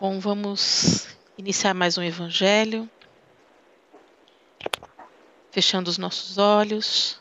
Bom, 0.00 0.18
vamos 0.18 1.14
iniciar 1.36 1.74
mais 1.74 1.98
um 1.98 2.02
evangelho. 2.02 2.88
Fechando 5.50 5.90
os 5.90 5.98
nossos 5.98 6.38
olhos. 6.38 7.20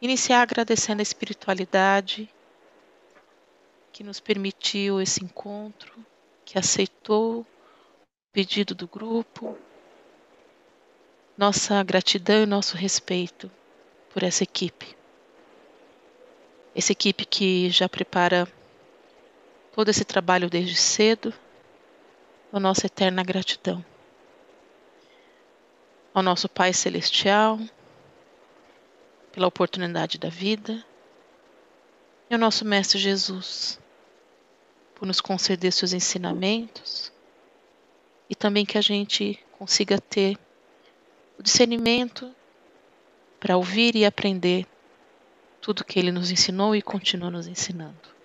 Iniciar 0.00 0.42
agradecendo 0.42 1.00
a 1.00 1.02
espiritualidade 1.02 2.32
que 3.92 4.04
nos 4.04 4.20
permitiu 4.20 5.00
esse 5.00 5.24
encontro, 5.24 5.92
que 6.44 6.56
aceitou 6.56 7.40
o 7.40 7.46
pedido 8.32 8.72
do 8.72 8.86
grupo. 8.86 9.58
Nossa 11.36 11.82
gratidão 11.82 12.44
e 12.44 12.46
nosso 12.46 12.76
respeito 12.76 13.50
por 14.10 14.22
essa 14.22 14.44
equipe. 14.44 14.96
Essa 16.72 16.92
equipe 16.92 17.24
que 17.24 17.68
já 17.68 17.88
prepara 17.88 18.46
todo 19.76 19.90
esse 19.90 20.06
trabalho 20.06 20.48
desde 20.48 20.74
cedo, 20.74 21.34
a 22.50 22.58
nossa 22.58 22.86
eterna 22.86 23.22
gratidão. 23.22 23.84
Ao 26.14 26.22
nosso 26.22 26.48
Pai 26.48 26.72
Celestial, 26.72 27.60
pela 29.32 29.46
oportunidade 29.46 30.16
da 30.16 30.30
vida, 30.30 30.82
e 32.30 32.32
ao 32.32 32.40
nosso 32.40 32.64
Mestre 32.64 32.98
Jesus, 32.98 33.78
por 34.94 35.04
nos 35.04 35.20
conceder 35.20 35.70
seus 35.70 35.92
ensinamentos, 35.92 37.12
e 38.30 38.34
também 38.34 38.64
que 38.64 38.78
a 38.78 38.80
gente 38.82 39.38
consiga 39.58 40.00
ter 40.00 40.38
o 41.38 41.42
discernimento 41.42 42.34
para 43.38 43.58
ouvir 43.58 43.94
e 43.94 44.06
aprender 44.06 44.66
tudo 45.60 45.84
que 45.84 45.98
ele 45.98 46.10
nos 46.10 46.30
ensinou 46.30 46.74
e 46.74 46.80
continua 46.80 47.30
nos 47.30 47.46
ensinando. 47.46 48.15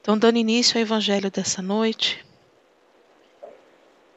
Então, 0.00 0.16
dando 0.16 0.38
início 0.38 0.78
ao 0.78 0.82
evangelho 0.82 1.30
dessa 1.30 1.60
noite, 1.60 2.24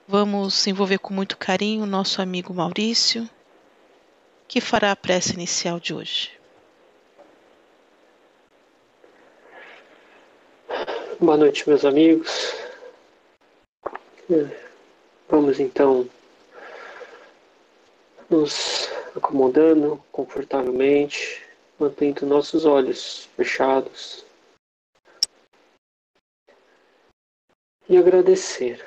vamos 0.08 0.66
envolver 0.66 0.98
com 0.98 1.14
muito 1.14 1.38
carinho 1.38 1.84
o 1.84 1.86
nosso 1.86 2.22
amigo 2.22 2.54
Maurício, 2.54 3.30
que 4.48 4.62
fará 4.62 4.94
a 4.94 4.96
prece 4.96 5.34
inicial 5.34 5.82
de 5.82 5.94
hoje. 5.94 6.32
Boa 11.20 11.36
noite, 11.36 11.68
meus 11.68 11.84
amigos. 11.84 12.56
Vamos 15.28 15.60
então 15.60 16.10
nos 18.30 18.90
acomodando 19.14 20.02
confortavelmente, 20.14 21.44
mantendo 21.78 22.26
nossos 22.26 22.64
olhos 22.64 23.28
fechados 23.36 24.24
e 27.90 27.98
agradecer. 27.98 28.84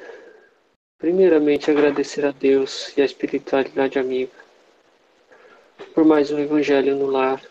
Primeiramente, 0.99 1.71
agradecer 1.71 2.25
a 2.25 2.31
Deus 2.31 2.97
e 2.97 3.03
a 3.03 3.05
espiritualidade 3.05 3.99
amiga 3.99 4.47
por 5.95 6.05
mais 6.05 6.31
um 6.31 6.39
Evangelho 6.39 6.95
no 6.95 7.07
lar, 7.07 7.43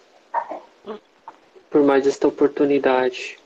por 1.70 1.84
mais 1.84 2.06
esta 2.06 2.28
oportunidade. 2.28 3.40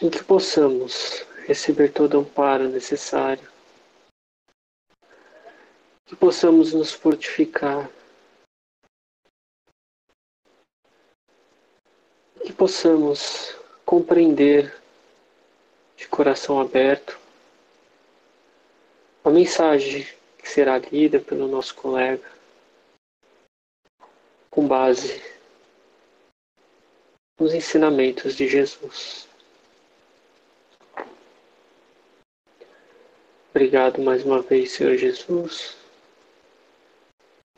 Em 0.00 0.08
que 0.08 0.22
possamos 0.22 1.26
receber 1.46 1.92
todo 1.92 2.14
o 2.14 2.20
amparo 2.20 2.68
necessário, 2.68 3.46
que 6.06 6.16
possamos 6.16 6.72
nos 6.72 6.92
fortificar 6.92 7.90
que 12.48 12.52
possamos 12.54 13.54
compreender 13.84 14.74
de 15.98 16.08
coração 16.08 16.58
aberto 16.58 17.20
a 19.22 19.28
mensagem 19.28 20.08
que 20.38 20.48
será 20.48 20.78
lida 20.78 21.20
pelo 21.20 21.46
nosso 21.46 21.74
colega 21.74 22.24
com 24.50 24.66
base 24.66 25.22
nos 27.38 27.52
ensinamentos 27.52 28.34
de 28.34 28.48
Jesus. 28.48 29.28
Obrigado 33.50 34.00
mais 34.00 34.24
uma 34.24 34.40
vez, 34.40 34.72
Senhor 34.72 34.96
Jesus, 34.96 35.76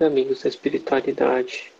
e 0.00 0.04
amigos 0.04 0.42
da 0.42 0.48
espiritualidade. 0.48 1.72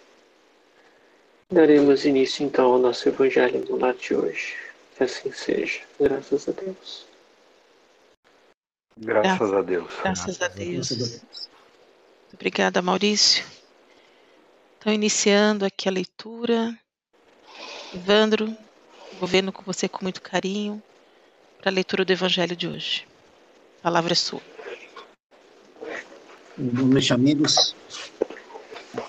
Daremos 1.51 2.05
início 2.05 2.45
então 2.45 2.75
ao 2.75 2.79
nosso 2.79 3.09
Evangelho 3.09 3.65
no 3.69 3.77
lar 3.77 3.95
de 3.95 4.15
hoje. 4.15 4.55
Que 4.97 5.03
assim 5.03 5.33
seja. 5.33 5.81
Graças 5.99 6.49
a 6.49 6.53
Deus. 6.53 7.07
Graças 8.97 9.53
a 9.53 9.61
Deus. 9.61 9.93
Graças 10.01 10.43
a 10.43 10.49
Deus. 10.49 11.49
Obrigada, 12.33 12.81
Maurício. 12.81 13.45
Então, 14.79 14.93
iniciando 14.93 15.65
aqui 15.65 15.89
a 15.89 15.93
leitura. 15.93 16.79
Evandro, 17.93 18.57
vou 19.19 19.29
vendo 19.29 19.53
com 19.53 19.63
você 19.63 19.89
com 19.89 20.05
muito 20.05 20.23
carinho 20.23 20.81
para 21.61 21.71
a 21.71 21.75
leitura 21.75 22.05
do 22.05 22.13
Evangelho 22.13 22.55
de 22.55 22.69
hoje. 22.69 23.09
A 23.81 23.83
palavra 23.83 24.13
é 24.13 24.17
sua. 24.17 24.41
Boa 26.57 26.87
noite, 26.87 27.13
amigos. 27.13 27.75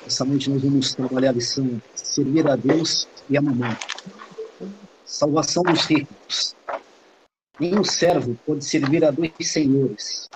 Essa 0.08 0.26
noite 0.26 0.50
nós 0.50 0.62
vamos 0.62 0.96
trabalhar 0.96 1.30
a 1.30 1.34
lição 1.34 1.82
servir 2.12 2.46
a 2.46 2.58
Deus 2.58 3.08
e 3.30 3.38
a 3.38 3.42
mamãe. 3.42 3.76
Salvação 5.06 5.64
dos 5.64 5.86
ricos. 5.86 6.54
Nenhum 7.58 7.86
servo 7.86 8.38
pode 8.46 8.66
servir 8.66 9.06
a 9.06 9.12
dois 9.12 9.32
senhores, 9.40 10.30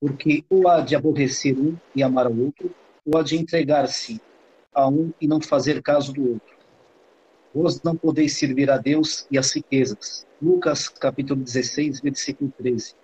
porque 0.00 0.44
ou 0.50 0.66
há 0.66 0.80
de 0.80 0.96
aborrecer 0.96 1.56
um 1.56 1.76
e 1.94 2.02
amar 2.02 2.26
ao 2.26 2.36
outro, 2.36 2.74
ou 3.06 3.18
há 3.18 3.22
de 3.22 3.36
entregar-se 3.36 4.20
a 4.74 4.88
um 4.88 5.12
e 5.20 5.28
não 5.28 5.40
fazer 5.40 5.80
caso 5.80 6.12
do 6.12 6.32
outro. 6.32 6.56
Vós 7.54 7.80
não 7.82 7.94
podeis 7.94 8.36
servir 8.36 8.68
a 8.68 8.78
Deus 8.78 9.24
e 9.30 9.38
as 9.38 9.52
riquezas. 9.52 10.26
Lucas 10.40 10.88
capítulo 10.88 11.40
16, 11.40 12.00
versículo 12.00 12.52
13. 12.58 12.94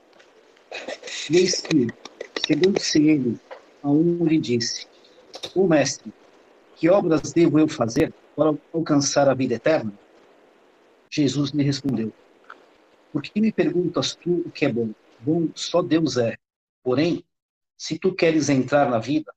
E 1.30 1.36
eis 1.36 1.60
que, 1.60 1.86
chegando-se 2.44 2.98
ele, 2.98 3.38
a 3.80 3.90
um 3.90 4.24
lhe 4.24 4.38
disse, 4.38 4.88
o 5.54 5.68
mestre, 5.68 6.12
que 6.78 6.88
obras 6.88 7.32
devo 7.32 7.58
eu 7.58 7.66
fazer 7.66 8.14
para 8.36 8.56
alcançar 8.72 9.28
a 9.28 9.34
vida 9.34 9.54
eterna? 9.54 9.92
Jesus 11.10 11.50
me 11.50 11.64
respondeu: 11.64 12.12
Por 13.12 13.20
que 13.20 13.40
me 13.40 13.52
perguntas 13.52 14.14
tu 14.14 14.42
o 14.46 14.50
que 14.50 14.64
é 14.64 14.72
bom? 14.72 14.94
Bom 15.18 15.48
só 15.56 15.82
Deus 15.82 16.16
é. 16.16 16.38
Porém, 16.82 17.24
se 17.76 17.98
tu 17.98 18.14
queres 18.14 18.48
entrar 18.48 18.88
na 18.88 19.00
vida, 19.00 19.34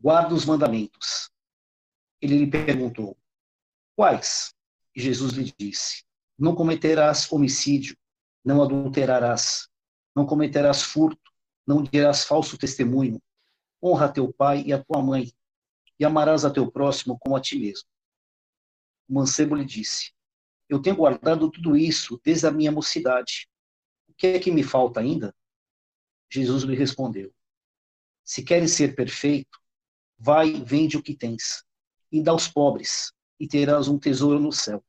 guarda 0.00 0.34
os 0.34 0.46
mandamentos. 0.46 1.30
Ele 2.20 2.38
lhe 2.38 2.46
perguntou: 2.46 3.16
Quais? 3.94 4.54
E 4.96 5.02
Jesus 5.02 5.34
lhe 5.34 5.52
disse: 5.58 6.04
Não 6.38 6.54
cometerás 6.54 7.30
homicídio, 7.30 7.94
não 8.42 8.62
adulterarás, 8.62 9.68
não 10.16 10.24
cometerás 10.24 10.82
furto, 10.82 11.30
não 11.66 11.82
dirás 11.82 12.24
falso 12.24 12.56
testemunho, 12.56 13.20
honra 13.82 14.08
teu 14.08 14.32
pai 14.32 14.62
e 14.64 14.72
a 14.72 14.82
tua 14.82 15.02
mãe, 15.02 15.30
e 16.02 16.04
amarás 16.04 16.44
a 16.44 16.50
teu 16.50 16.68
próximo 16.68 17.16
como 17.16 17.36
a 17.36 17.40
ti 17.40 17.56
mesmo. 17.56 17.88
O 19.08 19.14
mancebo 19.14 19.54
lhe 19.54 19.64
disse: 19.64 20.12
Eu 20.68 20.82
tenho 20.82 20.96
guardado 20.96 21.48
tudo 21.48 21.76
isso 21.76 22.20
desde 22.24 22.44
a 22.44 22.50
minha 22.50 22.72
mocidade. 22.72 23.48
O 24.08 24.14
que 24.14 24.26
é 24.26 24.38
que 24.40 24.50
me 24.50 24.64
falta 24.64 24.98
ainda? 24.98 25.32
Jesus 26.28 26.64
lhe 26.64 26.74
respondeu: 26.74 27.32
Se 28.24 28.42
queres 28.42 28.72
ser 28.72 28.96
perfeito, 28.96 29.56
vai, 30.18 30.52
vende 30.64 30.96
o 30.96 31.02
que 31.02 31.16
tens, 31.16 31.64
e 32.10 32.20
dá 32.20 32.32
aos 32.32 32.48
pobres, 32.48 33.12
e 33.38 33.46
terás 33.46 33.86
um 33.86 33.96
tesouro 33.96 34.40
no 34.40 34.50
céu. 34.50 34.84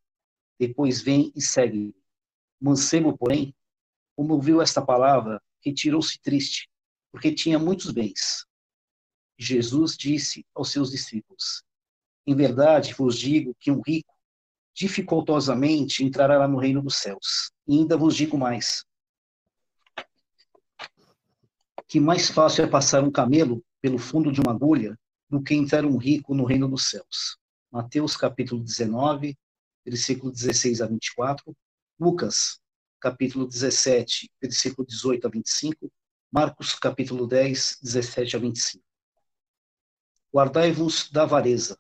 Depois 0.60 1.00
vem 1.00 1.32
e 1.36 1.42
segue-me. 1.42 1.92
O 2.60 2.66
mancebo, 2.66 3.16
porém, 3.16 3.56
como 4.16 4.34
ouviu 4.34 4.64
esta 4.64 4.84
palavra, 4.84 5.40
retirou-se 5.64 6.20
triste, 6.20 6.68
porque 7.12 7.32
tinha 7.32 7.60
muitos 7.60 7.92
bens. 7.92 8.48
Jesus 9.44 9.98
disse 9.98 10.46
aos 10.56 10.72
seus 10.72 10.90
discípulos: 10.90 11.64
Em 12.26 12.36
verdade 12.36 12.94
vos 12.94 13.18
digo 13.20 13.56
que 13.60 13.70
um 13.70 13.82
rico 13.86 14.14
dificultosamente 14.74 16.04
entrará 16.04 16.48
no 16.48 16.58
reino 16.58 16.82
dos 16.82 16.96
céus. 16.96 17.52
E 17.68 17.78
ainda 17.78 17.98
vos 17.98 18.16
digo 18.16 18.38
mais: 18.38 18.86
que 21.88 22.00
mais 22.00 22.30
fácil 22.30 22.64
é 22.64 22.68
passar 22.68 23.04
um 23.04 23.12
camelo 23.12 23.64
pelo 23.82 24.00
fundo 24.00 24.32
de 24.32 24.40
uma 24.40 24.52
agulha 24.52 24.98
do 25.30 25.42
que 25.42 25.54
entrar 25.54 25.86
um 25.86 25.98
rico 25.98 26.34
no 26.34 26.46
reino 26.46 26.68
dos 26.68 26.86
céus. 26.90 27.38
Mateus 27.70 28.16
capítulo 28.16 28.64
19, 28.64 29.38
versículo 29.86 30.32
16 30.32 30.82
a 30.82 30.88
24, 30.88 31.56
Lucas 32.00 32.62
capítulo 33.00 33.46
17, 33.46 34.32
versículo 34.42 34.88
18 34.88 35.28
a 35.28 35.30
25, 35.30 35.92
Marcos 36.32 36.74
capítulo 36.76 37.28
10, 37.28 37.80
17 37.82 38.38
a 38.38 38.40
25 38.40 38.93
guardai-vos 40.34 41.12
da 41.12 41.24
avareza. 41.24 41.78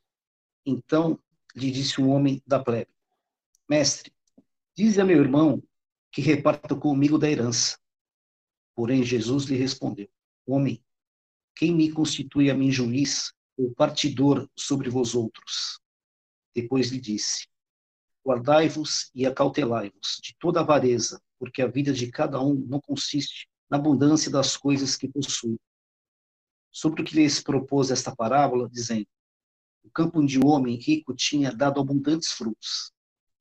Então 0.65 1.19
lhe 1.55 1.71
disse 1.71 1.99
o 1.99 2.07
homem 2.09 2.41
da 2.45 2.63
plebe: 2.63 2.91
Mestre, 3.69 4.13
dize 4.75 5.01
a 5.01 5.05
meu 5.05 5.19
irmão 5.19 5.61
que 6.11 6.21
reparta 6.21 6.75
comigo 6.75 7.17
da 7.17 7.29
herança. 7.29 7.79
Porém, 8.75 9.03
Jesus 9.03 9.45
lhe 9.45 9.55
respondeu: 9.55 10.07
Homem, 10.45 10.83
quem 11.55 11.73
me 11.73 11.91
constitui 11.91 12.49
a 12.49 12.53
mim 12.53 12.71
juiz 12.71 13.33
ou 13.57 13.73
partidor 13.73 14.47
sobre 14.55 14.89
vós 14.89 15.15
outros? 15.15 15.79
Depois 16.55 16.89
lhe 16.89 16.99
disse: 16.99 17.47
Guardai-vos 18.25 19.11
e 19.13 19.25
acautelai-vos 19.25 20.19
de 20.21 20.35
toda 20.39 20.61
avareza, 20.61 21.21
porque 21.39 21.61
a 21.61 21.67
vida 21.67 21.91
de 21.91 22.11
cada 22.11 22.39
um 22.39 22.55
não 22.55 22.79
consiste 22.79 23.47
na 23.69 23.77
abundância 23.77 24.31
das 24.31 24.55
coisas 24.55 24.95
que 24.95 25.07
possui. 25.07 25.57
Sobre 26.73 27.03
o 27.03 27.05
que 27.05 27.15
lhes 27.15 27.39
propôs 27.39 27.91
esta 27.91 28.15
parábola, 28.15 28.67
dizendo: 28.67 29.07
O 29.83 29.91
campo 29.91 30.25
de 30.25 30.39
um 30.39 30.47
homem 30.47 30.75
rico 30.75 31.13
tinha 31.15 31.51
dado 31.51 31.79
abundantes 31.79 32.31
frutos. 32.31 32.91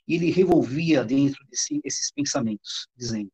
E 0.06 0.14
ele 0.14 0.30
revolvia 0.30 1.02
dentro 1.02 1.42
de 1.48 1.56
si 1.56 1.80
esses 1.82 2.12
pensamentos, 2.12 2.88
dizendo: 2.94 3.32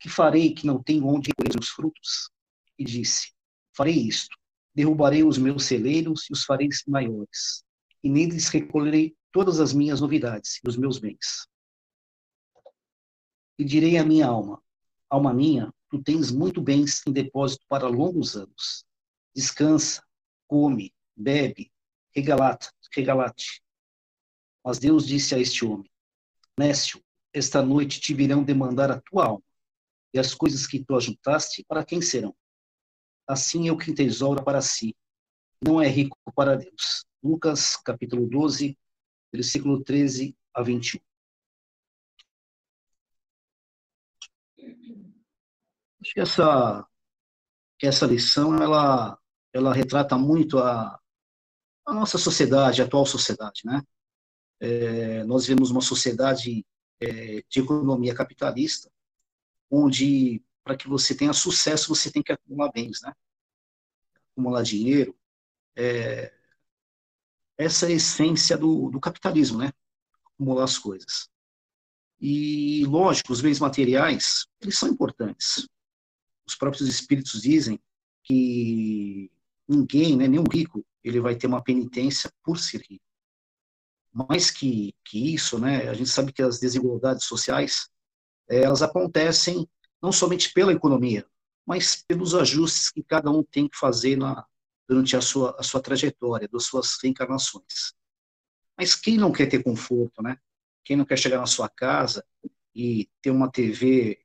Que 0.00 0.08
farei 0.08 0.52
que 0.52 0.66
não 0.66 0.82
tenho 0.82 1.06
onde 1.06 1.30
recolher 1.30 1.60
os 1.60 1.68
frutos? 1.68 2.30
E 2.76 2.84
disse: 2.84 3.32
Farei 3.72 3.94
isto: 3.94 4.36
derrubarei 4.74 5.22
os 5.22 5.38
meus 5.38 5.64
celeiros 5.64 6.28
e 6.28 6.32
os 6.32 6.44
farei 6.44 6.68
maiores, 6.88 7.64
e 8.02 8.08
neles 8.08 8.48
recolherei 8.48 9.16
todas 9.30 9.60
as 9.60 9.72
minhas 9.72 10.00
novidades 10.00 10.58
e 10.64 10.68
os 10.68 10.76
meus 10.76 10.98
bens. 10.98 11.46
E 13.58 13.64
direi 13.64 13.98
à 13.98 14.04
minha 14.04 14.26
alma: 14.26 14.60
Alma 15.08 15.32
minha, 15.32 15.72
tu 15.90 16.00
tens 16.00 16.30
muito 16.30 16.62
bens 16.62 17.02
em 17.06 17.12
depósito 17.12 17.64
para 17.68 17.88
longos 17.88 18.36
anos. 18.36 18.86
Descansa, 19.34 20.02
come, 20.46 20.94
bebe, 21.16 21.70
regalate, 22.14 22.70
regalate. 22.94 23.60
Mas 24.64 24.78
Deus 24.78 25.06
disse 25.06 25.34
a 25.34 25.38
este 25.38 25.64
homem: 25.64 25.90
Nécio, 26.56 27.02
esta 27.32 27.60
noite 27.60 28.00
te 28.00 28.14
virão 28.14 28.42
demandar 28.42 28.90
a 28.90 29.00
tua 29.00 29.26
alma, 29.26 29.44
e 30.14 30.18
as 30.18 30.34
coisas 30.34 30.66
que 30.66 30.84
tu 30.84 30.96
ajuntaste, 30.96 31.64
para 31.64 31.84
quem 31.84 32.00
serão? 32.00 32.34
Assim 33.26 33.68
é 33.68 33.72
o 33.72 33.78
que 33.78 33.92
tesoura 33.92 34.42
para 34.42 34.60
si, 34.60 34.94
não 35.62 35.80
é 35.80 35.88
rico 35.88 36.16
para 36.34 36.56
Deus. 36.56 37.04
Lucas, 37.22 37.76
capítulo 37.76 38.28
12, 38.28 38.78
versículo 39.32 39.82
13 39.82 40.36
a 40.54 40.62
21. 40.62 41.00
Acho 46.00 46.14
que 46.14 46.20
essa, 46.20 46.86
essa 47.82 48.06
lição, 48.06 48.56
ela, 48.56 49.18
ela 49.52 49.72
retrata 49.74 50.16
muito 50.16 50.58
a, 50.58 50.98
a 51.86 51.92
nossa 51.92 52.18
sociedade, 52.18 52.80
a 52.80 52.84
atual 52.84 53.04
sociedade, 53.04 53.62
né? 53.64 53.82
É, 54.60 55.24
nós 55.24 55.46
vemos 55.46 55.70
uma 55.70 55.80
sociedade 55.80 56.64
é, 57.00 57.42
de 57.48 57.60
economia 57.60 58.14
capitalista, 58.14 58.90
onde 59.70 60.42
para 60.62 60.76
que 60.76 60.88
você 60.88 61.14
tenha 61.14 61.32
sucesso 61.32 61.94
você 61.94 62.10
tem 62.10 62.22
que 62.22 62.32
acumular 62.32 62.70
bens, 62.72 63.00
né? 63.02 63.12
Acumular 64.32 64.62
dinheiro. 64.62 65.16
É, 65.76 66.32
essa 67.56 67.86
é 67.86 67.88
a 67.90 67.92
essência 67.92 68.56
do, 68.56 68.90
do 68.90 69.00
capitalismo, 69.00 69.58
né? 69.58 69.72
Acumular 70.34 70.64
as 70.64 70.78
coisas. 70.78 71.28
E, 72.20 72.84
lógico, 72.86 73.32
os 73.32 73.40
bens 73.40 73.58
materiais, 73.58 74.46
eles 74.60 74.78
são 74.78 74.88
importantes. 74.90 75.66
Os 76.50 76.56
próprios 76.56 76.88
espíritos 76.88 77.40
dizem 77.40 77.80
que 78.24 79.30
ninguém, 79.68 80.16
né, 80.16 80.26
nenhum 80.26 80.44
rico, 80.52 80.84
ele 81.02 81.20
vai 81.20 81.36
ter 81.36 81.46
uma 81.46 81.62
penitência 81.62 82.30
por 82.42 82.58
ser 82.58 82.82
rico 82.82 83.10
mais 84.12 84.50
que, 84.50 84.94
que 85.04 85.34
isso, 85.34 85.58
né, 85.58 85.88
a 85.88 85.94
gente 85.94 86.10
sabe 86.10 86.32
que 86.32 86.42
as 86.42 86.58
desigualdades 86.58 87.24
sociais, 87.24 87.88
é, 88.48 88.62
elas 88.62 88.82
acontecem 88.82 89.68
não 90.02 90.10
somente 90.10 90.52
pela 90.52 90.72
economia, 90.72 91.26
mas 91.64 92.04
pelos 92.06 92.34
ajustes 92.34 92.90
que 92.90 93.02
cada 93.02 93.30
um 93.30 93.42
tem 93.42 93.68
que 93.68 93.76
fazer 93.76 94.16
na, 94.16 94.44
durante 94.88 95.16
a 95.16 95.20
sua, 95.20 95.56
a 95.58 95.62
sua 95.62 95.80
trajetória, 95.80 96.48
das 96.48 96.64
suas 96.64 96.96
reencarnações. 97.02 97.94
Mas 98.76 98.94
quem 98.94 99.16
não 99.16 99.30
quer 99.30 99.46
ter 99.46 99.62
conforto, 99.62 100.22
né? 100.22 100.38
Quem 100.84 100.96
não 100.96 101.04
quer 101.04 101.18
chegar 101.18 101.38
na 101.38 101.46
sua 101.46 101.68
casa 101.68 102.24
e 102.74 103.08
ter 103.20 103.30
uma 103.30 103.50
TV 103.50 104.18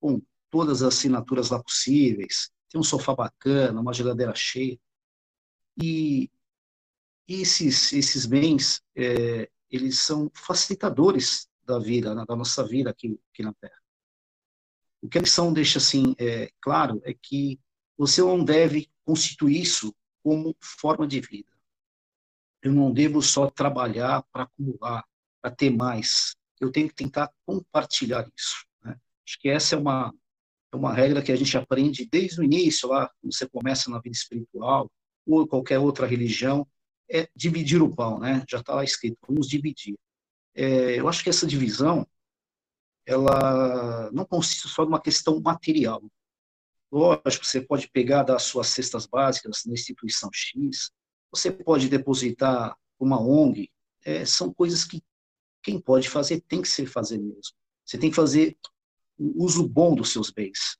com 0.00 0.22
todas 0.50 0.82
as 0.82 0.94
assinaturas 0.94 1.50
lá 1.50 1.62
possíveis, 1.62 2.50
ter 2.68 2.78
um 2.78 2.82
sofá 2.82 3.14
bacana, 3.14 3.80
uma 3.80 3.92
geladeira 3.92 4.34
cheia. 4.34 4.78
E 5.80 6.30
esses, 7.26 7.92
esses 7.92 8.26
bens, 8.26 8.82
é, 8.96 9.50
eles 9.70 10.00
são 10.00 10.30
facilitadores 10.34 11.48
da 11.64 11.78
vida, 11.78 12.14
né, 12.14 12.24
da 12.26 12.34
nossa 12.34 12.66
vida 12.66 12.90
aqui, 12.90 13.20
aqui 13.32 13.42
na 13.42 13.52
Terra. 13.54 13.78
O 15.00 15.08
que 15.08 15.18
a 15.18 15.20
lição 15.20 15.52
deixa 15.52 15.78
assim 15.78 16.14
é, 16.18 16.50
claro 16.60 17.00
é 17.04 17.14
que 17.14 17.60
você 17.96 18.20
não 18.20 18.42
deve 18.42 18.90
constituir 19.04 19.60
isso 19.60 19.94
como 20.22 20.56
forma 20.60 21.06
de 21.06 21.20
vida. 21.20 21.52
Eu 22.62 22.72
não 22.72 22.92
devo 22.92 23.22
só 23.22 23.48
trabalhar 23.50 24.22
para 24.32 24.44
acumular, 24.44 25.04
para 25.40 25.54
ter 25.54 25.70
mais. 25.70 26.34
Eu 26.60 26.72
tenho 26.72 26.88
que 26.88 26.94
tentar 26.94 27.32
compartilhar 27.46 28.28
isso. 28.36 28.66
Né? 28.82 28.98
Acho 29.26 29.38
que 29.38 29.48
essa 29.48 29.76
é 29.76 29.78
uma, 29.78 30.12
é 30.72 30.76
uma 30.76 30.92
regra 30.92 31.22
que 31.22 31.32
a 31.32 31.36
gente 31.36 31.56
aprende 31.56 32.06
desde 32.10 32.40
o 32.40 32.44
início, 32.44 32.88
lá, 32.88 33.10
quando 33.20 33.34
você 33.34 33.48
começa 33.48 33.90
na 33.90 33.98
vida 33.98 34.16
espiritual, 34.16 34.90
ou 35.26 35.46
qualquer 35.46 35.78
outra 35.78 36.06
religião, 36.06 36.66
é 37.10 37.28
dividir 37.34 37.82
o 37.82 37.94
pão, 37.94 38.18
né? 38.18 38.44
Já 38.48 38.60
está 38.60 38.74
lá 38.74 38.84
escrito, 38.84 39.18
vamos 39.26 39.48
dividir. 39.48 39.96
É, 40.54 40.98
eu 40.98 41.08
acho 41.08 41.22
que 41.22 41.30
essa 41.30 41.46
divisão, 41.46 42.06
ela 43.06 44.10
não 44.12 44.24
consiste 44.24 44.68
só 44.68 44.84
de 44.84 44.88
uma 44.88 45.00
questão 45.00 45.40
material. 45.40 46.02
Lógico, 46.90 47.44
você 47.44 47.60
pode 47.60 47.88
pegar 47.90 48.22
das 48.22 48.42
suas 48.42 48.68
cestas 48.68 49.06
básicas 49.06 49.62
na 49.66 49.74
instituição 49.74 50.30
X, 50.32 50.90
você 51.30 51.50
pode 51.50 51.88
depositar 51.88 52.76
uma 52.98 53.20
ONG, 53.20 53.70
é, 54.04 54.24
são 54.24 54.52
coisas 54.52 54.84
que 54.84 55.02
quem 55.62 55.80
pode 55.80 56.08
fazer 56.08 56.40
tem 56.48 56.62
que 56.62 56.68
ser 56.68 56.86
fazer 56.86 57.18
mesmo. 57.18 57.54
Você 57.84 57.98
tem 57.98 58.10
que 58.10 58.16
fazer 58.16 58.56
o 59.18 59.44
uso 59.44 59.68
bom 59.68 59.94
dos 59.94 60.12
seus 60.12 60.30
bens. 60.30 60.78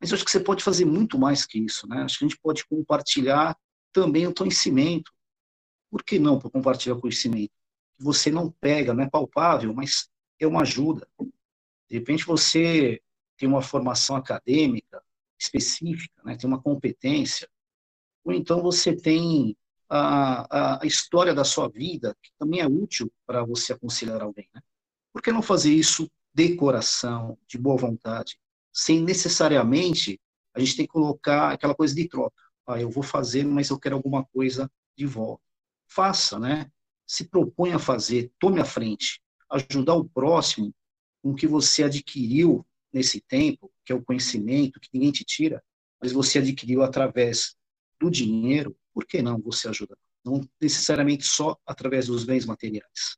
Mas 0.00 0.10
eu 0.10 0.14
acho 0.14 0.24
que 0.24 0.30
você 0.30 0.40
pode 0.40 0.62
fazer 0.62 0.84
muito 0.84 1.18
mais 1.18 1.44
que 1.44 1.58
isso, 1.58 1.88
né? 1.88 2.02
Acho 2.02 2.18
que 2.18 2.24
a 2.24 2.28
gente 2.28 2.40
pode 2.40 2.64
compartilhar 2.66 3.56
também 3.92 4.26
o 4.26 4.34
conhecimento, 4.34 5.12
por 5.90 6.04
que 6.04 6.18
não 6.18 6.38
para 6.38 6.50
compartilhar 6.50 6.96
conhecimento? 6.96 7.52
Você 7.98 8.30
não 8.30 8.50
pega, 8.50 8.94
não 8.94 9.02
é 9.02 9.10
palpável, 9.10 9.74
mas 9.74 10.08
é 10.38 10.46
uma 10.46 10.62
ajuda. 10.62 11.08
De 11.18 11.98
repente 11.98 12.24
você 12.24 13.02
tem 13.36 13.48
uma 13.48 13.62
formação 13.62 14.14
acadêmica 14.14 15.02
específica, 15.38 16.22
né, 16.24 16.36
tem 16.36 16.48
uma 16.48 16.60
competência, 16.60 17.48
ou 18.24 18.32
então 18.32 18.60
você 18.60 18.94
tem 18.94 19.56
a, 19.88 20.82
a, 20.82 20.86
história 20.86 21.32
da 21.32 21.44
sua 21.44 21.68
vida, 21.68 22.14
que 22.22 22.30
também 22.38 22.60
é 22.60 22.66
útil 22.66 23.10
para 23.24 23.44
você 23.44 23.72
aconselhar 23.72 24.20
alguém. 24.20 24.48
Né? 24.52 24.60
Por 25.12 25.22
que 25.22 25.32
não 25.32 25.42
fazer 25.42 25.72
isso 25.72 26.10
de 26.46 26.54
coração, 26.54 27.36
de 27.48 27.58
boa 27.58 27.76
vontade, 27.76 28.38
sem 28.72 29.02
necessariamente 29.02 30.20
a 30.54 30.60
gente 30.60 30.76
tem 30.76 30.86
que 30.86 30.92
colocar 30.92 31.52
aquela 31.52 31.74
coisa 31.74 31.94
de 31.94 32.08
troca. 32.08 32.40
Ah, 32.66 32.80
eu 32.80 32.90
vou 32.90 33.02
fazer, 33.02 33.44
mas 33.44 33.70
eu 33.70 33.78
quero 33.78 33.96
alguma 33.96 34.24
coisa 34.24 34.70
de 34.96 35.04
volta 35.04 35.42
faça, 35.88 36.38
né? 36.38 36.70
Se 37.06 37.24
proponha 37.24 37.76
a 37.76 37.80
fazer, 37.80 38.30
tome 38.38 38.60
a 38.60 38.64
frente, 38.64 39.20
ajudar 39.50 39.94
o 39.94 40.08
próximo 40.08 40.72
com 41.22 41.30
o 41.30 41.34
que 41.34 41.46
você 41.46 41.82
adquiriu 41.82 42.64
nesse 42.92 43.20
tempo, 43.20 43.72
que 43.84 43.92
é 43.92 43.94
o 43.94 44.04
conhecimento 44.04 44.78
que 44.78 44.90
ninguém 44.92 45.10
te 45.10 45.24
tira, 45.24 45.64
mas 46.00 46.12
você 46.12 46.38
adquiriu 46.38 46.82
através 46.82 47.56
do 47.98 48.10
dinheiro, 48.10 48.76
por 48.92 49.04
que 49.04 49.22
não 49.22 49.40
você 49.40 49.68
ajudar? 49.68 49.96
Não 50.24 50.46
necessariamente 50.60 51.24
só 51.24 51.56
através 51.66 52.06
dos 52.06 52.24
bens 52.24 52.44
materiais. 52.44 53.16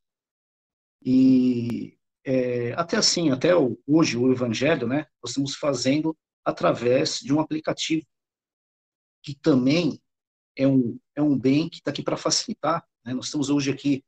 E 1.02 1.98
é, 2.30 2.72
até 2.74 2.96
assim, 2.96 3.30
até 3.30 3.50
hoje 3.88 4.16
o 4.16 4.30
Evangelho, 4.30 4.86
né, 4.86 5.04
nós 5.20 5.30
estamos 5.32 5.56
fazendo 5.56 6.16
através 6.44 7.18
de 7.18 7.34
um 7.34 7.40
aplicativo 7.40 8.06
que 9.20 9.34
também 9.34 10.00
é 10.56 10.64
um, 10.64 10.96
é 11.16 11.20
um 11.20 11.36
bem 11.36 11.68
que 11.68 11.78
está 11.78 11.90
aqui 11.90 12.04
para 12.04 12.16
facilitar. 12.16 12.86
Né? 13.04 13.12
Nós 13.14 13.24
estamos 13.26 13.50
hoje 13.50 13.72
aqui 13.72 14.04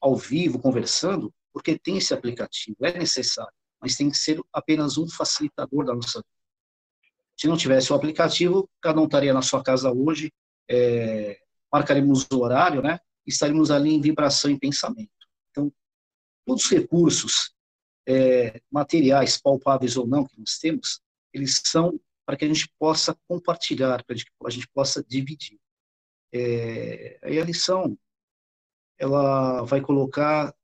ao 0.00 0.14
vivo 0.14 0.60
conversando 0.60 1.34
porque 1.52 1.76
tem 1.76 1.98
esse 1.98 2.14
aplicativo, 2.14 2.76
é 2.82 2.96
necessário, 2.96 3.52
mas 3.80 3.96
tem 3.96 4.08
que 4.08 4.16
ser 4.16 4.40
apenas 4.52 4.96
um 4.96 5.08
facilitador 5.08 5.84
da 5.84 5.94
nossa 5.94 6.20
vida. 6.20 7.12
Se 7.36 7.48
não 7.48 7.56
tivesse 7.56 7.92
o 7.92 7.96
aplicativo, 7.96 8.70
cada 8.80 9.00
um 9.00 9.06
estaria 9.06 9.34
na 9.34 9.42
sua 9.42 9.64
casa 9.64 9.90
hoje, 9.90 10.32
é, 10.70 11.40
marcaremos 11.72 12.24
o 12.32 12.38
horário, 12.38 12.80
né? 12.80 13.00
Estaríamos 13.26 13.72
ali 13.72 13.92
em 13.94 14.00
vibração 14.00 14.48
e 14.48 14.58
pensamento. 14.58 15.17
Todos 16.48 16.64
os 16.64 16.70
recursos 16.70 17.54
é, 18.08 18.62
materiais, 18.72 19.38
palpáveis 19.38 19.98
ou 19.98 20.06
não, 20.06 20.24
que 20.24 20.38
nós 20.38 20.56
temos, 20.56 20.98
eles 21.30 21.60
são 21.62 22.00
para 22.24 22.38
que 22.38 22.46
a 22.46 22.48
gente 22.48 22.72
possa 22.78 23.14
compartilhar, 23.28 24.02
para 24.02 24.16
que 24.16 24.22
a 24.46 24.48
gente 24.50 24.66
possa 24.68 25.04
dividir. 25.04 25.60
É, 26.32 27.18
aí 27.22 27.38
a 27.38 27.44
lição 27.44 27.98
ela 28.96 29.62
vai 29.64 29.82
colocar 29.82 30.54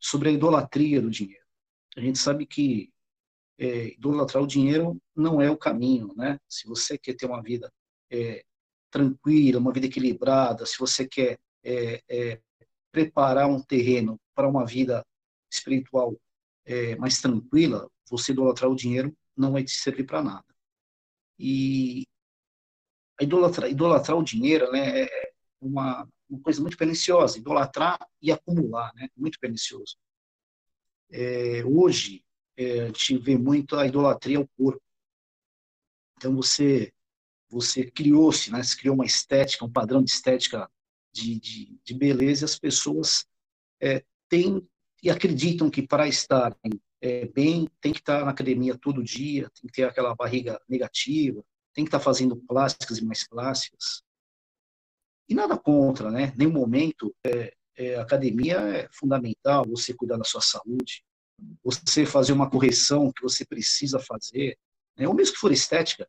sobre 0.00 0.30
a 0.30 0.32
idolatria 0.32 1.00
do 1.00 1.08
dinheiro. 1.08 1.46
A 1.96 2.00
gente 2.00 2.18
sabe 2.18 2.44
que 2.44 2.92
é, 3.60 3.92
idolatrar 3.92 4.42
o 4.42 4.46
dinheiro 4.46 5.00
não 5.14 5.40
é 5.40 5.48
o 5.48 5.56
caminho, 5.56 6.12
né? 6.16 6.36
Se 6.48 6.66
você 6.66 6.98
quer 6.98 7.14
ter 7.14 7.26
uma 7.26 7.40
vida 7.40 7.72
é, 8.10 8.44
tranquila, 8.90 9.60
uma 9.60 9.72
vida 9.72 9.86
equilibrada, 9.86 10.66
se 10.66 10.76
você 10.80 11.06
quer 11.06 11.38
é, 11.62 12.02
é 12.08 12.40
preparar 12.90 13.48
um 13.48 13.62
terreno 13.62 14.18
para 14.34 14.48
uma 14.48 14.66
vida 14.66 15.04
espiritual 15.50 16.18
é, 16.64 16.96
mais 16.96 17.20
tranquila, 17.20 17.90
você 18.08 18.32
idolatrar 18.32 18.70
o 18.70 18.76
dinheiro 18.76 19.16
não 19.36 19.52
vai 19.52 19.64
te 19.64 19.70
servir 19.70 20.04
para 20.04 20.22
nada. 20.22 20.44
E 21.38 22.04
idolatrar, 23.20 23.70
idolatrar 23.70 24.18
o 24.18 24.22
dinheiro 24.22 24.70
né, 24.70 25.02
é 25.02 25.32
uma, 25.60 26.08
uma 26.28 26.40
coisa 26.40 26.60
muito 26.60 26.76
perniciosa, 26.76 27.38
idolatrar 27.38 27.98
e 28.20 28.30
acumular, 28.30 28.92
né, 28.94 29.08
muito 29.16 29.38
pernicioso. 29.38 29.96
É, 31.10 31.64
hoje, 31.64 32.24
é, 32.56 32.82
a 32.82 32.86
gente 32.86 33.18
vê 33.18 33.38
muito 33.38 33.76
a 33.76 33.86
idolatria 33.86 34.38
ao 34.38 34.48
corpo. 34.56 34.82
Então, 36.16 36.34
você 36.34 36.92
você 37.50 37.90
criou-se, 37.90 38.50
né, 38.50 38.62
se 38.62 38.76
criou 38.76 38.94
uma 38.94 39.06
estética, 39.06 39.64
um 39.64 39.72
padrão 39.72 40.02
de 40.02 40.10
estética 40.10 40.70
de, 41.12 41.40
de, 41.40 41.80
de 41.82 41.94
beleza, 41.94 42.44
e 42.44 42.46
as 42.46 42.58
pessoas 42.58 43.26
é, 43.80 44.04
têm 44.28 44.66
e 45.02 45.10
acreditam 45.10 45.70
que 45.70 45.86
para 45.86 46.08
estarem 46.08 46.80
é, 47.00 47.26
bem, 47.26 47.68
tem 47.80 47.92
que 47.92 48.00
estar 48.00 48.24
na 48.24 48.30
academia 48.30 48.76
todo 48.76 49.02
dia, 49.02 49.50
tem 49.50 49.66
que 49.66 49.72
ter 49.72 49.84
aquela 49.84 50.14
barriga 50.14 50.60
negativa, 50.68 51.44
tem 51.72 51.84
que 51.84 51.88
estar 51.88 52.00
fazendo 52.00 52.36
plásticas 52.36 52.98
e 52.98 53.04
mais 53.04 53.26
plásticas. 53.26 54.02
E 55.28 55.34
nada 55.34 55.56
contra, 55.56 56.10
né? 56.10 56.32
Nenhum 56.36 56.52
momento, 56.52 57.14
é, 57.24 57.54
é, 57.76 57.96
academia 57.96 58.56
é 58.56 58.88
fundamental, 58.90 59.64
você 59.66 59.94
cuidar 59.94 60.16
da 60.16 60.24
sua 60.24 60.40
saúde, 60.40 61.04
você 61.62 62.04
fazer 62.04 62.32
uma 62.32 62.50
correção 62.50 63.12
que 63.12 63.22
você 63.22 63.44
precisa 63.44 64.00
fazer, 64.00 64.58
né? 64.96 65.06
ou 65.06 65.14
mesmo 65.14 65.34
que 65.34 65.40
for 65.40 65.52
estética, 65.52 66.08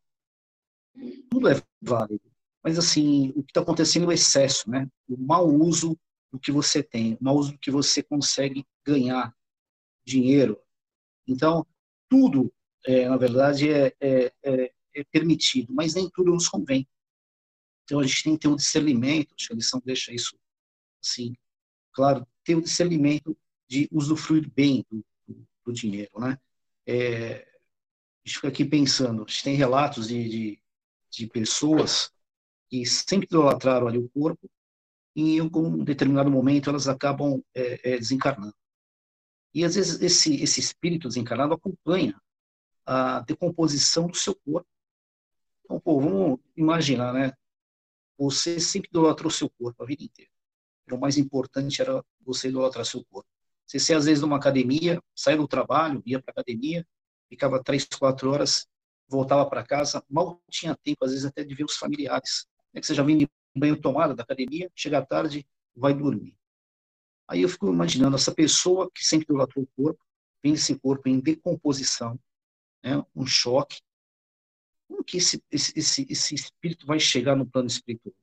tudo 1.29 1.49
é 1.49 1.61
válido. 1.81 2.23
Mas, 2.63 2.77
assim, 2.77 3.29
o 3.35 3.43
que 3.43 3.51
está 3.51 3.61
acontecendo 3.61 4.05
é 4.05 4.07
o 4.07 4.11
excesso, 4.11 4.69
né? 4.69 4.87
O 5.07 5.17
mau 5.17 5.47
uso 5.47 5.97
do 6.31 6.39
que 6.39 6.51
você 6.51 6.83
tem, 6.83 7.17
mau 7.19 7.35
uso 7.35 7.53
do 7.53 7.57
que 7.57 7.71
você 7.71 8.03
consegue 8.03 8.65
ganhar 8.85 9.35
dinheiro. 10.05 10.59
Então, 11.27 11.65
tudo, 12.09 12.53
é, 12.85 13.07
na 13.07 13.17
verdade, 13.17 13.69
é, 13.69 13.93
é, 13.99 14.33
é, 14.43 14.73
é 14.95 15.03
permitido, 15.05 15.73
mas 15.73 15.93
nem 15.93 16.09
tudo 16.09 16.31
nos 16.31 16.47
convém. 16.47 16.87
Então, 17.83 17.99
a 17.99 18.03
gente 18.03 18.23
tem 18.23 18.33
que 18.33 18.39
ter 18.39 18.47
um 18.47 18.55
discernimento, 18.55 19.33
acho 19.35 19.47
que 19.47 19.53
a 19.53 19.55
lição 19.55 19.81
deixa 19.83 20.13
isso, 20.13 20.37
assim, 21.03 21.35
claro, 21.91 22.27
ter 22.43 22.55
um 22.55 22.61
discernimento 22.61 23.37
de 23.67 23.87
usufruir 23.91 24.49
bem 24.51 24.85
do, 24.89 25.03
do, 25.27 25.47
do 25.65 25.73
dinheiro, 25.73 26.19
né? 26.19 26.39
É, 26.85 27.47
a 28.23 28.27
gente 28.27 28.35
fica 28.35 28.47
aqui 28.47 28.65
pensando, 28.65 29.23
a 29.23 29.29
gente 29.29 29.43
tem 29.43 29.55
relatos 29.55 30.07
de, 30.07 30.27
de, 30.27 30.63
de 31.09 31.27
pessoas 31.27 32.11
que 32.69 32.85
sempre 32.85 33.27
idolatraram 33.27 33.87
ali 33.87 33.97
o 33.97 34.09
corpo 34.09 34.49
e 35.19 35.35
em 35.35 35.41
um 35.41 35.83
determinado 35.83 36.31
momento 36.31 36.69
elas 36.69 36.87
acabam 36.87 37.43
é, 37.53 37.93
é, 37.95 37.97
desencarnando. 37.97 38.55
E 39.53 39.65
às 39.65 39.75
vezes 39.75 40.01
esse, 40.01 40.41
esse 40.41 40.61
espírito 40.61 41.09
desencarnado 41.09 41.53
acompanha 41.53 42.17
a 42.85 43.19
decomposição 43.19 44.07
do 44.07 44.15
seu 44.15 44.33
corpo. 44.33 44.67
Então, 45.65 45.77
pô, 45.77 45.99
vamos 45.99 46.39
imaginar, 46.55 47.13
né? 47.13 47.33
Você 48.17 48.61
sempre 48.61 48.89
idolatrou 48.89 49.29
seu 49.29 49.49
corpo 49.49 49.83
a 49.83 49.85
vida 49.85 50.03
inteira. 50.03 50.31
O 50.89 50.97
mais 50.97 51.17
importante 51.17 51.81
era 51.81 52.01
você 52.21 52.47
idolatrar 52.47 52.85
seu 52.85 53.03
corpo. 53.03 53.29
Você, 53.65 53.77
você 53.77 53.93
às 53.93 54.05
vezes 54.05 54.21
numa 54.21 54.37
academia, 54.37 55.03
saía 55.13 55.37
do 55.37 55.47
trabalho, 55.49 56.01
ia 56.05 56.21
para 56.21 56.31
academia, 56.31 56.87
ficava 57.27 57.61
três, 57.61 57.85
quatro 57.85 58.31
horas, 58.31 58.67
voltava 59.05 59.45
para 59.49 59.65
casa, 59.65 60.01
mal 60.09 60.41
tinha 60.49 60.77
tempo, 60.77 61.03
às 61.03 61.11
vezes 61.11 61.25
até 61.25 61.43
de 61.43 61.53
ver 61.53 61.65
os 61.65 61.75
familiares. 61.75 62.47
É 62.73 62.79
que 62.79 62.87
você 62.87 62.93
já 62.93 63.03
de 63.03 63.27
banho 63.55 63.79
tomado 63.79 64.15
da 64.15 64.23
academia, 64.23 64.71
chega 64.75 64.99
à 64.99 65.05
tarde, 65.05 65.45
vai 65.75 65.93
dormir. 65.93 66.35
Aí 67.27 67.41
eu 67.41 67.49
fico 67.49 67.71
imaginando 67.71 68.15
essa 68.15 68.33
pessoa 68.33 68.89
que 68.93 69.03
sempre 69.03 69.25
idolatrou 69.25 69.63
o 69.63 69.83
corpo, 69.83 70.03
vem 70.43 70.53
esse 70.53 70.77
corpo 70.79 71.07
em 71.07 71.19
decomposição, 71.19 72.19
né, 72.83 73.03
um 73.15 73.25
choque. 73.25 73.81
Como 74.87 75.03
que 75.03 75.17
esse, 75.17 75.43
esse, 75.51 75.77
esse, 75.77 76.07
esse 76.09 76.35
espírito 76.35 76.85
vai 76.87 76.99
chegar 76.99 77.35
no 77.35 77.45
plano 77.45 77.67
espiritual? 77.67 78.15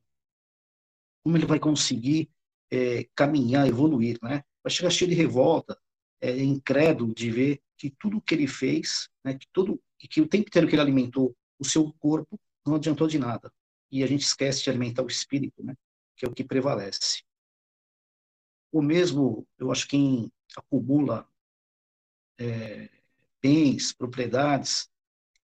Como 1.23 1.37
ele 1.37 1.45
vai 1.45 1.59
conseguir 1.59 2.29
é, 2.69 3.07
caminhar, 3.15 3.67
evoluir, 3.67 4.17
né? 4.21 4.43
Vai 4.61 4.71
chegar 4.71 4.89
cheio 4.89 5.09
de 5.09 5.15
revolta, 5.15 5.79
é, 6.19 6.43
incrédulo 6.43 7.13
de 7.13 7.31
ver 7.31 7.61
que 7.77 7.89
tudo 7.89 8.21
que 8.21 8.33
ele 8.35 8.47
fez, 8.47 9.09
né, 9.23 9.37
que 9.37 9.47
todo 9.53 9.81
que 9.99 10.21
o 10.21 10.27
tempo 10.27 10.47
inteiro 10.47 10.67
que 10.67 10.75
ele 10.75 10.81
alimentou 10.81 11.35
o 11.59 11.65
seu 11.65 11.91
corpo 11.93 12.39
não 12.65 12.75
adiantou 12.75 13.07
de 13.07 13.17
nada 13.17 13.51
e 13.91 14.03
a 14.03 14.07
gente 14.07 14.21
esquece 14.21 14.63
de 14.63 14.69
alimentar 14.69 15.03
o 15.03 15.07
espírito, 15.07 15.63
né? 15.63 15.75
que 16.15 16.25
é 16.25 16.29
o 16.29 16.33
que 16.33 16.43
prevalece. 16.43 17.23
O 18.71 18.81
mesmo, 18.81 19.47
eu 19.57 19.71
acho, 19.71 19.87
quem 19.87 20.31
acumula 20.55 21.27
é, 22.37 22.89
bens, 23.41 23.93
propriedades, 23.93 24.89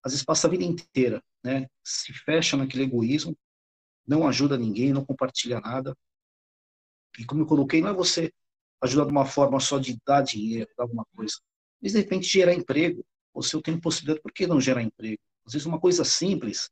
às 0.02 0.12
vezes 0.12 0.24
passa 0.24 0.46
a 0.46 0.50
vida 0.50 0.64
inteira, 0.64 1.22
né? 1.42 1.68
se 1.82 2.12
fecha 2.12 2.56
naquele 2.56 2.84
egoísmo, 2.84 3.36
não 4.06 4.26
ajuda 4.28 4.58
ninguém, 4.58 4.92
não 4.92 5.04
compartilha 5.04 5.60
nada. 5.60 5.96
E 7.18 7.24
como 7.24 7.42
eu 7.42 7.46
coloquei, 7.46 7.80
não 7.80 7.90
é 7.90 7.94
você 7.94 8.32
ajudar 8.82 9.06
de 9.06 9.12
uma 9.12 9.24
forma 9.24 9.58
só 9.60 9.78
de 9.78 9.98
dar 10.06 10.22
dinheiro, 10.22 10.70
dar 10.76 10.84
alguma 10.84 11.06
coisa, 11.16 11.36
mas 11.80 11.92
de 11.92 11.98
repente 11.98 12.26
gerar 12.26 12.52
emprego. 12.52 13.04
Você 13.32 13.60
tem 13.62 13.80
possibilidade, 13.80 14.22
por 14.22 14.32
que 14.32 14.46
não 14.46 14.60
gerar 14.60 14.82
emprego? 14.82 15.20
Às 15.46 15.54
vezes 15.54 15.66
uma 15.66 15.80
coisa 15.80 16.04
simples, 16.04 16.70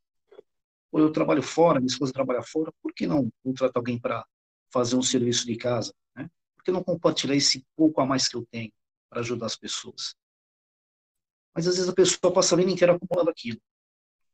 ou 0.92 1.00
eu 1.00 1.10
trabalho 1.10 1.42
fora, 1.42 1.80
minha 1.80 1.90
esposa 1.90 2.12
trabalha 2.12 2.42
fora, 2.42 2.70
por 2.82 2.92
que 2.92 3.06
não 3.06 3.32
contratar 3.42 3.80
alguém 3.80 3.98
para 3.98 4.24
fazer 4.70 4.94
um 4.94 5.02
serviço 5.02 5.46
de 5.46 5.56
casa? 5.56 5.94
Né? 6.14 6.30
Por 6.54 6.62
que 6.62 6.70
não 6.70 6.84
compartilhar 6.84 7.34
esse 7.34 7.66
pouco 7.74 8.02
a 8.02 8.06
mais 8.06 8.28
que 8.28 8.36
eu 8.36 8.46
tenho 8.50 8.70
para 9.08 9.20
ajudar 9.20 9.46
as 9.46 9.56
pessoas? 9.56 10.14
Mas 11.54 11.66
às 11.66 11.76
vezes 11.76 11.88
a 11.88 11.94
pessoa 11.94 12.32
passa 12.32 12.54
a 12.54 12.58
vida 12.58 12.70
inteira 12.70 12.94
acumulando 12.94 13.30
aquilo, 13.30 13.60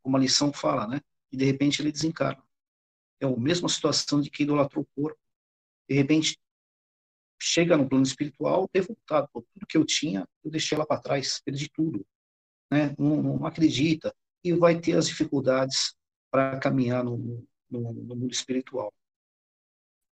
como 0.02 0.16
a 0.16 0.20
lição 0.20 0.52
fala, 0.52 0.86
né? 0.88 1.00
E 1.30 1.36
de 1.36 1.44
repente 1.44 1.80
ele 1.80 1.92
desencarna. 1.92 2.42
É 3.20 3.26
a 3.26 3.36
mesma 3.36 3.68
situação 3.68 4.20
de 4.20 4.28
quem 4.28 4.44
idolatrou 4.44 4.84
o 4.84 5.00
corpo. 5.00 5.18
De 5.88 5.94
repente 5.94 6.38
chega 7.40 7.76
no 7.76 7.88
plano 7.88 8.04
espiritual 8.04 8.68
revoltado. 8.74 9.28
Pô, 9.32 9.42
tudo 9.42 9.66
que 9.66 9.76
eu 9.76 9.84
tinha, 9.84 10.28
eu 10.44 10.50
deixei 10.50 10.76
lá 10.76 10.84
para 10.84 11.00
trás, 11.00 11.40
perdi 11.44 11.68
tudo. 11.68 12.04
Né? 12.70 12.94
Não, 12.98 13.22
não 13.22 13.46
acredita. 13.46 14.14
E 14.42 14.52
vai 14.52 14.80
ter 14.80 14.96
as 14.96 15.08
dificuldades 15.08 15.97
para 16.30 16.58
caminhar 16.58 17.04
no, 17.04 17.46
no, 17.70 17.92
no, 17.92 18.16
mundo 18.16 18.32
espiritual. 18.32 18.92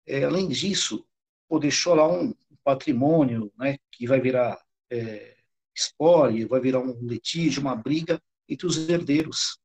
É, 0.06 0.24
além 0.24 0.48
disso, 0.48 1.06
pô, 1.48 1.58
deixou 1.58 1.94
lá 1.94 2.08
um 2.10 2.34
patrimônio 2.64 3.52
né, 3.58 3.78
que 3.90 4.06
vai 4.06 4.20
virar 4.20 4.60
é, 4.90 5.36
vai 6.48 6.60
virar 6.60 6.80
um 6.80 7.06
litígio, 7.06 7.60
uma 7.60 7.76
briga 7.76 8.20
entre 8.48 8.66
os 8.66 8.88
herdeiros. 8.88 9.58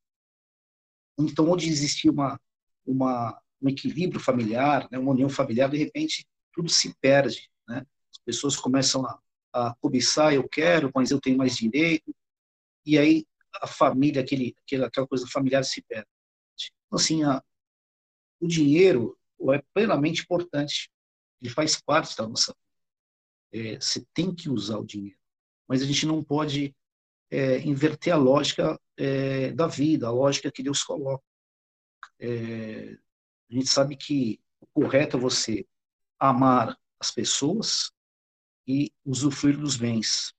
Então, 1.17 1.49
onde 1.49 1.69
existia 1.69 2.11
uma, 2.11 2.39
uma, 2.85 3.39
um 3.61 3.69
equilíbrio 3.69 4.19
familiar, 4.19 4.87
né, 4.91 4.97
uma 4.97 5.11
união 5.11 5.29
familiar, 5.29 5.69
de 5.69 5.77
repente, 5.77 6.25
tudo 6.53 6.69
se 6.69 6.93
perde. 6.99 7.49
Né? 7.67 7.85
As 8.11 8.17
pessoas 8.25 8.57
começam 8.57 9.05
a, 9.05 9.19
a 9.53 9.75
cobiçar, 9.75 10.33
eu 10.33 10.47
quero, 10.47 10.91
mas 10.93 11.11
eu 11.11 11.19
tenho 11.19 11.37
mais 11.37 11.55
direito, 11.55 12.13
e 12.85 12.97
aí 12.97 13.25
a 13.61 13.67
família, 13.67 14.21
aquele, 14.21 14.55
aquela 14.83 15.07
coisa 15.07 15.27
familiar 15.27 15.63
se 15.63 15.81
perde. 15.81 16.07
Então, 16.91 16.99
assim, 16.99 17.23
a, 17.23 17.41
o 18.41 18.47
dinheiro 18.47 19.17
é 19.53 19.63
plenamente 19.73 20.23
importante. 20.23 20.91
Ele 21.41 21.49
faz 21.49 21.79
parte 21.79 22.17
da 22.17 22.27
nossa 22.27 22.53
vida. 22.53 23.69
É, 23.69 23.79
você 23.79 24.05
tem 24.13 24.35
que 24.35 24.49
usar 24.49 24.77
o 24.77 24.85
dinheiro. 24.85 25.17
Mas 25.67 25.81
a 25.81 25.85
gente 25.85 26.05
não 26.05 26.21
pode 26.21 26.75
é, 27.29 27.59
inverter 27.59 28.13
a 28.13 28.17
lógica 28.17 28.77
é, 28.97 29.53
da 29.53 29.67
vida, 29.67 30.07
a 30.07 30.11
lógica 30.11 30.51
que 30.51 30.61
Deus 30.61 30.83
coloca. 30.83 31.23
É, 32.19 32.97
a 33.49 33.53
gente 33.53 33.69
sabe 33.69 33.95
que 33.95 34.41
o 34.59 34.67
correto 34.67 35.15
é 35.15 35.19
você 35.19 35.65
amar 36.19 36.77
as 36.99 37.09
pessoas 37.09 37.89
e 38.67 38.93
usufruir 39.05 39.57
dos 39.57 39.77
bens. 39.77 40.33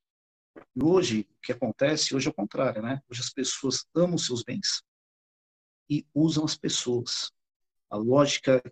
E 0.77 0.85
hoje, 0.85 1.27
o 1.39 1.41
que 1.41 1.53
acontece? 1.53 2.15
Hoje 2.15 2.29
é 2.29 2.31
o 2.31 2.35
contrário, 2.35 2.83
né? 2.83 3.03
Hoje 3.11 3.23
as 3.23 3.31
pessoas 3.31 3.87
amam 3.95 4.19
seus 4.19 4.45
bens 4.45 4.83
e 5.93 6.07
usam 6.15 6.45
as 6.45 6.57
pessoas. 6.57 7.31
A 7.91 7.99
lógica 7.99 8.63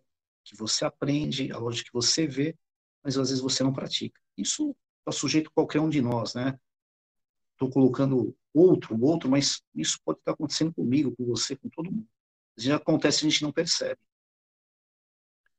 que 0.43 0.57
você 0.57 0.87
aprende, 0.87 1.53
a 1.53 1.59
lógica 1.59 1.91
que 1.91 1.93
você 1.93 2.27
vê, 2.27 2.57
mas 3.05 3.19
às 3.19 3.29
vezes 3.29 3.43
você 3.43 3.63
não 3.63 3.75
pratica. 3.75 4.19
Isso 4.35 4.75
está 5.01 5.13
sujeito 5.13 5.49
a 5.51 5.53
qualquer 5.53 5.81
um 5.81 5.91
de 5.91 6.01
nós, 6.01 6.35
né? 6.35 6.59
Estou 7.53 7.69
colocando 7.69 8.35
outro, 8.55 8.99
outro, 9.05 9.29
mas 9.29 9.63
isso 9.75 10.01
pode 10.03 10.21
estar 10.21 10.33
acontecendo 10.33 10.73
comigo, 10.73 11.15
com 11.15 11.27
você, 11.27 11.55
com 11.55 11.69
todo 11.69 11.93
mundo. 11.93 12.09
Já 12.57 12.77
acontece, 12.77 13.27
a 13.27 13.29
gente 13.29 13.43
não 13.43 13.53
percebe. 13.53 14.01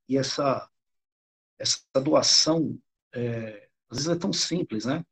E 0.10 0.18
essa 0.18 0.68
essa 1.60 1.80
doação, 2.03 2.82
é, 3.13 3.70
às 3.88 4.00
vezes 4.00 4.10
é 4.10 4.15
tão 4.18 4.34
simples, 4.34 4.86
né? 4.86 5.06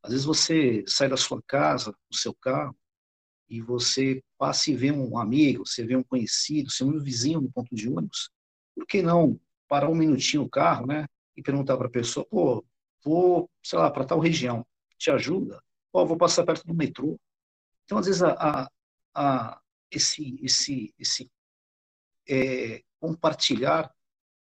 Às 0.00 0.12
vezes 0.12 0.24
você 0.24 0.84
sai 0.86 1.08
da 1.08 1.16
sua 1.16 1.42
casa, 1.42 1.90
do 2.08 2.16
seu 2.16 2.32
carro, 2.32 2.78
e 3.48 3.60
você 3.60 4.22
passa 4.42 4.72
e 4.72 4.74
vê 4.74 4.90
um 4.90 5.16
amigo, 5.16 5.64
você 5.64 5.86
vê 5.86 5.94
um 5.94 6.02
conhecido, 6.02 6.68
vê 6.76 6.84
um 6.84 6.98
vizinho 6.98 7.40
no 7.40 7.52
ponto 7.52 7.72
de 7.72 7.88
ônibus, 7.88 8.28
por 8.74 8.84
que 8.84 9.00
não 9.00 9.40
parar 9.68 9.88
um 9.88 9.94
minutinho 9.94 10.42
o 10.42 10.50
carro, 10.50 10.84
né? 10.84 11.06
E 11.36 11.42
perguntar 11.42 11.76
para 11.76 11.86
a 11.86 11.90
pessoa, 11.90 12.26
pô, 12.26 12.64
vou, 13.04 13.48
sei 13.62 13.78
lá, 13.78 13.88
para 13.88 14.04
tal 14.04 14.18
região, 14.18 14.66
te 14.98 15.12
ajuda? 15.12 15.62
Pô, 15.92 16.04
vou 16.04 16.16
passar 16.16 16.44
perto 16.44 16.66
do 16.66 16.74
metrô. 16.74 17.16
Então, 17.84 17.98
às 17.98 18.06
vezes, 18.06 18.20
a, 18.20 18.32
a, 18.32 18.68
a 19.14 19.60
esse, 19.88 20.36
esse, 20.42 20.92
esse 20.98 21.30
é, 22.28 22.82
compartilhar, 22.98 23.94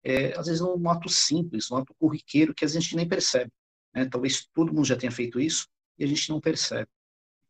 é, 0.05 0.39
às 0.39 0.47
vezes, 0.47 0.61
um 0.61 0.91
ato 0.91 1.09
simples, 1.09 1.71
um 1.71 1.77
ato 1.77 1.95
corriqueiro 1.99 2.55
que 2.55 2.67
a 2.67 2.69
gente 2.69 2.95
nem 2.95 3.09
percebe. 3.09 3.51
Né? 3.95 4.05
Talvez 4.05 4.47
todo 4.53 4.75
mundo 4.75 4.85
já 4.85 4.97
tenha 4.97 5.11
feito 5.11 5.41
isso 5.41 5.67
e 5.99 6.05
a 6.05 6.07
gente 6.07 6.29
não 6.29 6.39
percebe. 6.39 6.91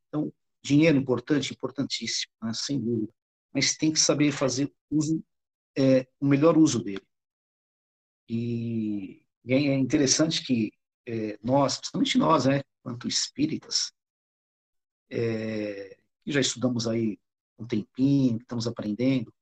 Então, 0.07 0.33
dinheiro 0.67 0.99
importante, 0.99 1.53
importantíssimo, 1.53 2.33
né? 2.43 2.53
sem 2.53 2.81
dúvida. 2.81 3.13
Mas 3.55 3.77
tem 3.77 3.93
que 3.93 4.01
saber 4.01 4.33
fazer 4.33 4.73
uso, 4.91 5.23
é, 5.79 6.07
o 6.21 6.27
melhor 6.27 6.59
uso 6.59 6.83
dele. 6.83 7.07
E, 8.29 9.23
e 9.45 9.55
é 9.55 9.75
interessante 9.75 10.45
que 10.45 10.73
é, 11.07 11.39
nós, 11.43 11.77
principalmente 11.77 12.19
nós, 12.19 12.47
né, 12.47 12.63
quanto 12.83 13.07
espíritas, 13.07 13.93
é, 15.09 15.97
que 16.25 16.33
já 16.33 16.41
estudamos 16.41 16.89
aí 16.89 17.19
um 17.59 17.67
tempinho, 17.67 18.39
estamos 18.39 18.67
aprendendo, 18.67 19.33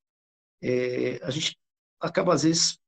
é, 0.62 1.24
a 1.24 1.30
gente 1.30 1.58
acaba, 1.98 2.34
às 2.34 2.42
vezes, 2.42 2.78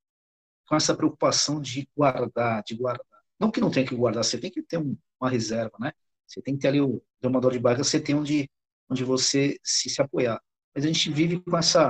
com 0.67 0.75
essa 0.75 0.95
preocupação 0.95 1.59
de 1.59 1.89
guardar, 1.95 2.63
de 2.63 2.75
guardar. 2.75 3.05
Não 3.39 3.51
que 3.51 3.59
não 3.59 3.71
tenha 3.71 3.85
que 3.85 3.95
guardar, 3.95 4.23
você 4.23 4.37
tem 4.39 4.51
que 4.51 4.61
ter 4.61 4.77
um, 4.77 4.95
uma 5.19 5.29
reserva, 5.29 5.75
né? 5.79 5.91
Você 6.27 6.41
tem 6.41 6.55
que 6.55 6.61
ter 6.61 6.67
ali 6.67 6.81
o 6.81 7.01
domador 7.21 7.51
de 7.53 7.59
barca, 7.59 7.83
você 7.83 7.99
tem 7.99 8.15
onde, 8.15 8.49
onde 8.89 9.03
você 9.03 9.57
se, 9.63 9.89
se 9.89 10.01
apoiar. 10.01 10.41
Mas 10.75 10.83
a 10.83 10.87
gente 10.87 11.09
vive 11.11 11.39
com 11.39 11.57
essa, 11.57 11.89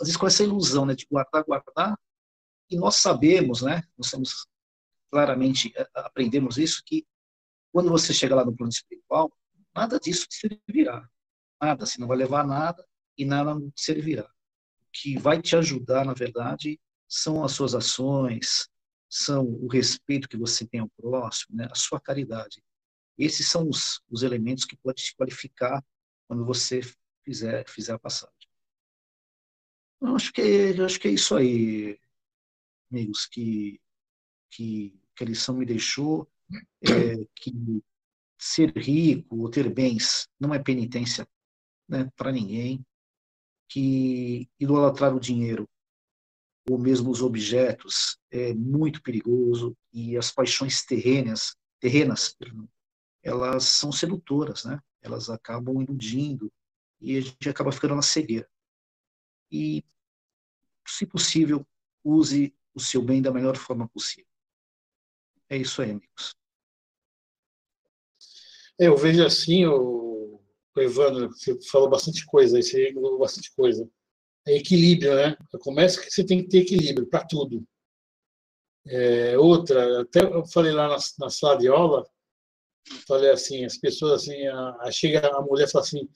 às 0.00 0.08
vezes 0.08 0.16
com 0.16 0.26
essa 0.26 0.42
ilusão, 0.42 0.84
né, 0.84 0.94
de 0.94 1.06
guardar, 1.10 1.44
guardar, 1.44 1.98
e 2.68 2.76
nós 2.76 2.96
sabemos, 2.96 3.62
né, 3.62 3.82
nós 3.96 4.10
temos 4.10 4.46
claramente, 5.10 5.72
é, 5.76 5.88
aprendemos 5.94 6.58
isso, 6.58 6.82
que 6.84 7.06
quando 7.72 7.88
você 7.90 8.12
chega 8.12 8.34
lá 8.34 8.44
no 8.44 8.54
plano 8.54 8.70
espiritual, 8.70 9.32
nada 9.74 9.98
disso 10.00 10.26
te 10.26 10.36
servirá. 10.36 11.08
Nada, 11.60 11.86
você 11.86 12.00
não 12.00 12.08
vai 12.08 12.16
levar 12.16 12.46
nada 12.46 12.86
e 13.16 13.24
nada 13.24 13.54
te 13.54 13.82
servirá. 13.82 14.24
O 14.24 14.86
que 14.92 15.18
vai 15.18 15.40
te 15.40 15.56
ajudar, 15.56 16.04
na 16.04 16.12
verdade, 16.12 16.80
são 17.08 17.44
as 17.44 17.52
suas 17.52 17.74
ações, 17.74 18.68
são 19.08 19.44
o 19.44 19.68
respeito 19.68 20.28
que 20.28 20.36
você 20.36 20.66
tem 20.66 20.80
ao 20.80 20.88
próximo, 20.88 21.56
né, 21.56 21.68
a 21.70 21.74
sua 21.74 22.00
caridade. 22.00 22.62
Esses 23.18 23.48
são 23.48 23.68
os, 23.68 24.00
os 24.10 24.22
elementos 24.22 24.64
que 24.64 24.76
podem 24.76 25.02
te 25.02 25.14
qualificar 25.14 25.84
quando 26.28 26.44
você 26.44 26.80
fizer, 27.24 27.68
fizer 27.68 27.92
a 27.92 27.98
passagem. 27.98 28.34
Eu 30.00 30.14
acho 30.14 30.32
que, 30.32 30.40
eu 30.40 30.84
acho 30.84 31.00
que 31.00 31.08
é 31.08 31.12
isso 31.12 31.34
aí, 31.34 31.98
amigos, 32.90 33.26
que, 33.26 33.80
que, 34.50 35.00
que 35.14 35.24
a 35.24 35.26
lição 35.26 35.56
me 35.56 35.64
deixou, 35.64 36.30
é, 36.82 37.26
que 37.34 37.52
ser 38.38 38.76
rico 38.76 39.36
ou 39.38 39.50
ter 39.50 39.72
bens 39.72 40.28
não 40.38 40.52
é 40.52 40.58
penitência 40.58 41.26
né, 41.88 42.10
para 42.16 42.30
ninguém, 42.30 42.84
que 43.68 44.48
idolatrar 44.60 45.14
o 45.14 45.20
dinheiro 45.20 45.68
ou 46.68 46.78
mesmo 46.78 47.10
os 47.10 47.22
objetos 47.22 48.18
é 48.30 48.52
muito 48.52 49.02
perigoso 49.02 49.76
e 49.92 50.16
as 50.16 50.30
paixões 50.30 50.84
terrenas, 50.84 51.56
terrenas 51.80 52.36
elas 53.26 53.64
são 53.64 53.90
sedutoras, 53.90 54.64
né? 54.64 54.80
Elas 55.02 55.28
acabam 55.28 55.82
iludindo 55.82 56.52
e 57.00 57.16
a 57.16 57.20
gente 57.20 57.48
acaba 57.48 57.72
ficando 57.72 57.96
na 57.96 58.02
cegueira. 58.02 58.48
E, 59.50 59.84
se 60.86 61.04
possível, 61.04 61.66
use 62.04 62.54
o 62.72 62.78
seu 62.80 63.02
bem 63.02 63.20
da 63.20 63.32
melhor 63.32 63.56
forma 63.56 63.88
possível. 63.88 64.30
É 65.48 65.56
isso 65.56 65.82
aí, 65.82 65.90
amigos. 65.90 66.36
É, 68.78 68.86
eu 68.86 68.96
vejo 68.96 69.24
assim, 69.24 69.66
o, 69.66 70.40
o 70.76 70.80
Evandro, 70.80 71.28
você 71.30 71.60
falou 71.68 71.88
bastante 71.90 72.24
coisa, 72.26 72.62
você 72.62 72.92
falou 72.92 73.18
bastante 73.18 73.52
coisa. 73.56 73.90
É 74.46 74.54
equilíbrio, 74.54 75.16
né? 75.16 75.36
Começa 75.62 76.00
que 76.00 76.10
você 76.10 76.24
tem 76.24 76.42
que 76.44 76.48
ter 76.48 76.58
equilíbrio 76.58 77.08
para 77.08 77.26
tudo. 77.26 77.66
É, 78.86 79.36
outra, 79.36 80.02
até 80.02 80.20
eu 80.20 80.46
falei 80.46 80.70
lá 80.70 80.86
na, 80.86 80.96
na, 81.18 81.28
sala 81.28 81.56
de 81.58 81.66
aula, 81.66 82.08
falei 83.06 83.30
assim, 83.30 83.64
as 83.64 83.76
pessoas 83.76 84.22
assim, 84.22 84.46
a, 84.46 84.76
a 84.80 84.90
chega 84.90 85.26
a 85.26 85.42
mulher 85.42 85.68
fala 85.70 85.84
assim, 85.84 86.08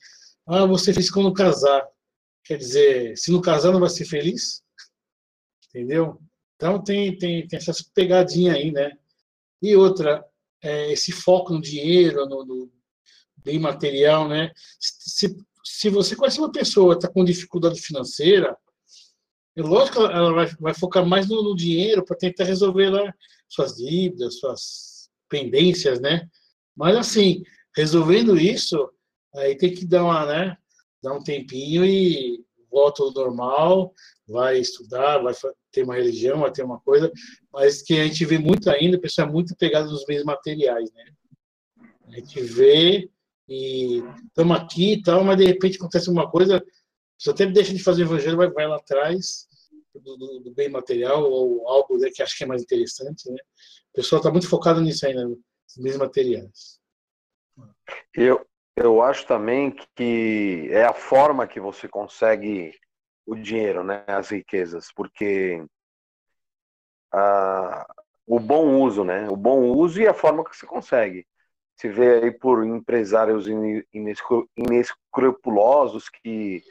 ah, 0.47 0.65
você 0.65 0.93
fez 0.93 1.09
quando 1.09 1.33
casar. 1.33 1.85
Quer 2.43 2.57
dizer, 2.57 3.17
se 3.17 3.31
não 3.31 3.41
casar 3.41 3.71
não 3.71 3.79
vai 3.79 3.89
ser 3.89 4.05
feliz? 4.05 4.61
Entendeu? 5.69 6.19
Então 6.55 6.83
tem, 6.83 7.17
tem, 7.17 7.47
tem 7.47 7.57
essas 7.57 7.81
pegadinhas 7.81 8.55
aí, 8.55 8.71
né? 8.71 8.91
E 9.61 9.75
outra, 9.75 10.25
é, 10.61 10.91
esse 10.91 11.11
foco 11.11 11.53
no 11.53 11.61
dinheiro, 11.61 12.25
no, 12.25 12.45
no, 12.45 12.71
bem 13.37 13.59
material, 13.59 14.27
né? 14.27 14.51
Se, 14.79 15.35
se 15.63 15.89
você 15.89 16.15
conhece 16.15 16.39
uma 16.39 16.51
pessoa 16.51 16.95
que 16.95 17.05
está 17.05 17.13
com 17.13 17.23
dificuldade 17.23 17.79
financeira, 17.79 18.55
é 19.55 19.61
lógico 19.61 19.97
que 19.97 20.13
ela 20.13 20.33
vai, 20.33 20.47
vai 20.59 20.73
focar 20.73 21.05
mais 21.05 21.27
no, 21.27 21.43
no 21.43 21.55
dinheiro 21.55 22.03
para 22.05 22.17
tentar 22.17 22.45
resolver 22.45 22.89
lá 22.89 23.13
suas 23.47 23.75
dívidas, 23.75 24.39
suas 24.39 25.09
pendências, 25.29 25.99
né? 25.99 26.29
Mas 26.75 26.95
assim, 26.95 27.43
resolvendo 27.75 28.37
isso, 28.37 28.89
aí 29.35 29.55
tem 29.57 29.73
que 29.73 29.85
dar 29.85 30.03
uma, 30.03 30.25
né? 30.25 30.57
Dar 31.01 31.13
um 31.13 31.23
tempinho 31.23 31.85
e 31.85 32.43
volta 32.71 33.03
ao 33.03 33.11
normal, 33.11 33.93
vai 34.27 34.59
estudar, 34.59 35.19
vai 35.19 35.33
ter 35.71 35.83
uma 35.83 35.95
religião, 35.95 36.39
vai 36.39 36.51
ter 36.51 36.63
uma 36.63 36.79
coisa, 36.79 37.11
mas 37.51 37.81
que 37.81 37.99
a 37.99 38.05
gente 38.05 38.25
vê 38.25 38.37
muito 38.37 38.69
ainda, 38.69 38.97
a 38.97 39.01
pessoa 39.01 39.27
é 39.27 39.31
muito 39.31 39.55
pegada 39.55 39.89
nos 39.89 40.05
bens 40.05 40.23
materiais, 40.23 40.89
né? 40.93 41.05
A 42.07 42.15
gente 42.15 42.41
vê 42.41 43.09
e 43.47 44.01
estamos 44.27 44.57
aqui 44.57 44.93
e 44.93 45.01
tal, 45.01 45.23
mas 45.23 45.37
de 45.37 45.45
repente 45.45 45.77
acontece 45.77 46.09
uma 46.09 46.29
coisa, 46.29 46.63
você 47.17 47.31
até 47.31 47.45
deixa 47.45 47.73
de 47.73 47.83
fazer 47.83 48.03
o 48.03 48.05
evangelho, 48.05 48.37
vai, 48.37 48.49
vai 48.49 48.67
lá 48.67 48.77
atrás 48.77 49.47
do, 49.93 50.15
do, 50.15 50.39
do, 50.39 50.53
bem 50.53 50.69
material 50.69 51.29
ou 51.29 51.67
algo 51.67 51.97
né, 51.97 52.09
que 52.13 52.23
acho 52.23 52.37
que 52.37 52.45
é 52.45 52.47
mais 52.47 52.63
interessante, 52.63 53.29
né? 53.29 53.37
O 53.91 53.93
pessoal 53.93 54.19
está 54.19 54.31
muito 54.31 54.47
focado 54.47 54.79
nisso 54.79 55.05
ainda, 55.05 55.27
bens 55.77 55.97
materiais. 55.97 56.79
Eu, 58.13 58.45
eu 58.75 59.01
acho 59.01 59.25
também 59.25 59.75
que 59.95 60.67
é 60.71 60.83
a 60.83 60.93
forma 60.93 61.47
que 61.47 61.59
você 61.59 61.87
consegue 61.87 62.73
o 63.25 63.35
dinheiro, 63.35 63.83
né, 63.83 64.03
as 64.07 64.29
riquezas, 64.29 64.91
porque 64.93 65.63
ah, 67.13 67.85
o 68.25 68.39
bom 68.39 68.81
uso, 68.81 69.03
né, 69.03 69.27
o 69.29 69.35
bom 69.35 69.61
uso 69.71 70.01
e 70.01 70.07
a 70.07 70.13
forma 70.13 70.43
que 70.43 70.55
você 70.55 70.65
consegue. 70.65 71.27
Se 71.75 71.87
vê 71.89 72.23
aí 72.23 72.31
por 72.31 72.65
empresários 72.65 73.47
inescrupulosos 74.55 76.09
que, 76.09 76.63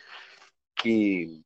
que, 0.77 1.43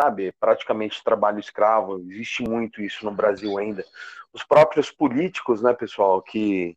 sabe, 0.00 0.32
praticamente 0.38 1.02
trabalho 1.02 1.40
escravo, 1.40 1.98
existe 1.98 2.44
muito 2.44 2.80
isso 2.80 3.04
no 3.04 3.10
Brasil 3.10 3.58
ainda. 3.58 3.84
Os 4.32 4.44
próprios 4.44 4.92
políticos, 4.92 5.60
né, 5.60 5.74
pessoal, 5.74 6.22
que 6.22 6.76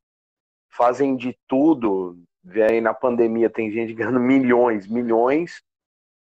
fazem 0.69 1.15
de 1.15 1.37
tudo, 1.47 2.17
aí 2.67 2.81
na 2.81 2.95
pandemia 2.95 3.47
tem 3.47 3.71
gente 3.71 3.93
ganhando 3.95 4.19
milhões, 4.19 4.87
milhões, 4.87 5.61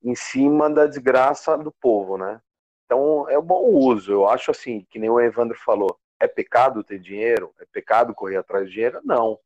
em 0.03 0.13
cima 0.13 0.69
da 0.69 0.85
desgraça 0.85 1.57
do 1.57 1.71
povo, 1.71 2.17
né? 2.17 2.39
Então 2.85 3.27
é 3.29 3.37
um 3.37 3.43
bom 3.43 3.63
uso. 3.65 4.11
Eu 4.11 4.27
acho 4.27 4.51
assim, 4.51 4.85
que 4.89 4.99
nem 4.99 5.09
o 5.09 5.19
Evandro 5.19 5.57
falou, 5.57 5.97
é 6.19 6.27
pecado 6.27 6.83
ter 6.83 6.99
dinheiro? 6.99 7.53
É 7.59 7.65
pecado 7.65 8.13
correr 8.13 8.37
atrás 8.37 8.67
de 8.67 8.73
dinheiro? 8.73 8.99
Não. 9.03 9.39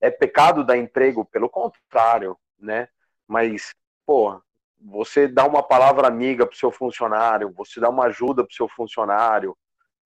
É 0.00 0.10
pecado 0.10 0.64
dar 0.64 0.76
emprego? 0.76 1.24
Pelo 1.24 1.48
contrário, 1.48 2.38
né? 2.58 2.88
Mas, 3.26 3.74
pô, 4.06 4.40
você 4.84 5.28
dá 5.28 5.46
uma 5.46 5.62
palavra 5.62 6.06
amiga 6.06 6.46
para 6.46 6.54
o 6.54 6.58
seu 6.58 6.70
funcionário, 6.70 7.52
você 7.52 7.80
dá 7.80 7.88
uma 7.88 8.04
ajuda 8.06 8.44
para 8.44 8.52
o 8.52 8.54
seu 8.54 8.68
funcionário, 8.68 9.56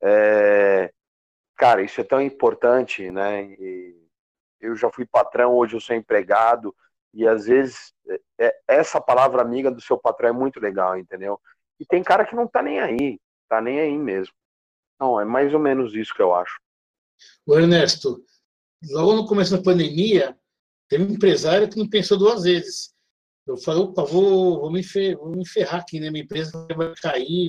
é... 0.03 0.93
cara, 1.57 1.83
isso 1.83 2.01
é 2.01 2.05
tão 2.05 2.21
importante, 2.21 3.11
né? 3.11 3.45
E 3.45 3.97
eu 4.61 4.77
já 4.77 4.91
fui 4.91 5.07
patrão, 5.07 5.55
hoje 5.55 5.77
eu 5.77 5.81
sou 5.81 5.97
empregado, 5.97 6.75
e 7.15 7.27
às 7.27 7.47
vezes 7.47 7.95
é, 8.09 8.21
é, 8.39 8.57
essa 8.69 9.01
palavra 9.01 9.41
amiga 9.41 9.71
do 9.71 9.81
seu 9.81 9.97
patrão 9.99 10.29
é 10.29 10.33
muito 10.33 10.61
legal, 10.61 10.99
entendeu? 10.99 11.41
E 11.81 11.87
tem 11.87 12.03
cara 12.03 12.25
que 12.25 12.35
não 12.35 12.47
tá 12.47 12.63
nem 12.63 12.79
aí, 12.79 13.21
tá 13.49 13.61
nem 13.61 13.81
aí 13.81 13.97
mesmo. 13.97 14.35
Não, 15.01 15.21
é 15.21 15.25
mais 15.25 15.53
ou 15.53 15.61
menos 15.61 15.95
isso 15.95 16.15
que 16.15 16.23
eu 16.23 16.35
acho. 16.35 16.59
O 17.47 17.59
Ernesto, 17.59 18.23
logo 18.91 19.15
no 19.15 19.27
começo 19.27 19.57
da 19.57 19.63
pandemia, 19.63 20.39
teve 20.89 21.05
um 21.05 21.15
empresário 21.15 21.69
que 21.69 21.79
não 21.79 21.89
pensou 21.89 22.19
duas 22.19 22.45
vezes. 22.45 22.95
Eu 23.47 23.57
falei, 23.57 23.83
opa, 23.83 24.05
vou, 24.05 24.61
vou, 24.61 24.73
me, 24.73 24.83
fer, 24.83 25.17
vou 25.17 25.31
me 25.31 25.47
ferrar 25.47 25.81
aqui, 25.81 26.01
né? 26.01 26.11
Minha 26.11 26.25
empresa 26.25 26.67
vai 26.77 26.93
cair. 26.97 27.49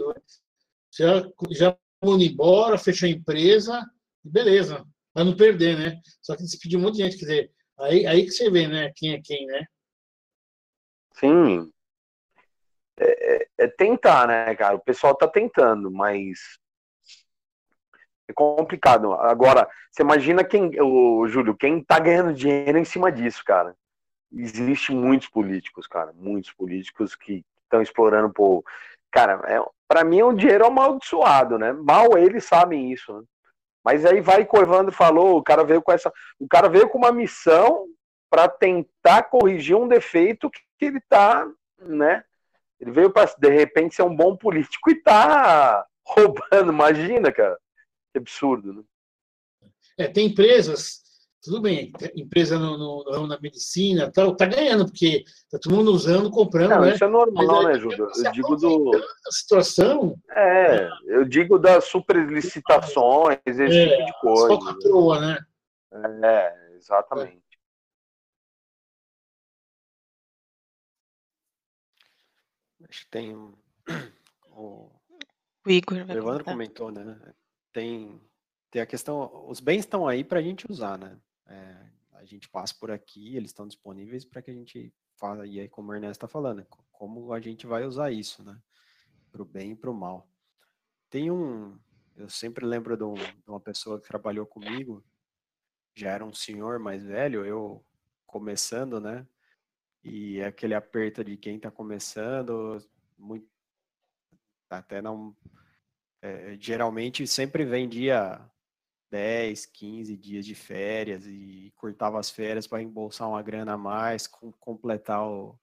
Já, 0.91 1.27
já 1.51 1.77
mundo 2.03 2.23
embora, 2.23 2.77
fechou 2.77 3.07
a 3.07 3.12
empresa, 3.12 3.83
beleza, 4.23 4.86
para 5.13 5.23
não 5.23 5.36
perder, 5.36 5.77
né? 5.77 5.99
Só 6.21 6.36
que 6.36 6.43
despediu 6.43 6.79
um 6.79 6.83
monte 6.83 6.97
de 6.97 7.03
gente, 7.03 7.17
quer 7.17 7.25
dizer, 7.25 7.51
aí, 7.79 8.05
aí 8.05 8.23
que 8.23 8.31
você 8.31 8.49
vê, 8.49 8.67
né, 8.67 8.91
quem 8.95 9.13
é 9.13 9.21
quem, 9.21 9.45
né? 9.47 9.65
Sim. 11.13 11.71
É, 12.99 13.36
é, 13.36 13.47
é 13.57 13.67
tentar, 13.67 14.27
né, 14.27 14.55
cara? 14.55 14.75
O 14.75 14.83
pessoal 14.83 15.15
tá 15.15 15.27
tentando, 15.27 15.89
mas 15.89 16.60
é 18.27 18.33
complicado. 18.33 19.13
Agora, 19.13 19.67
você 19.91 20.03
imagina 20.03 20.43
quem, 20.43 20.79
o 20.79 21.27
Júlio, 21.27 21.55
quem 21.55 21.83
tá 21.83 21.99
ganhando 21.99 22.33
dinheiro 22.33 22.77
em 22.77 22.86
cima 22.86 23.12
disso, 23.12 23.43
cara. 23.43 23.75
Existe 24.32 24.92
muitos 24.92 25.28
políticos, 25.28 25.88
cara, 25.88 26.12
muitos 26.13 26.52
políticos 26.52 27.16
que 27.16 27.46
estão 27.63 27.82
explorando 27.82 28.28
o 28.28 28.34
povo. 28.34 28.63
Cara, 29.12 29.42
é, 29.48 29.63
para 29.88 30.04
mim 30.04 30.20
é 30.20 30.26
um 30.26 30.36
dinheiro 30.36 30.66
amaldiçoado, 30.66 31.58
né? 31.58 31.72
Mal 31.72 32.18
eles 32.18 32.44
sabem 32.46 32.92
isso, 32.92 33.13
né? 33.13 33.24
Mas 33.84 34.06
aí 34.06 34.20
vai 34.20 34.46
que 34.46 34.56
o 34.56 34.62
Evandro 34.62 34.92
falou, 34.92 35.38
o 35.38 35.44
cara 35.44 35.63
veio 35.63 35.82
com 35.82 35.94
essa, 35.94 36.12
o 36.38 36.48
cara 36.48 36.68
veio 36.68 36.90
com 36.90 36.98
uma 36.98 37.12
missão 37.12 37.88
para 38.30 38.50
tentar 38.50 39.24
corrigir 39.24 39.78
um 39.78 39.88
defeito 39.88 40.50
que 40.50 40.86
ele 40.86 41.00
tá, 41.08 41.50
né? 41.80 42.24
Ele 42.80 42.92
veio 42.92 43.10
para 43.10 43.34
de 43.38 43.50
repente 43.50 43.96
ser 43.96 44.04
um 44.04 44.16
bom 44.16 44.36
político 44.36 44.92
e 44.92 45.02
tá 45.02 45.86
roubando, 46.06 46.72
imagina, 46.72 47.32
cara. 47.32 47.58
Que 48.12 48.20
absurdo, 48.20 48.74
né? 48.74 48.84
É, 49.98 50.08
tem 50.08 50.28
empresas, 50.28 51.02
tudo 51.41 51.62
bem, 51.62 51.91
empresa 52.15 52.58
no, 52.58 52.78
no, 52.78 53.04
no 53.04 53.28
na 53.28 53.39
medicina 53.39 54.12
tal, 54.12 54.36
tá 54.36 54.45
ganhando, 54.45 54.86
porque 54.86 55.23
tá 55.50 55.58
todo 55.60 55.76
mundo 55.76 55.91
usando, 55.91 56.30
comprando, 56.32 56.71
Não, 56.71 56.82
né? 56.82 56.95
Isso 56.95 57.04
é 57.04 57.08
normal, 57.08 57.63
né, 57.63 57.80
Júlio? 57.80 58.10
Eu 58.15 58.32
digo 58.32 58.56
do. 58.56 58.91
A 58.95 59.32
situação. 59.32 60.19
É, 60.32 60.89
eu 61.06 61.23
digo 61.23 61.58
das 61.58 61.86
superlicitações, 61.86 63.39
esse 63.45 63.63
é, 63.63 63.88
tipo 63.88 64.06
de 64.06 64.19
coisa. 64.19 64.56
Só 64.56 64.60
patroa, 64.60 65.21
né? 65.21 65.39
É, 66.23 66.76
exatamente. 66.76 67.41
Acho 72.89 73.02
que 73.02 73.10
tem 73.10 73.36
um. 73.36 73.54
O, 74.52 74.89
O 75.65 75.69
Igor 75.69 75.97
o 75.97 76.12
Evandro 76.12 76.43
comentou, 76.43 76.91
né? 76.91 77.15
Tem, 77.71 78.19
tem 78.71 78.82
a 78.82 78.86
questão. 78.86 79.45
Os 79.47 79.60
bens 79.60 79.80
estão 79.80 80.08
aí 80.08 80.23
para 80.23 80.39
a 80.39 80.41
gente 80.41 80.69
usar, 80.69 80.97
né? 80.97 81.17
É, 81.47 81.89
a 82.13 82.25
gente 82.25 82.49
passa 82.49 82.73
por 82.79 82.91
aqui, 82.91 83.36
eles 83.36 83.49
estão 83.51 83.67
disponíveis 83.67 84.25
para 84.25 84.41
que 84.41 84.51
a 84.51 84.53
gente 84.53 84.93
faça. 85.15 85.45
E 85.45 85.60
aí, 85.60 85.69
como 85.69 85.91
o 85.91 85.95
Ernesto 85.95 86.25
está 86.25 86.27
falando, 86.27 86.65
co- 86.65 86.86
como 86.91 87.31
a 87.33 87.39
gente 87.39 87.65
vai 87.67 87.86
usar 87.86 88.12
isso, 88.12 88.43
né? 88.43 88.60
Para 89.31 89.41
o 89.41 89.45
bem 89.45 89.71
e 89.71 89.75
para 89.75 89.91
o 89.91 89.93
mal. 89.93 90.29
Tem 91.10 91.31
um. 91.31 91.77
Eu 92.15 92.29
sempre 92.29 92.65
lembro 92.65 92.97
de, 92.97 93.03
um- 93.03 93.13
de 93.15 93.43
uma 93.49 93.60
pessoa 93.60 93.99
que 94.01 94.07
trabalhou 94.07 94.45
comigo, 94.45 95.03
já 95.95 96.12
era 96.12 96.25
um 96.25 96.33
senhor 96.33 96.79
mais 96.79 97.03
velho, 97.03 97.45
eu 97.45 97.86
começando, 98.25 98.99
né? 98.99 99.27
E 100.03 100.41
aquele 100.41 100.73
aperto 100.73 101.23
de 101.23 101.38
quem 101.38 101.57
está 101.57 101.69
começando, 101.71 102.77
muito, 103.17 103.47
até 104.69 105.01
não. 105.01 105.36
é, 106.21 106.57
geralmente 106.60 107.25
sempre 107.27 107.65
vendia 107.65 108.39
10, 109.10 109.65
15 109.67 110.17
dias 110.17 110.46
de 110.46 110.56
férias 110.56 111.26
e 111.26 111.72
cortava 111.76 112.20
as 112.20 112.30
férias 112.30 112.67
para 112.67 112.82
embolsar 112.82 113.30
uma 113.30 113.41
grana 113.41 113.74
a 113.74 113.78
mais, 113.78 114.28
com, 114.28 114.52
completar 114.54 115.26
o, 115.26 115.58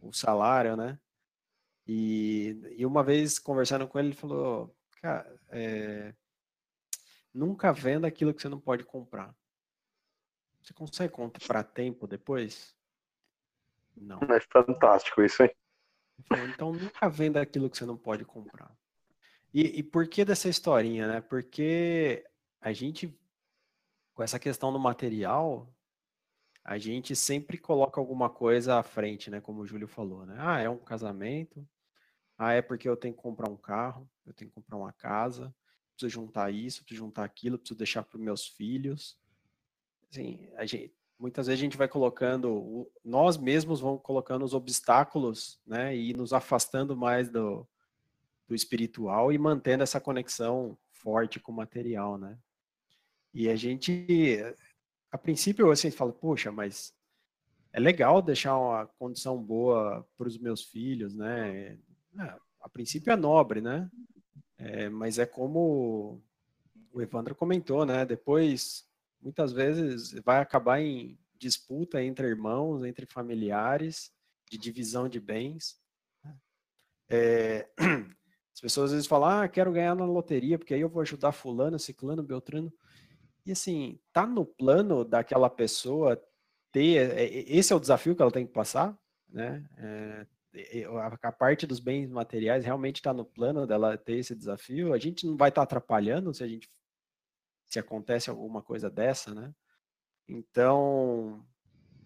o 0.00 0.12
salário, 0.12 0.76
né? 0.76 0.98
E, 1.86 2.56
e 2.76 2.86
uma 2.86 3.02
vez 3.02 3.38
conversando 3.38 3.86
com 3.86 3.98
ele, 3.98 4.08
ele 4.08 4.16
falou: 4.16 4.74
Cara, 5.00 5.34
é, 5.48 6.14
nunca 7.32 7.72
venda 7.72 8.06
aquilo 8.06 8.32
que 8.34 8.42
você 8.42 8.48
não 8.48 8.60
pode 8.60 8.84
comprar. 8.84 9.34
Você 10.62 10.74
consegue 10.74 11.12
comprar 11.12 11.64
tempo 11.64 12.06
depois? 12.06 12.76
Não. 13.96 14.18
É 14.20 14.40
fantástico 14.40 15.22
isso, 15.22 15.42
hein? 15.42 15.50
Então 16.52 16.72
nunca 16.72 17.08
venda 17.08 17.40
aquilo 17.40 17.68
que 17.70 17.78
você 17.78 17.86
não 17.86 17.96
pode 17.96 18.24
comprar. 18.24 18.70
E, 19.52 19.80
e 19.80 19.82
por 19.82 20.06
que 20.06 20.24
dessa 20.24 20.48
historinha, 20.48 21.08
né? 21.08 21.20
Porque 21.20 22.24
a 22.60 22.72
gente, 22.72 23.16
com 24.14 24.22
essa 24.22 24.38
questão 24.38 24.72
do 24.72 24.78
material, 24.78 25.72
a 26.62 26.78
gente 26.78 27.16
sempre 27.16 27.56
coloca 27.58 28.00
alguma 28.00 28.28
coisa 28.28 28.78
à 28.78 28.82
frente, 28.82 29.30
né? 29.30 29.40
Como 29.40 29.62
o 29.62 29.66
Júlio 29.66 29.88
falou, 29.88 30.26
né? 30.26 30.36
Ah, 30.38 30.60
é 30.60 30.68
um 30.68 30.78
casamento. 30.78 31.66
Ah, 32.36 32.52
é 32.52 32.62
porque 32.62 32.88
eu 32.88 32.96
tenho 32.96 33.14
que 33.14 33.20
comprar 33.20 33.50
um 33.50 33.56
carro, 33.56 34.08
eu 34.26 34.32
tenho 34.32 34.50
que 34.50 34.54
comprar 34.54 34.76
uma 34.76 34.92
casa, 34.92 35.54
preciso 35.94 36.08
juntar 36.08 36.50
isso, 36.50 36.82
preciso 36.82 37.04
juntar 37.04 37.24
aquilo, 37.24 37.58
preciso 37.58 37.78
deixar 37.78 38.02
para 38.02 38.16
os 38.16 38.22
meus 38.22 38.46
filhos. 38.46 39.18
Assim, 40.10 40.48
a 40.56 40.64
gente, 40.64 40.94
muitas 41.18 41.46
vezes 41.46 41.60
a 41.60 41.64
gente 41.64 41.76
vai 41.76 41.88
colocando, 41.88 42.90
nós 43.04 43.36
mesmos 43.36 43.80
vamos 43.80 44.00
colocando 44.02 44.44
os 44.44 44.54
obstáculos, 44.54 45.60
né, 45.66 45.94
e 45.94 46.14
nos 46.14 46.32
afastando 46.32 46.96
mais 46.96 47.30
do, 47.30 47.68
do 48.48 48.54
espiritual 48.54 49.32
e 49.32 49.38
mantendo 49.38 49.82
essa 49.82 50.00
conexão 50.00 50.78
forte 50.90 51.38
com 51.38 51.52
o 51.52 51.56
material, 51.56 52.18
né? 52.18 52.38
E 53.32 53.48
a 53.48 53.56
gente, 53.56 54.06
a 55.10 55.18
princípio, 55.18 55.70
assim, 55.70 55.90
fala, 55.90 56.12
poxa, 56.12 56.50
mas 56.50 56.92
é 57.72 57.78
legal 57.78 58.20
deixar 58.20 58.58
uma 58.58 58.86
condição 58.98 59.40
boa 59.40 60.06
para 60.16 60.26
os 60.26 60.38
meus 60.38 60.62
filhos, 60.62 61.14
né? 61.14 61.78
É, 62.18 62.36
a 62.60 62.68
princípio 62.68 63.12
é 63.12 63.16
nobre, 63.16 63.60
né? 63.60 63.88
É, 64.58 64.88
mas 64.88 65.18
é 65.18 65.26
como 65.26 66.20
o 66.92 67.00
Evandro 67.00 67.34
comentou, 67.34 67.86
né? 67.86 68.04
Depois, 68.04 68.84
muitas 69.20 69.52
vezes, 69.52 70.12
vai 70.24 70.40
acabar 70.40 70.80
em 70.80 71.18
disputa 71.38 72.02
entre 72.02 72.26
irmãos, 72.26 72.84
entre 72.84 73.06
familiares, 73.06 74.12
de 74.50 74.58
divisão 74.58 75.08
de 75.08 75.20
bens. 75.20 75.80
É, 77.08 77.68
as 78.52 78.60
pessoas 78.60 78.90
às 78.90 78.92
vezes 78.92 79.06
falam, 79.06 79.30
ah, 79.30 79.48
quero 79.48 79.72
ganhar 79.72 79.94
na 79.94 80.04
loteria, 80.04 80.58
porque 80.58 80.74
aí 80.74 80.80
eu 80.80 80.88
vou 80.88 81.00
ajudar 81.00 81.32
fulano, 81.32 81.78
ciclano, 81.78 82.22
beltrano. 82.22 82.72
E 83.44 83.52
assim, 83.52 83.98
tá 84.12 84.26
no 84.26 84.44
plano 84.44 85.04
daquela 85.04 85.48
pessoa 85.48 86.20
ter, 86.72 87.10
é, 87.10 87.24
é, 87.24 87.56
esse 87.56 87.72
é 87.72 87.76
o 87.76 87.80
desafio 87.80 88.14
que 88.14 88.22
ela 88.22 88.30
tem 88.30 88.46
que 88.46 88.52
passar, 88.52 88.96
né? 89.28 89.64
É, 89.78 90.26
é, 90.52 90.84
a, 91.22 91.32
parte 91.32 91.66
dos 91.66 91.78
bens 91.78 92.10
materiais 92.10 92.64
realmente 92.64 92.96
está 92.96 93.12
no 93.12 93.24
plano 93.24 93.66
dela 93.66 93.96
ter 93.96 94.16
esse 94.18 94.34
desafio. 94.34 94.92
A 94.92 94.98
gente 94.98 95.26
não 95.26 95.36
vai 95.36 95.48
estar 95.48 95.62
atrapalhando 95.62 96.34
se 96.34 96.42
a 96.42 96.48
gente 96.48 96.68
se 97.66 97.78
acontece 97.78 98.28
alguma 98.28 98.60
coisa 98.62 98.90
dessa, 98.90 99.32
né? 99.32 99.54
Então, 100.28 101.44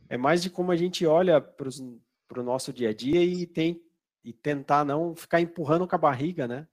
é 0.08 0.16
mais 0.16 0.42
de 0.42 0.50
como 0.50 0.70
a 0.70 0.76
gente 0.76 1.06
olha 1.06 1.40
para 1.40 2.40
o 2.40 2.42
nosso 2.42 2.72
dia 2.72 2.90
a 2.90 2.94
dia 2.94 3.22
e 3.22 3.46
tem 3.46 3.82
e 4.22 4.32
tentar 4.32 4.86
não 4.86 5.14
ficar 5.14 5.40
empurrando 5.42 5.86
com 5.86 5.94
a 5.94 5.98
barriga, 5.98 6.48
né? 6.48 6.66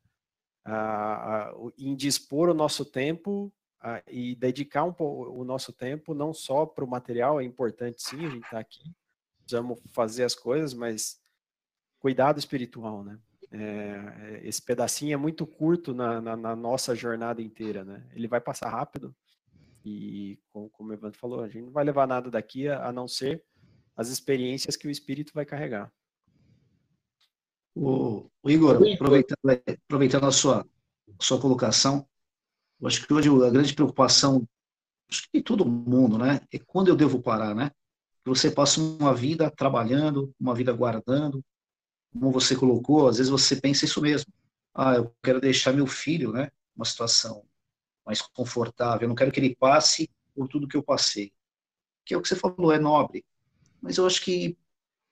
A, 0.64 1.50
a, 1.50 1.56
o- 1.58 1.74
em 1.78 1.96
dispor 1.96 2.50
o 2.50 2.54
nosso 2.54 2.86
tempo 2.86 3.52
a- 3.82 4.02
e 4.08 4.36
dedicar 4.36 4.84
um 4.84 4.94
pouco 4.94 5.32
o 5.32 5.44
nosso 5.44 5.74
tempo 5.74 6.14
não 6.14 6.34
só 6.34 6.66
para 6.66 6.84
o 6.86 6.88
material, 6.88 7.40
é 7.42 7.44
importante 7.44 8.02
sim, 8.02 8.26
a 8.26 8.30
gente 8.30 8.44
está 8.44 8.60
aqui, 8.60 8.84
precisamos 9.40 9.80
fazer 9.92 10.24
as 10.24 10.36
coisas, 10.36 10.74
mas 10.74 11.20
cuidado 12.00 12.40
espiritual, 12.40 13.04
né? 13.04 13.20
É, 13.54 13.60
é, 13.60 14.48
esse 14.48 14.62
pedacinho 14.62 15.14
é 15.14 15.18
muito 15.18 15.46
curto 15.46 15.94
na, 15.94 16.22
na- 16.22 16.38
na 16.38 16.56
nossa 16.56 16.96
jornada 16.96 17.42
inteira, 17.42 17.84
né? 17.84 18.08
Ele 18.14 18.28
vai 18.28 18.40
passar 18.40 18.70
rápido 18.70 19.14
e, 19.84 20.40
como, 20.54 20.70
como 20.70 20.90
o 20.92 20.94
Evandro 20.94 21.20
falou, 21.20 21.42
a 21.42 21.48
gente 21.50 21.66
não 21.66 21.72
vai 21.72 21.84
levar 21.84 22.08
nada 22.08 22.30
daqui 22.32 22.68
a, 22.70 22.88
a 22.88 22.92
não 22.94 23.08
ser 23.08 23.44
as 23.98 24.08
experiências 24.10 24.78
que 24.78 24.88
o 24.88 24.92
espírito 24.92 25.34
vai 25.34 25.46
carregar. 25.46 25.92
O, 27.76 28.30
o 28.44 28.50
Igor, 28.50 28.78
aproveitando, 28.94 29.38
aproveitando 29.86 30.26
a 30.28 30.32
sua, 30.32 30.62
a 31.20 31.24
sua 31.24 31.40
colocação, 31.40 32.08
eu 32.82 32.88
acho 32.88 33.06
que 33.06 33.14
hoje 33.14 33.30
a 33.30 33.50
grande 33.50 33.74
preocupação 33.74 34.48
de 35.34 35.42
todo 35.42 35.66
mundo, 35.66 36.18
né, 36.18 36.42
é 36.52 36.58
quando 36.58 36.88
eu 36.88 36.96
devo 36.96 37.22
parar, 37.22 37.54
né? 37.54 37.72
Você 38.26 38.50
passa 38.50 38.80
uma 38.80 39.14
vida 39.14 39.52
trabalhando, 39.52 40.34
uma 40.40 40.56
vida 40.56 40.72
guardando, 40.72 41.44
como 42.12 42.32
você 42.32 42.56
colocou, 42.56 43.08
às 43.08 43.18
vezes 43.18 43.30
você 43.30 43.60
pensa 43.60 43.86
isso 43.86 44.02
mesmo. 44.02 44.32
Ah, 44.74 44.96
eu 44.96 45.14
quero 45.24 45.42
deixar 45.42 45.74
meu 45.74 45.86
filho, 45.86 46.32
né, 46.32 46.50
uma 46.76 46.86
situação 46.86 47.46
mais 48.06 48.22
confortável, 48.22 49.04
eu 49.04 49.10
não 49.10 49.16
quero 49.16 49.32
que 49.32 49.40
ele 49.40 49.56
passe 49.56 50.10
por 50.34 50.48
tudo 50.48 50.68
que 50.68 50.78
eu 50.78 50.84
passei. 50.84 51.32
Que 52.06 52.14
é 52.14 52.18
o 52.18 52.22
que 52.22 52.28
você 52.28 52.36
falou, 52.36 52.72
é 52.72 52.80
nobre. 52.80 53.24
Mas 53.82 53.98
eu 53.98 54.06
acho 54.06 54.24
que 54.24 54.58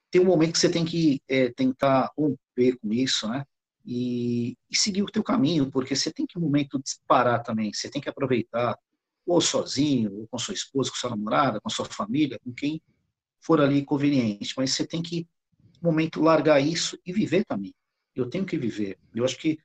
tem 0.10 0.22
um 0.22 0.26
momento 0.26 0.54
que 0.54 0.60
você 0.60 0.72
tem 0.72 0.86
que 0.86 1.22
é, 1.28 1.52
tentar 1.52 2.12
romper 2.18 2.78
com 2.80 2.92
isso, 2.92 3.28
né? 3.28 3.46
E, 3.92 4.56
e 4.70 4.78
seguir 4.78 5.02
o 5.02 5.08
teu 5.08 5.24
caminho, 5.24 5.72
porque 5.72 5.96
você 5.96 6.14
tem 6.14 6.28
que 6.28 6.38
um 6.38 6.42
momento 6.42 6.80
disparar 6.80 7.42
também, 7.42 7.74
você 7.74 7.90
tem 7.90 8.00
que 8.00 8.08
aproveitar, 8.08 8.78
ou 9.26 9.42
sozinho, 9.42 10.14
ou 10.14 10.28
com 10.28 10.38
sua 10.38 10.54
esposa, 10.54 10.92
com 10.92 10.96
sua 10.96 11.10
namorada, 11.10 11.60
com 11.60 11.72
sua 11.72 11.86
família, 11.86 12.40
com 12.44 12.54
quem 12.54 12.80
for 13.42 13.60
ali 13.60 13.84
conveniente, 13.84 14.54
mas 14.56 14.74
você 14.74 14.86
tem 14.86 15.02
que, 15.02 15.28
um 15.82 15.88
momento, 15.88 16.22
largar 16.22 16.60
isso 16.60 17.00
e 17.04 17.12
viver 17.12 17.44
também. 17.46 17.74
Eu 18.14 18.30
tenho 18.30 18.46
que 18.46 18.60
viver. 18.60 19.00
Eu 19.16 19.26
acho 19.26 19.38
que 19.40 19.58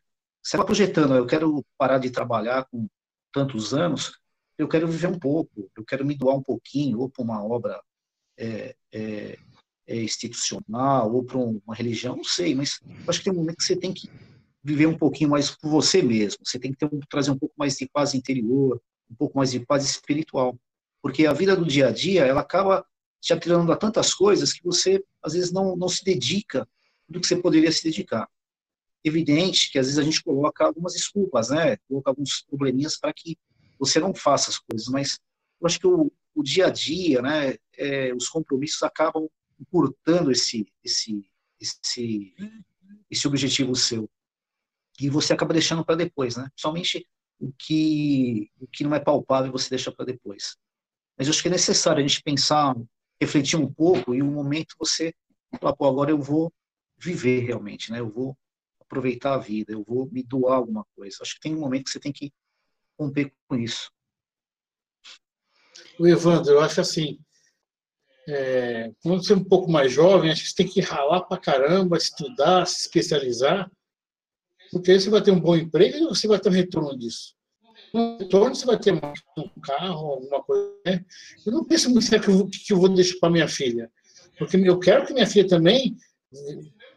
você 0.42 0.56
vai 0.56 0.64
projetando, 0.64 1.14
eu 1.16 1.26
quero 1.26 1.62
parar 1.76 1.98
de 1.98 2.08
trabalhar 2.08 2.64
com 2.70 2.88
tantos 3.30 3.74
anos, 3.74 4.18
eu 4.56 4.66
quero 4.66 4.88
viver 4.88 5.08
um 5.08 5.18
pouco, 5.18 5.70
eu 5.76 5.84
quero 5.84 6.04
me 6.04 6.16
doar 6.16 6.36
um 6.36 6.42
pouquinho, 6.42 7.00
ou 7.00 7.10
para 7.10 7.22
uma 7.22 7.44
obra 7.44 7.78
é, 8.38 8.74
é, 8.90 9.38
é, 9.86 10.02
institucional, 10.02 11.12
ou 11.12 11.24
para 11.24 11.38
uma 11.38 11.74
religião, 11.74 12.16
não 12.16 12.24
sei, 12.24 12.54
mas 12.54 12.80
acho 13.06 13.18
que 13.18 13.24
tem 13.24 13.32
um 13.32 13.36
momento 13.36 13.56
que 13.56 13.64
você 13.64 13.76
tem 13.76 13.92
que 13.92 14.08
viver 14.62 14.86
um 14.86 14.96
pouquinho 14.96 15.30
mais 15.30 15.50
por 15.50 15.70
você 15.70 16.02
mesmo, 16.02 16.40
você 16.44 16.58
tem 16.58 16.72
que 16.72 16.84
um, 16.84 17.00
trazer 17.08 17.30
um 17.30 17.38
pouco 17.38 17.54
mais 17.58 17.76
de 17.76 17.88
paz 17.88 18.14
interior, 18.14 18.80
um 19.10 19.14
pouco 19.14 19.36
mais 19.36 19.50
de 19.50 19.60
paz 19.60 19.84
espiritual, 19.84 20.58
porque 21.02 21.26
a 21.26 21.32
vida 21.32 21.54
do 21.54 21.66
dia 21.66 21.88
a 21.88 21.90
dia, 21.90 22.24
ela 22.24 22.40
acaba 22.40 22.84
te 23.20 23.32
atirando 23.32 23.70
a 23.72 23.76
tantas 23.76 24.14
coisas 24.14 24.52
que 24.52 24.62
você, 24.62 25.02
às 25.22 25.34
vezes, 25.34 25.52
não, 25.52 25.76
não 25.76 25.88
se 25.88 26.04
dedica 26.04 26.66
do 27.08 27.20
que 27.20 27.26
você 27.26 27.36
poderia 27.36 27.70
se 27.70 27.84
dedicar 27.84 28.28
evidente 29.04 29.70
que 29.70 29.78
às 29.78 29.86
vezes 29.86 29.98
a 29.98 30.02
gente 30.02 30.22
coloca 30.24 30.64
algumas 30.64 30.94
desculpas, 30.94 31.50
né? 31.50 31.76
Coloca 31.88 32.10
alguns 32.10 32.42
probleminhas 32.42 32.96
para 32.96 33.12
que 33.12 33.36
você 33.78 34.00
não 34.00 34.14
faça 34.14 34.50
as 34.50 34.58
coisas, 34.58 34.88
mas 34.88 35.18
eu 35.60 35.66
acho 35.66 35.78
que 35.78 35.86
o, 35.86 36.10
o 36.34 36.42
dia 36.42 36.68
a 36.68 36.70
dia, 36.70 37.20
né? 37.20 37.56
É, 37.76 38.14
os 38.14 38.28
compromissos 38.28 38.82
acabam 38.82 39.28
encurtando 39.60 40.30
esse, 40.30 40.66
esse, 40.82 41.28
esse, 41.60 42.34
esse 43.10 43.28
objetivo 43.28 43.74
seu. 43.74 44.08
E 45.00 45.08
você 45.08 45.32
acaba 45.32 45.52
deixando 45.52 45.84
para 45.84 45.96
depois, 45.96 46.36
né? 46.36 46.48
Somente 46.56 47.06
o 47.38 47.52
que, 47.52 48.50
o 48.60 48.66
que 48.66 48.84
não 48.84 48.94
é 48.94 49.00
palpável 49.00 49.50
você 49.50 49.68
deixa 49.70 49.90
para 49.90 50.04
depois. 50.04 50.56
Mas 51.16 51.26
eu 51.26 51.32
acho 51.32 51.42
que 51.42 51.48
é 51.48 51.50
necessário 51.50 52.02
a 52.02 52.06
gente 52.06 52.22
pensar, 52.22 52.74
refletir 53.20 53.58
um 53.58 53.72
pouco 53.72 54.14
e 54.14 54.22
um 54.22 54.32
momento 54.32 54.74
você 54.78 55.14
falar, 55.60 55.76
pô, 55.76 55.86
agora 55.86 56.10
eu 56.10 56.20
vou 56.20 56.52
viver 56.96 57.40
realmente, 57.40 57.90
né? 57.90 58.00
Eu 58.00 58.08
vou 58.08 58.36
aproveitar 58.80 59.34
a 59.34 59.38
vida, 59.38 59.72
eu 59.72 59.82
vou 59.82 60.08
me 60.10 60.22
doar 60.22 60.56
alguma 60.56 60.84
coisa. 60.96 61.18
Acho 61.20 61.34
que 61.34 61.40
tem 61.40 61.54
um 61.54 61.60
momento 61.60 61.84
que 61.84 61.90
você 61.90 62.00
tem 62.00 62.12
que 62.12 62.32
romper 62.98 63.32
com 63.48 63.56
isso. 63.56 63.90
O 65.98 66.06
Evandro, 66.06 66.52
eu 66.52 66.60
acho 66.60 66.80
assim, 66.80 67.18
é, 68.28 68.90
quando 69.02 69.22
você 69.22 69.32
é 69.32 69.36
um 69.36 69.44
pouco 69.44 69.70
mais 69.70 69.92
jovem, 69.92 70.30
acho 70.30 70.42
que 70.42 70.48
você 70.48 70.56
tem 70.56 70.68
que 70.68 70.80
ralar 70.80 71.22
pra 71.22 71.38
caramba, 71.38 71.96
estudar, 71.96 72.66
se 72.66 72.82
especializar, 72.82 73.70
porque 74.72 74.90
aí 74.90 75.00
você 75.00 75.10
vai 75.10 75.22
ter 75.22 75.30
um 75.30 75.40
bom 75.40 75.56
emprego 75.56 75.96
e 75.96 76.04
você 76.04 76.26
vai 76.26 76.38
ter 76.38 76.48
um 76.48 76.52
retorno 76.52 76.98
disso. 76.98 77.34
Um 77.92 78.18
retorno 78.18 78.54
você 78.54 78.66
vai 78.66 78.78
ter 78.78 78.92
um 78.92 79.00
carro, 79.62 80.12
alguma 80.12 80.42
coisa. 80.42 80.72
Né? 80.84 81.04
Eu 81.46 81.52
não 81.52 81.64
penso 81.64 81.90
muito 81.90 82.06
o 82.06 82.48
que, 82.48 82.72
eu, 82.72 82.78
vou 82.78 82.88
deixar 82.88 83.18
para 83.20 83.30
minha 83.30 83.46
filha, 83.46 83.90
porque 84.38 84.56
eu 84.56 84.78
quero 84.80 85.06
que 85.06 85.12
minha 85.12 85.26
filha 85.26 85.46
também 85.46 85.96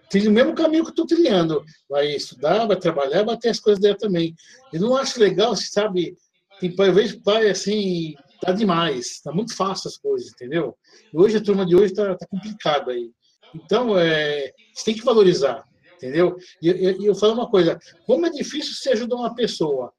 trilha 0.09 0.29
o 0.29 0.33
mesmo 0.33 0.55
caminho 0.55 0.83
que 0.83 0.89
eu 0.89 1.03
estou 1.03 1.05
trilhando. 1.05 1.63
Vai 1.89 2.15
estudar, 2.15 2.65
vai 2.65 2.77
trabalhar, 2.77 3.23
vai 3.23 3.37
ter 3.37 3.49
as 3.49 3.59
coisas 3.59 3.79
dela 3.79 3.97
também. 3.97 4.33
Eu 4.73 4.81
não 4.81 4.95
acho 4.95 5.19
legal, 5.19 5.55
sabe, 5.55 6.17
tem 6.59 6.75
pai, 6.75 6.89
eu 6.89 6.93
vejo 6.93 7.21
pai 7.21 7.49
assim, 7.49 8.15
tá 8.41 8.51
demais, 8.51 9.21
tá 9.21 9.31
muito 9.31 9.55
fácil 9.55 9.87
as 9.89 9.97
coisas, 9.97 10.31
entendeu? 10.31 10.75
Hoje 11.13 11.37
a 11.37 11.43
turma 11.43 11.65
de 11.65 11.75
hoje 11.75 11.93
tá, 11.93 12.15
tá 12.15 12.25
complicada 12.27 12.91
aí. 12.91 13.11
Então, 13.55 13.97
é, 13.97 14.51
você 14.73 14.85
tem 14.85 14.95
que 14.95 15.05
valorizar, 15.05 15.63
entendeu? 15.95 16.35
E 16.61 16.67
eu, 16.67 17.01
eu 17.01 17.15
falo 17.15 17.33
uma 17.33 17.49
coisa, 17.49 17.79
como 18.05 18.25
é 18.25 18.29
difícil 18.29 18.73
você 18.73 18.89
ajudar 18.89 19.15
uma 19.15 19.33
pessoa. 19.35 19.91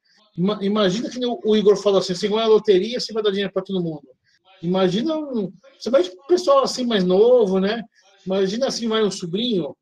Imagina 0.61 1.09
que 1.09 1.19
o 1.25 1.55
Igor 1.55 1.75
falou 1.75 1.99
assim, 1.99 2.15
se 2.15 2.27
ganhar 2.27 2.43
a 2.43 2.47
loteria, 2.47 2.99
você 2.99 3.11
vai 3.11 3.21
dar 3.21 3.31
dinheiro 3.31 3.51
para 3.51 3.63
todo 3.63 3.83
mundo. 3.83 4.07
Imagina 4.61 5.17
um, 5.17 5.51
você 5.77 5.89
vai 5.89 6.03
pessoal 6.27 6.63
assim 6.63 6.85
mais 6.85 7.03
novo, 7.03 7.59
né? 7.59 7.81
Imagina 8.25 8.67
assim 8.67 8.87
mais 8.87 9.05
um 9.05 9.11
sobrinho, 9.11 9.75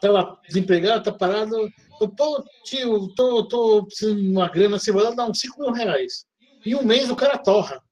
tá 0.00 0.10
lá 0.10 0.40
desempregado, 0.46 1.04
tá 1.04 1.12
parado. 1.12 1.68
Pô, 2.16 2.44
tio, 2.64 3.08
tô, 3.14 3.46
tô 3.46 3.84
precisando 3.84 4.20
de 4.20 4.28
uma 4.28 4.48
grana, 4.48 4.78
você 4.78 4.90
vai 4.90 5.04
lá 5.04 5.10
dar 5.10 5.28
uns 5.28 5.40
5 5.40 5.60
mil 5.60 5.72
reais. 5.72 6.24
Em 6.64 6.74
um 6.74 6.84
mês 6.84 7.10
o 7.10 7.16
cara 7.16 7.38
torra. 7.38 7.82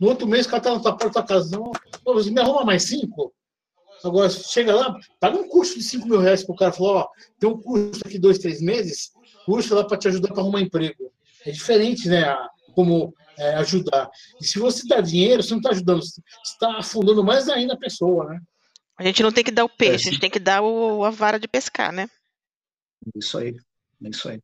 No 0.00 0.08
outro 0.08 0.26
mês 0.26 0.46
o 0.46 0.50
cara 0.50 0.62
tá 0.62 0.74
na 0.74 0.80
tua 0.80 0.96
porta 0.96 1.20
da 1.20 1.26
casa, 1.26 1.56
não, 1.56 1.70
pô, 2.04 2.14
você 2.14 2.30
me 2.30 2.40
arruma 2.40 2.64
mais 2.64 2.84
cinco? 2.84 3.32
Agora, 4.04 4.28
chega 4.28 4.74
lá, 4.74 4.98
paga 5.20 5.38
um 5.38 5.48
curso 5.48 5.78
de 5.78 5.84
5 5.84 6.08
mil 6.08 6.18
reais 6.18 6.42
pro 6.42 6.56
cara, 6.56 6.72
falou, 6.72 6.96
ó, 6.96 7.08
tem 7.38 7.48
um 7.48 7.60
curso 7.60 8.00
aqui 8.04 8.18
dois, 8.18 8.38
três 8.38 8.60
meses, 8.60 9.12
curso 9.46 9.74
lá 9.74 9.84
para 9.84 9.96
te 9.96 10.08
ajudar 10.08 10.32
para 10.32 10.42
arrumar 10.42 10.60
emprego. 10.60 11.12
É 11.46 11.52
diferente, 11.52 12.08
né, 12.08 12.24
a, 12.24 12.48
como 12.74 13.14
é, 13.38 13.54
ajudar. 13.56 14.10
E 14.40 14.44
se 14.44 14.58
você 14.58 14.86
dá 14.88 15.00
dinheiro, 15.00 15.42
você 15.42 15.52
não 15.52 15.58
está 15.58 15.70
ajudando, 15.70 16.02
você 16.02 16.20
está 16.44 16.78
afundando 16.78 17.22
mais 17.24 17.48
ainda 17.48 17.74
a 17.74 17.78
pessoa, 17.78 18.28
né? 18.28 18.40
A 18.98 19.04
gente 19.04 19.22
não 19.22 19.32
tem 19.32 19.44
que 19.44 19.50
dar 19.50 19.64
o 19.64 19.70
é, 19.70 19.76
peixe, 19.76 20.06
é, 20.06 20.08
a 20.08 20.12
gente 20.12 20.20
tem 20.20 20.30
que 20.30 20.40
dar 20.40 20.62
o, 20.62 21.04
a 21.04 21.10
vara 21.10 21.38
de 21.38 21.48
pescar, 21.48 21.92
né? 21.92 22.08
Isso 23.14 23.38
aí, 23.38 23.56
isso 24.00 24.28
aí. 24.28 24.40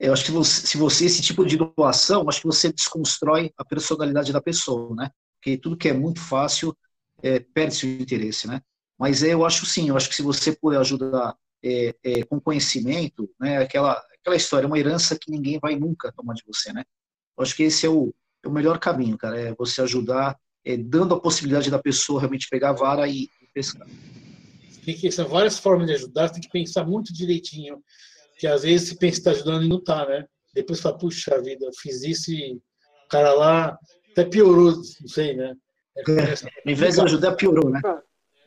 Eu 0.00 0.14
acho 0.14 0.24
que 0.24 0.30
você, 0.30 0.66
se 0.66 0.78
você, 0.78 1.04
esse 1.04 1.20
tipo 1.20 1.44
de 1.44 1.58
doação, 1.58 2.26
acho 2.26 2.40
que 2.40 2.46
você 2.46 2.72
desconstrói 2.72 3.52
a 3.58 3.62
personalidade 3.62 4.32
da 4.32 4.40
pessoa, 4.40 4.96
né? 4.96 5.10
Porque 5.36 5.58
tudo 5.58 5.76
que 5.76 5.90
é 5.90 5.92
muito 5.92 6.20
fácil 6.20 6.74
é, 7.22 7.38
perde 7.38 7.74
seu 7.74 7.88
interesse, 7.90 8.48
né? 8.48 8.62
Mas 8.98 9.22
eu 9.22 9.44
acho 9.44 9.66
sim, 9.66 9.90
eu 9.90 9.96
acho 9.96 10.08
que 10.08 10.14
se 10.14 10.22
você 10.22 10.52
puder 10.56 10.78
ajudar 10.78 11.36
é, 11.62 11.94
é, 12.02 12.22
com 12.24 12.40
conhecimento, 12.40 13.30
né? 13.38 13.58
Aquela, 13.58 14.02
aquela 14.18 14.36
história, 14.36 14.66
uma 14.66 14.78
herança 14.78 15.18
que 15.20 15.30
ninguém 15.30 15.58
vai 15.60 15.76
nunca 15.76 16.10
tomar 16.12 16.32
de 16.32 16.42
você, 16.46 16.72
né? 16.72 16.82
Eu 17.36 17.42
acho 17.42 17.54
que 17.54 17.64
esse 17.64 17.84
é 17.84 17.90
o, 17.90 18.14
é 18.42 18.48
o 18.48 18.52
melhor 18.52 18.78
caminho, 18.78 19.18
cara, 19.18 19.38
é 19.38 19.54
você 19.54 19.82
ajudar, 19.82 20.34
é, 20.64 20.78
dando 20.78 21.14
a 21.14 21.20
possibilidade 21.20 21.70
da 21.70 21.78
pessoa 21.78 22.20
realmente 22.20 22.48
pegar 22.48 22.70
a 22.70 22.74
vara 22.74 23.06
e, 23.06 23.28
pescar. 23.52 23.86
Tem 24.84 24.96
que, 24.96 25.10
são 25.10 25.28
várias 25.28 25.58
formas 25.58 25.86
de 25.86 25.92
ajudar, 25.92 26.30
tem 26.30 26.40
que 26.40 26.48
pensar 26.48 26.86
muito 26.86 27.12
direitinho, 27.12 27.82
que 28.40 28.46
às 28.46 28.62
vezes 28.62 28.88
se 28.88 28.98
pensa 28.98 29.12
que 29.12 29.18
está 29.18 29.30
ajudando 29.32 29.64
e 29.64 29.68
não 29.68 29.76
está, 29.76 30.06
né? 30.06 30.24
Depois 30.54 30.80
fala, 30.80 30.96
puxa 30.96 31.40
vida, 31.40 31.70
fiz 31.78 32.02
isso 32.02 32.32
e 32.32 32.54
o 32.54 33.08
cara 33.08 33.34
lá 33.34 33.78
até 34.10 34.24
piorou, 34.24 34.72
não 34.72 35.08
sei, 35.08 35.36
né? 35.36 35.54
É, 35.96 36.02
em 36.66 36.74
vez 36.74 36.94
de 36.94 37.02
ajudar, 37.02 37.36
piorou, 37.36 37.68
né? 37.70 37.80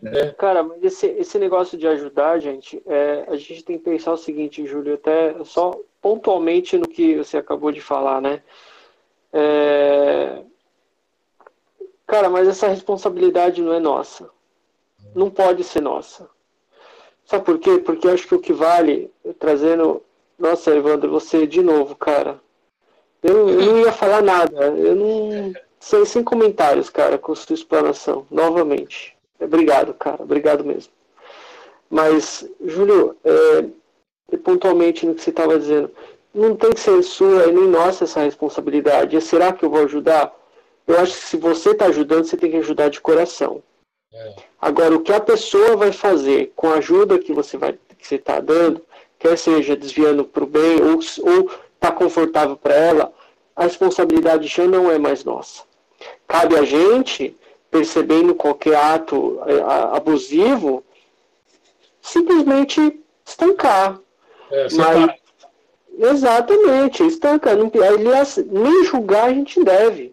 É. 0.06 0.32
Cara, 0.32 0.64
mas 0.64 0.84
esse, 0.84 1.06
esse 1.08 1.40
negócio 1.40 1.78
de 1.78 1.88
ajudar, 1.88 2.40
gente, 2.40 2.82
é, 2.86 3.26
a 3.30 3.38
gente 3.38 3.64
tem 3.64 3.78
que 3.78 3.86
pensar 3.86 4.12
o 4.12 4.18
seguinte, 4.18 4.66
Júlio, 4.66 4.96
até 4.96 5.42
só 5.46 5.80
pontualmente 6.02 6.76
no 6.78 6.88
que 6.88 7.16
você 7.16 7.38
acabou 7.38 7.72
de 7.72 7.80
falar, 7.80 8.20
né? 8.20 8.42
É... 9.32 10.44
Cara, 12.06 12.30
mas 12.30 12.48
essa 12.48 12.68
responsabilidade 12.68 13.62
não 13.62 13.74
é 13.74 13.80
nossa 13.80 14.30
não 15.16 15.30
pode 15.30 15.64
ser 15.64 15.82
nossa. 15.82 16.30
Sabe 17.26 17.46
por 17.46 17.58
quê? 17.60 17.78
Porque 17.80 18.08
acho 18.08 18.28
que 18.28 18.36
o 18.36 18.40
que 18.40 18.54
vale, 18.54 19.12
trazendo. 19.40 20.02
Nossa, 20.38 20.76
Evandro, 20.76 21.10
você 21.10 21.48
de 21.48 21.62
novo, 21.62 21.96
cara. 21.96 22.40
Eu, 23.22 23.50
eu 23.50 23.62
não 23.62 23.80
ia 23.80 23.92
falar 23.92 24.22
nada. 24.22 24.66
Eu 24.66 24.96
não. 24.96 25.54
Sem, 25.80 26.06
sem 26.06 26.24
comentários, 26.24 26.90
cara, 26.90 27.18
com 27.18 27.34
sua 27.36 27.54
explanação. 27.54 28.26
Novamente. 28.30 29.18
Obrigado, 29.40 29.94
cara. 29.94 30.24
Obrigado 30.24 30.64
mesmo. 30.64 30.92
Mas, 31.90 32.50
Júlio, 32.66 33.16
é, 33.24 34.38
pontualmente 34.38 35.06
no 35.06 35.14
que 35.14 35.22
você 35.22 35.30
estava 35.30 35.60
dizendo, 35.60 35.92
não 36.34 36.56
tem 36.56 36.72
sua 37.04 37.46
e 37.46 37.52
nem 37.52 37.68
nossa 37.68 38.06
essa 38.06 38.22
responsabilidade. 38.22 39.16
E 39.16 39.22
será 39.22 39.54
que 39.54 39.64
eu 39.64 39.70
vou 39.70 39.84
ajudar? 39.84 40.34
Eu 40.88 41.00
acho 41.00 41.14
que 41.14 41.26
se 41.26 41.38
você 41.38 41.72
está 41.72 41.86
ajudando, 41.86 42.26
você 42.26 42.36
tem 42.36 42.52
que 42.52 42.58
ajudar 42.58 42.90
de 42.90 43.00
coração. 43.00 43.62
Agora, 44.62 44.96
o 44.96 45.02
que 45.02 45.12
a 45.12 45.20
pessoa 45.20 45.76
vai 45.76 45.92
fazer 45.92 46.52
com 46.56 46.70
a 46.70 46.76
ajuda 46.76 47.20
que 47.20 47.34
você 47.34 47.58
vai 47.58 47.78
que 47.98 48.08
você 48.08 48.16
está 48.16 48.40
dando, 48.40 48.82
quer 49.18 49.38
seja 49.38 49.76
desviando 49.76 50.26
para 50.26 50.44
o 50.44 50.48
bem 50.48 50.78
ou 50.82 51.00
está 51.00 51.92
confortável 51.92 52.58
para 52.58 52.74
ela, 52.74 53.14
a 53.56 53.64
responsabilidade 53.64 54.48
já 54.48 54.68
não 54.68 54.92
é 54.92 54.98
mais 54.98 55.24
nossa. 55.24 55.64
Cabe 56.28 56.58
a 56.58 56.64
gente, 56.64 57.36
percebendo 57.72 58.36
qualquer 58.36 58.76
ato 58.76 59.40
é, 59.46 59.62
abusivo, 59.96 60.84
simplesmente 62.02 63.00
estancar. 63.26 64.00
É, 64.52 64.68
Mas, 64.74 65.12
exatamente, 65.98 67.06
estancar. 67.06 67.56
Aliás, 67.56 68.38
nem 68.38 68.84
julgar 68.84 69.26
a 69.26 69.34
gente 69.34 69.64
deve. 69.64 70.13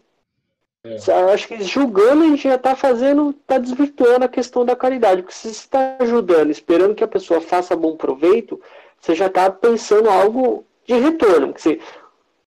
É. 0.82 1.32
Acho 1.32 1.46
que 1.46 1.62
julgando 1.62 2.24
a 2.24 2.26
gente 2.28 2.44
já 2.44 2.54
está 2.54 2.74
fazendo, 2.74 3.30
está 3.30 3.58
desvirtuando 3.58 4.24
a 4.24 4.28
questão 4.28 4.64
da 4.64 4.74
caridade. 4.74 5.22
Porque 5.22 5.34
se 5.34 5.48
você 5.48 5.48
está 5.48 5.96
ajudando, 6.00 6.50
esperando 6.50 6.94
que 6.94 7.04
a 7.04 7.08
pessoa 7.08 7.40
faça 7.40 7.76
bom 7.76 7.96
proveito, 7.96 8.60
você 8.98 9.14
já 9.14 9.26
está 9.26 9.50
pensando 9.50 10.08
algo 10.08 10.64
de 10.86 10.94
retorno. 10.94 11.52
Você, 11.54 11.80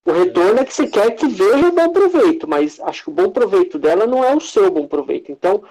o 0.05 0.11
retorno 0.11 0.59
é 0.59 0.65
que 0.65 0.73
você 0.73 0.87
quer 0.87 1.11
que 1.11 1.27
veja 1.27 1.71
bom 1.71 1.91
proveito, 1.91 2.47
mas 2.47 2.79
acho 2.79 3.03
que 3.03 3.09
o 3.09 3.13
bom 3.13 3.29
proveito 3.29 3.77
dela 3.77 4.07
não 4.07 4.23
é 4.23 4.35
o 4.35 4.41
seu 4.41 4.71
bom 4.71 4.87
proveito. 4.87 5.31
Então, 5.31 5.63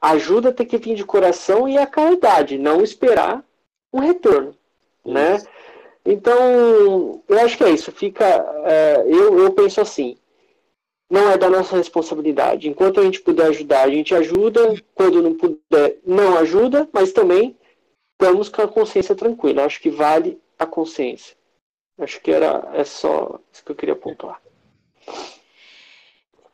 a 0.00 0.10
ajuda 0.10 0.52
tem 0.52 0.66
que 0.66 0.76
vir 0.76 0.96
de 0.96 1.04
coração 1.04 1.68
e 1.68 1.78
a 1.78 1.86
caridade, 1.86 2.58
não 2.58 2.82
esperar 2.82 3.44
um 3.92 4.00
retorno, 4.00 4.54
né? 5.04 5.40
Então, 6.04 7.22
eu 7.28 7.40
acho 7.40 7.56
que 7.56 7.64
é 7.64 7.70
isso. 7.70 7.92
Fica, 7.92 8.24
é, 8.64 9.04
eu, 9.06 9.38
eu 9.38 9.52
penso 9.52 9.80
assim 9.80 10.16
não 11.10 11.30
é 11.30 11.38
da 11.38 11.48
nossa 11.48 11.76
responsabilidade. 11.76 12.68
Enquanto 12.68 13.00
a 13.00 13.04
gente 13.04 13.20
puder 13.20 13.46
ajudar, 13.46 13.84
a 13.84 13.90
gente 13.90 14.14
ajuda. 14.14 14.74
Quando 14.94 15.22
não 15.22 15.34
puder, 15.34 15.98
não 16.04 16.36
ajuda, 16.36 16.88
mas 16.92 17.12
também 17.12 17.56
estamos 18.12 18.48
com 18.48 18.62
a 18.62 18.68
consciência 18.68 19.14
tranquila. 19.14 19.64
Acho 19.64 19.80
que 19.80 19.90
vale 19.90 20.38
a 20.58 20.66
consciência. 20.66 21.36
Acho 21.98 22.20
que 22.20 22.30
era 22.30 22.70
é 22.74 22.84
só 22.84 23.40
isso 23.52 23.64
que 23.64 23.72
eu 23.72 23.76
queria 23.76 23.96
pontuar. 23.96 24.40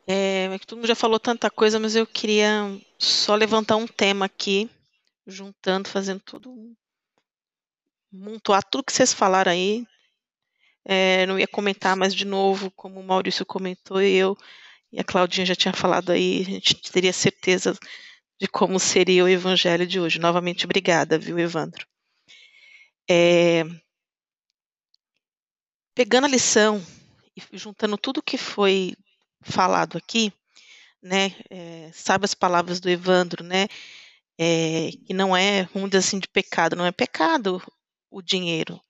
É, 0.07 0.45
é 0.53 0.59
que 0.59 0.65
todo 0.65 0.77
mundo 0.77 0.87
já 0.87 0.95
falou 0.95 1.19
tanta 1.19 1.49
coisa, 1.49 1.79
mas 1.79 1.95
eu 1.95 2.05
queria 2.05 2.79
só 2.97 3.35
levantar 3.35 3.75
um 3.75 3.87
tema 3.87 4.25
aqui, 4.25 4.69
juntando, 5.25 5.89
fazendo 5.89 6.21
tudo, 6.21 6.53
montar 8.11 8.61
tudo 8.63 8.83
que 8.83 8.93
vocês 8.93 9.13
falaram 9.13 9.51
aí. 9.51 9.85
É, 10.85 11.25
não 11.25 11.39
ia 11.39 11.47
comentar 11.47 11.95
mais 11.95 12.13
de 12.13 12.25
novo, 12.25 12.69
como 12.71 12.99
o 12.99 13.03
Maurício 13.03 13.45
comentou, 13.45 13.99
eu 14.01 14.37
e 14.91 14.99
a 14.99 15.03
Claudinha 15.03 15.45
já 15.45 15.55
tinha 15.55 15.73
falado 15.73 16.11
aí, 16.11 16.41
a 16.41 16.43
gente 16.45 16.91
teria 16.91 17.11
certeza 17.11 17.77
de 18.39 18.47
como 18.47 18.79
seria 18.79 19.23
o 19.23 19.29
evangelho 19.29 19.85
de 19.85 19.99
hoje. 19.99 20.19
Novamente, 20.19 20.65
obrigada, 20.65 21.17
viu, 21.17 21.37
Evandro? 21.39 21.85
É, 23.09 23.63
pegando 25.93 26.25
a 26.25 26.29
lição 26.29 26.81
e 27.35 27.57
juntando 27.57 27.97
tudo 27.97 28.23
que 28.23 28.37
foi 28.37 28.95
falado 29.41 29.97
aqui, 29.97 30.31
né, 31.01 31.35
é, 31.49 31.91
sabe 31.93 32.25
as 32.25 32.33
palavras 32.33 32.79
do 32.79 32.89
Evandro, 32.89 33.43
né, 33.43 33.67
é, 34.37 34.91
que 35.05 35.13
não 35.13 35.35
é, 35.35 35.63
vamos 35.73 35.89
dizer 35.89 35.99
assim, 35.99 36.19
de 36.19 36.27
pecado, 36.27 36.75
não 36.75 36.85
é 36.85 36.91
pecado 36.91 37.61
o 38.09 38.21
dinheiro, 38.21 38.81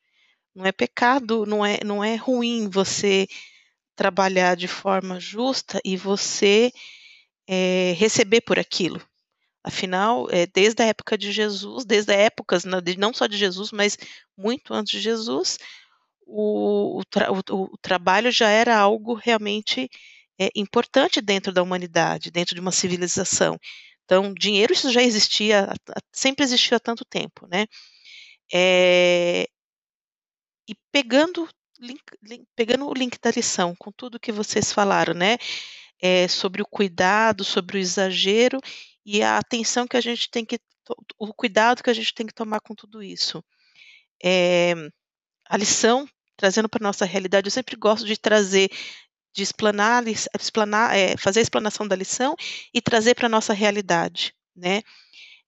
não 0.56 0.66
é 0.66 0.72
pecado, 0.72 1.46
não 1.46 1.66
é, 1.66 1.80
não 1.84 2.04
é 2.04 2.16
ruim 2.16 2.70
você 2.70 3.28
trabalhar 3.96 4.56
de 4.56 4.68
forma 4.68 5.20
justa 5.20 5.80
e 5.84 5.98
você 5.98 6.72
é, 7.48 7.94
receber 7.98 8.42
por 8.42 8.58
aquilo. 8.58 9.02
Afinal, 9.64 10.28
é, 10.30 10.46
desde 10.46 10.84
a 10.84 10.86
época 10.86 11.18
de 11.18 11.32
Jesus, 11.32 11.86
desde 11.86 12.14
a 12.14 12.16
época 12.16 12.58
não 12.98 13.14
só 13.14 13.26
de 13.28 13.36
Jesus, 13.38 13.72
mas 13.72 13.98
muito 14.38 14.74
antes 14.74 14.92
de 14.92 15.00
Jesus, 15.00 15.58
o, 16.26 17.00
o, 17.00 17.06
tra, 17.06 17.32
o, 17.32 17.42
o 17.50 17.78
trabalho 17.82 18.32
já 18.32 18.50
era 18.50 18.78
algo 18.78 19.14
realmente 19.14 19.90
é, 20.40 20.50
importante 20.56 21.22
dentro 21.22 21.52
da 21.52 21.64
humanidade, 21.64 22.32
dentro 22.32 22.54
de 22.56 22.62
uma 22.62 22.72
civilização. 22.72 23.60
Então, 24.04 24.34
dinheiro 24.34 24.72
isso 24.74 24.92
já 24.92 25.02
existia, 25.02 25.68
sempre 26.14 26.44
existiu 26.44 26.78
há 26.78 26.80
tanto 26.80 27.04
tempo, 27.04 27.48
né? 27.48 27.66
É, 28.54 29.48
e 30.68 30.76
pegando, 30.92 31.48
link, 31.80 32.02
link, 32.24 32.46
pegando 32.56 32.88
o 32.88 32.94
link 32.94 33.18
da 33.20 33.32
lição, 33.32 33.76
com 33.78 33.92
tudo 33.92 34.20
que 34.20 34.32
vocês 34.32 34.72
falaram, 34.72 35.14
né? 35.14 35.38
É, 36.02 36.28
sobre 36.28 36.62
o 36.62 36.66
cuidado, 36.66 37.44
sobre 37.44 37.78
o 37.78 37.80
exagero 37.80 38.60
e 39.06 39.22
a 39.24 39.38
atenção 39.38 39.88
que 39.88 39.98
a 39.98 40.02
gente 40.02 40.30
tem 40.30 40.46
que, 40.46 40.60
o 41.18 41.34
cuidado 41.34 41.82
que 41.84 41.90
a 41.90 41.94
gente 41.94 42.14
tem 42.14 42.26
que 42.26 42.34
tomar 42.34 42.60
com 42.60 42.76
tudo 42.76 43.02
isso. 43.02 43.44
É, 44.24 44.74
a 45.48 45.58
lição 45.58 46.08
trazendo 46.38 46.70
para 46.70 46.84
nossa 46.84 47.06
realidade, 47.06 47.48
eu 47.48 47.52
sempre 47.52 47.76
gosto 47.76 48.06
de 48.06 48.18
trazer, 48.18 48.70
de 49.34 49.44
explanar, 49.44 50.04
explanar 50.08 50.96
é, 50.96 51.16
fazer 51.18 51.40
a 51.40 51.44
explanação 51.44 51.88
da 51.88 51.96
lição 51.96 52.36
e 52.74 52.82
trazer 52.82 53.16
para 53.16 53.30
nossa 53.30 53.54
realidade, 53.54 54.34
né? 54.56 54.82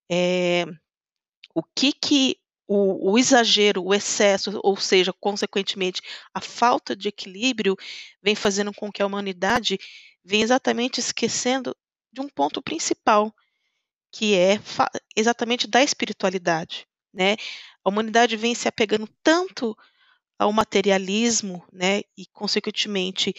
É, 0.10 0.66
o 1.54 1.62
que 1.64 1.92
que 1.92 2.38
o, 2.68 3.12
o, 3.12 3.18
exagero, 3.18 3.84
o 3.84 3.94
excesso, 3.94 4.60
ou 4.64 4.76
seja, 4.76 5.14
consequentemente, 5.14 6.02
a 6.34 6.42
falta 6.42 6.96
de 6.96 7.08
equilíbrio, 7.08 7.76
vem 8.22 8.36
fazendo 8.36 8.74
com 8.74 8.92
que 8.92 9.02
a 9.02 9.06
humanidade 9.06 9.80
venha 10.24 10.44
exatamente 10.44 11.00
esquecendo 11.00 11.76
de 12.12 12.20
um 12.20 12.28
ponto 12.28 12.62
principal, 12.62 13.34
que 14.12 14.36
é 14.36 14.60
exatamente 15.16 15.68
da 15.68 15.82
espiritualidade, 15.82 16.86
né? 17.14 17.36
A 17.84 17.90
humanidade 17.90 18.36
vem 18.36 18.54
se 18.54 18.68
apegando 18.68 19.08
tanto 19.24 19.76
ao 20.38 20.54
materialismo, 20.54 21.66
né, 21.74 22.02
e 22.16 22.26
consequentemente 22.32 23.34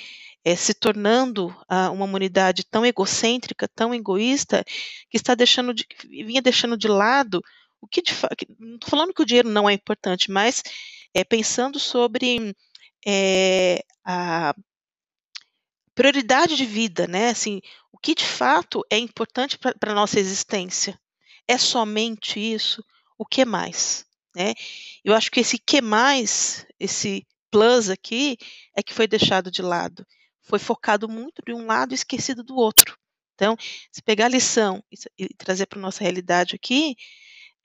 é, 0.44 0.56
se 0.56 0.74
tornando 0.74 1.54
ah, 1.68 1.90
uma 1.90 2.04
humanidade 2.04 2.64
tão 2.64 2.84
egocêntrica, 2.84 3.68
tão 3.68 3.94
egoísta, 3.94 4.64
que 5.08 5.16
está 5.16 5.34
deixando 5.34 5.72
de, 5.72 5.86
vinha 6.04 6.42
deixando 6.42 6.76
de 6.76 6.88
lado 6.88 7.40
o 7.80 7.86
que 7.86 8.02
de 8.02 8.12
não 8.58 8.74
estou 8.74 8.90
falando 8.90 9.14
que 9.14 9.22
o 9.22 9.26
dinheiro 9.26 9.48
não 9.48 9.68
é 9.68 9.72
importante, 9.72 10.30
mas 10.30 10.62
é, 11.14 11.24
pensando 11.24 11.78
sobre 11.78 12.54
é, 13.06 13.84
a 14.04 14.54
prioridade 15.94 16.56
de 16.56 16.64
vida, 16.64 17.06
né, 17.06 17.30
assim, 17.30 17.60
o 17.92 17.98
que 17.98 18.14
de 18.14 18.24
fato 18.24 18.84
é 18.90 18.98
importante 18.98 19.58
para 19.58 19.92
a 19.92 19.94
nossa 19.94 20.20
existência. 20.20 20.98
É 21.46 21.58
somente 21.58 22.38
isso? 22.38 22.84
O 23.18 23.24
que 23.24 23.44
mais? 23.44 24.06
Né? 24.36 24.54
Eu 25.04 25.14
acho 25.14 25.30
que 25.30 25.40
esse 25.40 25.58
que 25.58 25.80
mais, 25.80 26.66
esse 26.78 27.26
plus 27.50 27.90
aqui, 27.90 28.36
é 28.76 28.82
que 28.82 28.94
foi 28.94 29.08
deixado 29.08 29.50
de 29.50 29.62
lado. 29.62 30.06
Foi 30.42 30.58
focado 30.58 31.08
muito 31.08 31.42
de 31.44 31.52
um 31.52 31.66
lado 31.66 31.92
e 31.92 31.94
esquecido 31.94 32.44
do 32.44 32.54
outro. 32.54 32.96
Então, 33.34 33.56
se 33.90 34.02
pegar 34.02 34.26
a 34.26 34.28
lição 34.28 34.82
e, 35.18 35.28
trazer 35.34 35.66
para 35.66 35.78
a 35.78 35.82
nossa 35.82 36.02
realidade 36.02 36.54
aqui, 36.54 36.96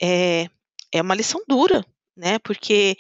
é, 0.04 0.50
é 0.92 1.02
uma 1.02 1.16
lição 1.16 1.42
dura, 1.48 1.86
né? 2.16 2.38
Porque 2.40 2.98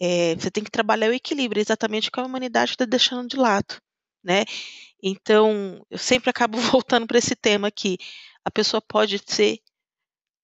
é, 0.00 0.34
você 0.34 0.50
tem 0.50 0.64
que 0.64 0.70
trabalhar 0.70 1.10
o 1.10 1.14
equilíbrio, 1.14 1.60
exatamente 1.60 2.08
o 2.08 2.12
que 2.12 2.20
a 2.20 2.24
humanidade 2.24 2.70
está 2.70 2.86
deixando 2.86 3.28
de 3.28 3.36
lado, 3.36 3.80
né? 4.24 4.44
Então, 5.02 5.84
eu 5.90 5.98
sempre 5.98 6.30
acabo 6.30 6.56
voltando 6.72 7.06
para 7.06 7.18
esse 7.18 7.36
tema 7.36 7.68
aqui. 7.68 7.98
A 8.44 8.50
pessoa 8.50 8.80
pode 8.80 9.20
ser 9.26 9.58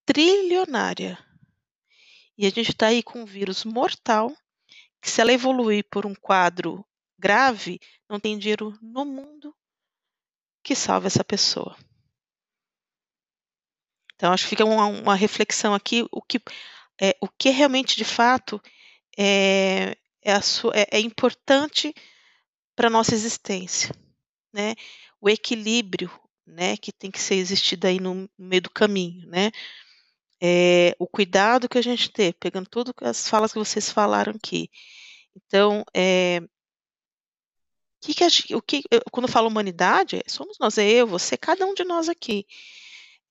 trilionária, 0.05 1.17
e 2.37 2.45
a 2.45 2.49
gente 2.49 2.71
está 2.71 2.87
aí 2.87 3.01
com 3.01 3.21
um 3.21 3.25
vírus 3.25 3.63
mortal, 3.63 4.31
que 5.01 5.09
se 5.09 5.21
ela 5.21 5.33
evoluir 5.33 5.85
por 5.89 6.05
um 6.05 6.13
quadro 6.13 6.85
grave, 7.17 7.79
não 8.07 8.19
tem 8.19 8.37
dinheiro 8.37 8.77
no 8.81 9.05
mundo 9.05 9.55
que 10.61 10.75
salve 10.75 11.07
essa 11.07 11.23
pessoa. 11.23 11.75
Então, 14.15 14.31
acho 14.31 14.43
que 14.43 14.49
fica 14.49 14.65
uma, 14.65 14.85
uma 14.85 15.15
reflexão 15.15 15.73
aqui, 15.73 16.05
o 16.11 16.21
que 16.21 16.39
é, 17.01 17.15
o 17.21 17.27
que 17.27 17.49
realmente, 17.49 17.97
de 17.97 18.05
fato, 18.05 18.61
é, 19.17 19.97
é, 20.21 20.41
sua, 20.41 20.73
é, 20.75 20.87
é 20.91 20.99
importante 20.99 21.93
para 22.75 22.87
a 22.87 22.89
nossa 22.89 23.13
existência. 23.13 23.93
Né? 24.53 24.75
O 25.19 25.29
equilíbrio 25.29 26.09
né, 26.47 26.77
que 26.77 26.91
tem 26.91 27.11
que 27.11 27.21
ser 27.21 27.35
existido 27.35 27.87
aí 27.87 27.99
no, 27.99 28.29
meio 28.37 28.61
do 28.61 28.69
caminho. 28.69 29.27
Né? 29.27 29.51
é, 30.41 30.95
o 30.99 31.07
cuidado 31.07 31.69
que 31.69 31.77
a 31.77 31.81
gente 31.81 32.11
tem, 32.11 32.33
pegando 32.33 32.69
todas 32.69 32.93
as 33.01 33.27
falas 33.27 33.53
que 33.53 33.59
vocês 33.59 33.89
falaram 33.89 34.33
aqui. 34.35 34.69
Então, 35.35 35.83
é, 35.93 36.41
que 38.01 38.13
que 38.13 38.23
a, 38.23 38.27
o 38.57 38.61
que, 38.61 38.83
quando 39.11 39.27
eu 39.27 39.31
falo 39.31 39.47
humanidade, 39.47 40.21
somos 40.27 40.57
nós, 40.59 40.77
é 40.77 40.87
eu, 40.87 41.07
você, 41.07 41.37
cada 41.37 41.65
um 41.65 41.73
de 41.73 41.83
nós 41.83 42.09
aqui. 42.09 42.45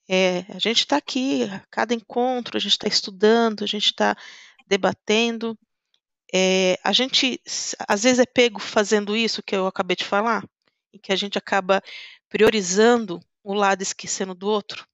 É, 0.08 0.40
a 0.50 0.58
gente 0.58 0.80
está 0.80 0.96
aqui, 0.96 1.44
a 1.44 1.60
cada 1.70 1.94
encontro, 1.94 2.56
a 2.56 2.60
gente 2.60 2.72
está 2.72 2.86
estudando, 2.86 3.64
a 3.64 3.66
gente 3.66 3.86
está 3.86 4.16
debatendo. 4.66 5.58
É, 6.32 6.78
a 6.82 6.92
gente, 6.92 7.40
às 7.88 8.02
vezes, 8.02 8.18
é 8.18 8.26
pego 8.26 8.60
fazendo 8.60 9.16
isso 9.16 9.42
que 9.42 9.54
eu 9.54 9.66
acabei 9.66 9.96
de 9.96 10.04
falar, 10.04 10.44
em 10.92 10.98
que 10.98 11.12
a 11.12 11.16
gente 11.16 11.38
acaba 11.38 11.82
priorizando 12.28 13.20
um 13.44 13.54
lado 13.54 13.82
esquecendo 13.82 14.34
do 14.34 14.48
outro. 14.48 14.86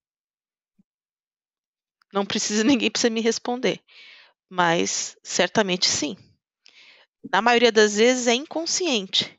Não 2.13 2.27
precisa 2.27 2.63
ninguém 2.65 2.91
precisa 2.91 3.11
me 3.11 3.21
responder, 3.21 3.81
mas 4.49 5.17
certamente 5.23 5.87
sim. 5.87 6.17
Na 7.33 7.43
maioria 7.43 7.71
das 7.71 7.97
vezes 7.97 8.27
é 8.27 8.35
inconsciente, 8.35 9.39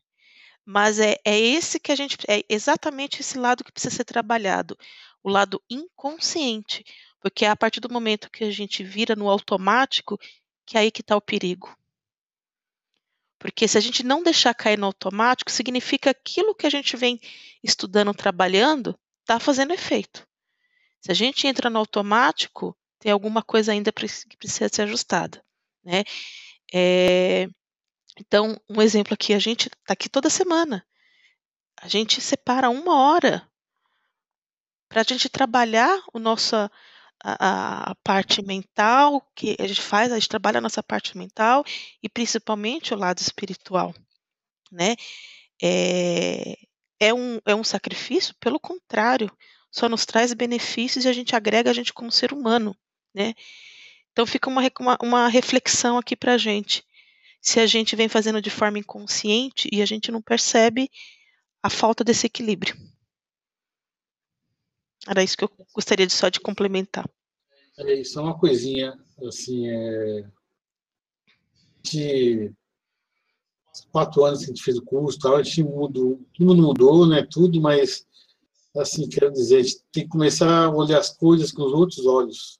mas 0.65 0.99
é, 0.99 1.17
é 1.25 1.39
esse 1.39 1.79
que 1.79 1.91
a 1.91 1.95
gente 1.95 2.17
é 2.27 2.43
exatamente 2.47 3.21
esse 3.21 3.37
lado 3.37 3.63
que 3.63 3.71
precisa 3.71 3.95
ser 3.95 4.03
trabalhado, 4.03 4.77
o 5.23 5.29
lado 5.29 5.61
inconsciente, 5.69 6.85
porque 7.19 7.45
é 7.45 7.49
a 7.49 7.55
partir 7.55 7.79
do 7.79 7.91
momento 7.91 8.29
que 8.29 8.43
a 8.43 8.51
gente 8.51 8.83
vira 8.83 9.15
no 9.15 9.29
automático 9.29 10.19
que 10.65 10.77
é 10.77 10.81
aí 10.81 10.91
que 10.91 11.01
está 11.01 11.15
o 11.15 11.21
perigo. 11.21 11.75
Porque 13.37 13.67
se 13.67 13.77
a 13.77 13.81
gente 13.81 14.03
não 14.03 14.21
deixar 14.21 14.53
cair 14.53 14.77
no 14.77 14.85
automático, 14.85 15.51
significa 15.51 16.11
aquilo 16.11 16.55
que 16.55 16.67
a 16.67 16.69
gente 16.69 16.95
vem 16.95 17.19
estudando, 17.63 18.13
trabalhando, 18.13 18.97
está 19.21 19.39
fazendo 19.39 19.73
efeito. 19.73 20.27
Se 21.01 21.11
a 21.11 21.15
gente 21.15 21.47
entra 21.47 21.69
no 21.69 21.79
automático, 21.79 22.77
tem 22.99 23.11
alguma 23.11 23.41
coisa 23.41 23.71
ainda 23.71 23.91
que 23.91 24.37
precisa 24.37 24.69
ser 24.69 24.83
ajustada, 24.83 25.43
né? 25.83 26.03
É, 26.71 27.49
então, 28.19 28.59
um 28.69 28.81
exemplo 28.81 29.15
aqui, 29.15 29.33
a 29.33 29.39
gente 29.39 29.67
está 29.67 29.93
aqui 29.93 30.07
toda 30.07 30.29
semana. 30.29 30.85
A 31.81 31.87
gente 31.87 32.21
separa 32.21 32.69
uma 32.69 32.95
hora 32.95 33.50
para 34.91 35.01
a 35.01 35.05
gente 35.05 35.29
trabalhar 35.29 36.03
o 36.13 36.19
nossa 36.19 36.69
a, 37.23 37.91
a, 37.91 37.95
parte 38.03 38.41
mental 38.41 39.25
que 39.33 39.55
a 39.57 39.65
gente 39.65 39.81
faz, 39.81 40.11
a 40.11 40.15
gente 40.15 40.27
trabalha 40.27 40.57
a 40.57 40.61
nossa 40.61 40.83
parte 40.83 41.17
mental 41.17 41.63
e 42.03 42.09
principalmente 42.09 42.93
o 42.93 42.97
lado 42.97 43.19
espiritual, 43.19 43.95
né? 44.69 44.95
É, 45.63 46.57
é 46.99 47.13
um, 47.13 47.39
é 47.45 47.55
um 47.55 47.63
sacrifício, 47.63 48.35
pelo 48.37 48.59
contrário, 48.59 49.31
só 49.71 49.87
nos 49.87 50.05
traz 50.05 50.33
benefícios 50.33 51.05
e 51.05 51.07
a 51.07 51.13
gente 51.13 51.35
agrega 51.37 51.69
a 51.69 51.73
gente 51.73 51.93
como 51.93 52.11
ser 52.11 52.33
humano, 52.33 52.75
né? 53.15 53.33
Então 54.11 54.25
fica 54.25 54.49
uma, 54.49 54.61
uma, 54.77 54.97
uma 55.01 55.27
reflexão 55.29 55.97
aqui 55.97 56.17
para 56.17 56.33
a 56.33 56.37
gente. 56.37 56.83
se 57.41 57.61
a 57.61 57.65
gente 57.65 57.95
vem 57.95 58.09
fazendo 58.09 58.41
de 58.41 58.49
forma 58.49 58.79
inconsciente 58.79 59.69
e 59.71 59.81
a 59.81 59.85
gente 59.85 60.11
não 60.11 60.21
percebe 60.21 60.91
a 61.63 61.69
falta 61.69 62.03
desse 62.03 62.25
equilíbrio. 62.27 62.90
Era 65.07 65.23
isso 65.23 65.37
que 65.37 65.43
eu 65.43 65.51
gostaria 65.73 66.05
de 66.05 66.13
só 66.13 66.29
de 66.29 66.39
complementar. 66.39 67.09
É, 67.77 67.93
isso 67.95 68.19
é 68.19 68.21
uma 68.21 68.37
coisinha, 68.37 68.97
assim, 69.27 69.67
é... 69.67 70.29
De 71.83 72.53
quatro 73.91 74.23
anos 74.25 74.39
que 74.39 74.45
a 74.45 74.47
gente 74.49 74.63
fez 74.63 74.77
o 74.77 74.83
curso, 74.83 75.17
tal, 75.17 75.37
a 75.37 75.43
gente 75.43 75.63
mudou, 75.63 76.21
tudo 76.33 76.55
mudou, 76.55 77.07
né, 77.07 77.25
tudo, 77.29 77.59
mas, 77.59 78.05
assim, 78.77 79.09
quero 79.09 79.31
dizer, 79.31 79.57
a 79.57 79.63
gente 79.63 79.81
tem 79.91 80.03
que 80.03 80.09
começar 80.09 80.65
a 80.65 80.69
olhar 80.69 80.99
as 80.99 81.09
coisas 81.09 81.51
com 81.51 81.63
os 81.63 81.73
outros 81.73 82.05
olhos. 82.05 82.59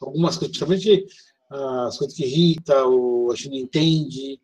Algumas 0.00 0.36
coisas, 0.36 0.58
principalmente 0.58 1.06
as 1.50 1.96
coisas 1.96 2.14
que 2.14 2.24
irritam, 2.24 2.92
ou 2.92 3.32
a 3.32 3.34
gente 3.34 3.48
não 3.50 3.56
entende, 3.56 4.40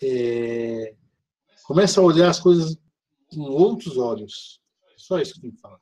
é... 0.00 0.94
começa 1.64 2.00
a 2.00 2.04
olhar 2.04 2.30
as 2.30 2.38
coisas 2.38 2.76
com 3.32 3.40
outros 3.40 3.96
olhos. 3.96 4.60
Só 4.96 5.18
isso 5.18 5.32
que 5.32 5.38
eu 5.38 5.42
tenho 5.42 5.54
que 5.54 5.60
falar. 5.60 5.80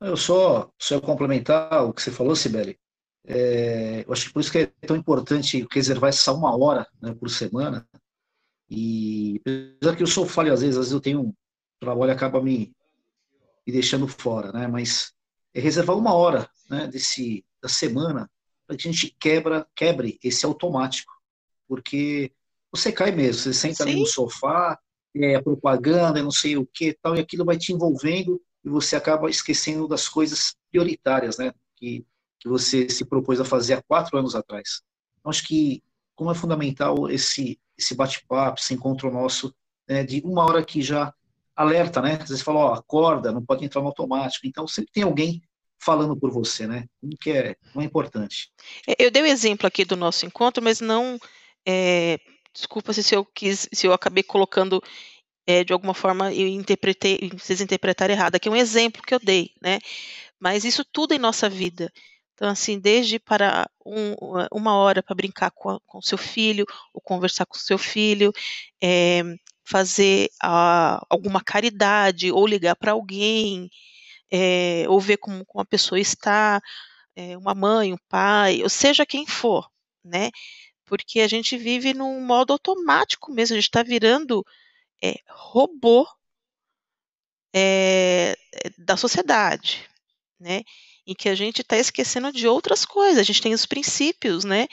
Eu 0.00 0.16
só, 0.16 0.70
só 0.78 1.00
complementar 1.00 1.84
o 1.84 1.92
que 1.92 2.02
você 2.02 2.10
falou, 2.10 2.36
Sibeli. 2.36 2.78
É, 3.24 4.04
eu 4.06 4.12
acho 4.12 4.26
que 4.26 4.32
por 4.32 4.40
isso 4.40 4.52
que 4.52 4.58
é 4.58 4.66
tão 4.86 4.96
importante 4.96 5.66
reservar 5.70 6.08
essa 6.08 6.32
uma 6.32 6.56
hora 6.56 6.86
né, 7.00 7.14
por 7.14 7.28
semana. 7.28 7.86
E 8.70 9.40
apesar 9.40 9.96
que 9.96 10.02
eu 10.02 10.06
sou 10.06 10.26
falho 10.26 10.52
às 10.52 10.60
vezes, 10.60 10.76
às 10.76 10.86
vezes 10.86 10.92
eu 10.92 11.00
tenho 11.00 11.20
um 11.20 11.34
trabalho 11.80 12.12
acaba 12.12 12.40
me, 12.40 12.72
me 13.66 13.72
deixando 13.72 14.06
fora, 14.06 14.52
né? 14.52 14.66
Mas 14.66 15.12
é 15.52 15.60
reservar 15.60 15.96
uma 15.96 16.14
hora, 16.14 16.48
né, 16.70 16.86
desse 16.86 17.44
da 17.60 17.68
semana 17.68 18.30
para 18.66 18.76
que 18.76 18.86
a 18.86 18.92
gente 18.92 19.16
quebra, 19.18 19.66
quebre 19.74 20.18
esse 20.22 20.44
automático, 20.44 21.10
porque 21.66 22.30
você 22.70 22.92
cai 22.92 23.10
mesmo, 23.10 23.42
você 23.42 23.54
senta 23.54 23.76
Sim. 23.76 23.90
ali 23.90 24.00
no 24.00 24.06
sofá, 24.06 24.78
é 25.16 25.40
propaganda, 25.40 26.22
não 26.22 26.30
sei 26.30 26.56
o 26.56 26.66
que, 26.66 26.92
tal, 27.02 27.16
e 27.16 27.20
aquilo 27.20 27.46
vai 27.46 27.56
te 27.56 27.72
envolvendo 27.72 28.40
e 28.68 28.70
você 28.70 28.94
acaba 28.94 29.30
esquecendo 29.30 29.88
das 29.88 30.08
coisas 30.08 30.54
prioritárias, 30.70 31.38
né? 31.38 31.52
Que, 31.76 32.04
que 32.38 32.48
você 32.48 32.88
se 32.88 33.04
propôs 33.04 33.40
a 33.40 33.44
fazer 33.44 33.74
há 33.74 33.82
quatro 33.82 34.18
anos 34.18 34.34
atrás. 34.34 34.82
Então, 35.18 35.30
acho 35.30 35.46
que 35.46 35.82
como 36.14 36.30
é 36.30 36.34
fundamental 36.34 37.08
esse 37.10 37.58
esse 37.76 37.94
bate-papo, 37.94 38.60
esse 38.60 38.74
encontro 38.74 39.08
nosso, 39.08 39.54
né, 39.88 40.02
de 40.02 40.20
uma 40.24 40.44
hora 40.44 40.64
que 40.64 40.82
já 40.82 41.14
alerta, 41.54 42.02
né? 42.02 42.18
Às 42.20 42.28
vezes 42.28 42.42
fala, 42.42 42.58
ó, 42.58 42.74
acorda, 42.74 43.30
não 43.30 43.44
pode 43.44 43.64
entrar 43.64 43.80
no 43.80 43.86
automático. 43.86 44.46
Então, 44.48 44.66
sempre 44.66 44.90
tem 44.92 45.04
alguém 45.04 45.40
falando 45.80 46.16
por 46.16 46.32
você, 46.32 46.66
né? 46.66 46.86
Como 47.00 47.16
que 47.16 47.30
é, 47.30 47.56
não 47.72 47.82
é 47.82 47.84
importante. 47.84 48.50
É, 48.84 48.96
eu 48.98 49.12
dei 49.12 49.22
o 49.22 49.24
um 49.24 49.28
exemplo 49.28 49.64
aqui 49.64 49.84
do 49.84 49.96
nosso 49.96 50.26
encontro, 50.26 50.62
mas 50.62 50.80
não, 50.80 51.18
é, 51.64 52.18
desculpa 52.52 52.92
se 52.92 53.14
eu 53.14 53.24
quis, 53.24 53.68
se 53.72 53.86
eu 53.86 53.92
acabei 53.92 54.24
colocando 54.24 54.82
é, 55.48 55.64
de 55.64 55.72
alguma 55.72 55.94
forma 55.94 56.32
eu 56.34 56.46
interpretei, 56.46 57.30
vocês 57.32 57.62
interpretaram 57.62 58.12
errado. 58.12 58.34
Aqui 58.34 58.48
é 58.48 58.52
um 58.52 58.56
exemplo 58.56 59.02
que 59.02 59.14
eu 59.14 59.18
dei, 59.18 59.52
né? 59.62 59.78
Mas 60.38 60.62
isso 60.62 60.84
tudo 60.84 61.14
em 61.14 61.18
nossa 61.18 61.48
vida. 61.48 61.90
Então, 62.34 62.50
assim, 62.50 62.78
desde 62.78 63.18
para 63.18 63.68
um, 63.84 64.14
uma 64.52 64.76
hora 64.76 65.02
para 65.02 65.16
brincar 65.16 65.50
com, 65.50 65.80
o 65.94 66.02
seu 66.02 66.18
filho, 66.18 66.66
ou 66.92 67.00
conversar 67.00 67.46
com 67.46 67.56
o 67.56 67.60
seu 67.60 67.78
filho, 67.78 68.30
é, 68.82 69.22
fazer 69.64 70.28
a, 70.42 71.02
alguma 71.08 71.42
caridade, 71.42 72.30
ou 72.30 72.46
ligar 72.46 72.76
para 72.76 72.92
alguém, 72.92 73.70
é, 74.30 74.84
ou 74.88 75.00
ver 75.00 75.16
como, 75.16 75.46
como 75.46 75.62
a 75.62 75.66
pessoa 75.66 75.98
está, 75.98 76.60
é, 77.16 77.38
uma 77.38 77.54
mãe, 77.54 77.94
um 77.94 77.98
pai, 78.08 78.62
ou 78.62 78.68
seja 78.68 79.06
quem 79.06 79.26
for, 79.26 79.66
né? 80.04 80.30
Porque 80.84 81.20
a 81.20 81.28
gente 81.28 81.56
vive 81.56 81.94
num 81.94 82.20
modo 82.20 82.52
automático 82.52 83.32
mesmo, 83.32 83.54
a 83.54 83.58
gente 83.58 83.68
está 83.68 83.82
virando 83.82 84.44
é, 85.02 85.16
robô 85.28 86.06
é, 87.54 88.36
da 88.76 88.96
sociedade, 88.96 89.88
né? 90.38 90.62
Em 91.06 91.14
que 91.14 91.28
a 91.28 91.34
gente 91.34 91.62
está 91.62 91.76
esquecendo 91.76 92.32
de 92.32 92.46
outras 92.46 92.84
coisas. 92.84 93.18
A 93.18 93.22
gente 93.22 93.42
tem 93.42 93.54
os 93.54 93.66
princípios, 93.66 94.44
né? 94.44 94.66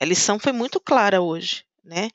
A 0.00 0.04
lição 0.04 0.38
foi 0.38 0.52
muito 0.52 0.80
clara 0.80 1.20
hoje, 1.20 1.64
né? 1.84 2.10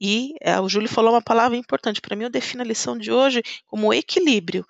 E 0.00 0.34
é, 0.40 0.60
o 0.60 0.68
Júlio 0.68 0.88
falou 0.88 1.12
uma 1.12 1.22
palavra 1.22 1.56
importante. 1.56 2.00
Para 2.00 2.16
mim, 2.16 2.24
eu 2.24 2.30
defino 2.30 2.62
a 2.62 2.66
lição 2.66 2.98
de 2.98 3.10
hoje 3.10 3.42
como 3.66 3.92
equilíbrio. 3.92 4.66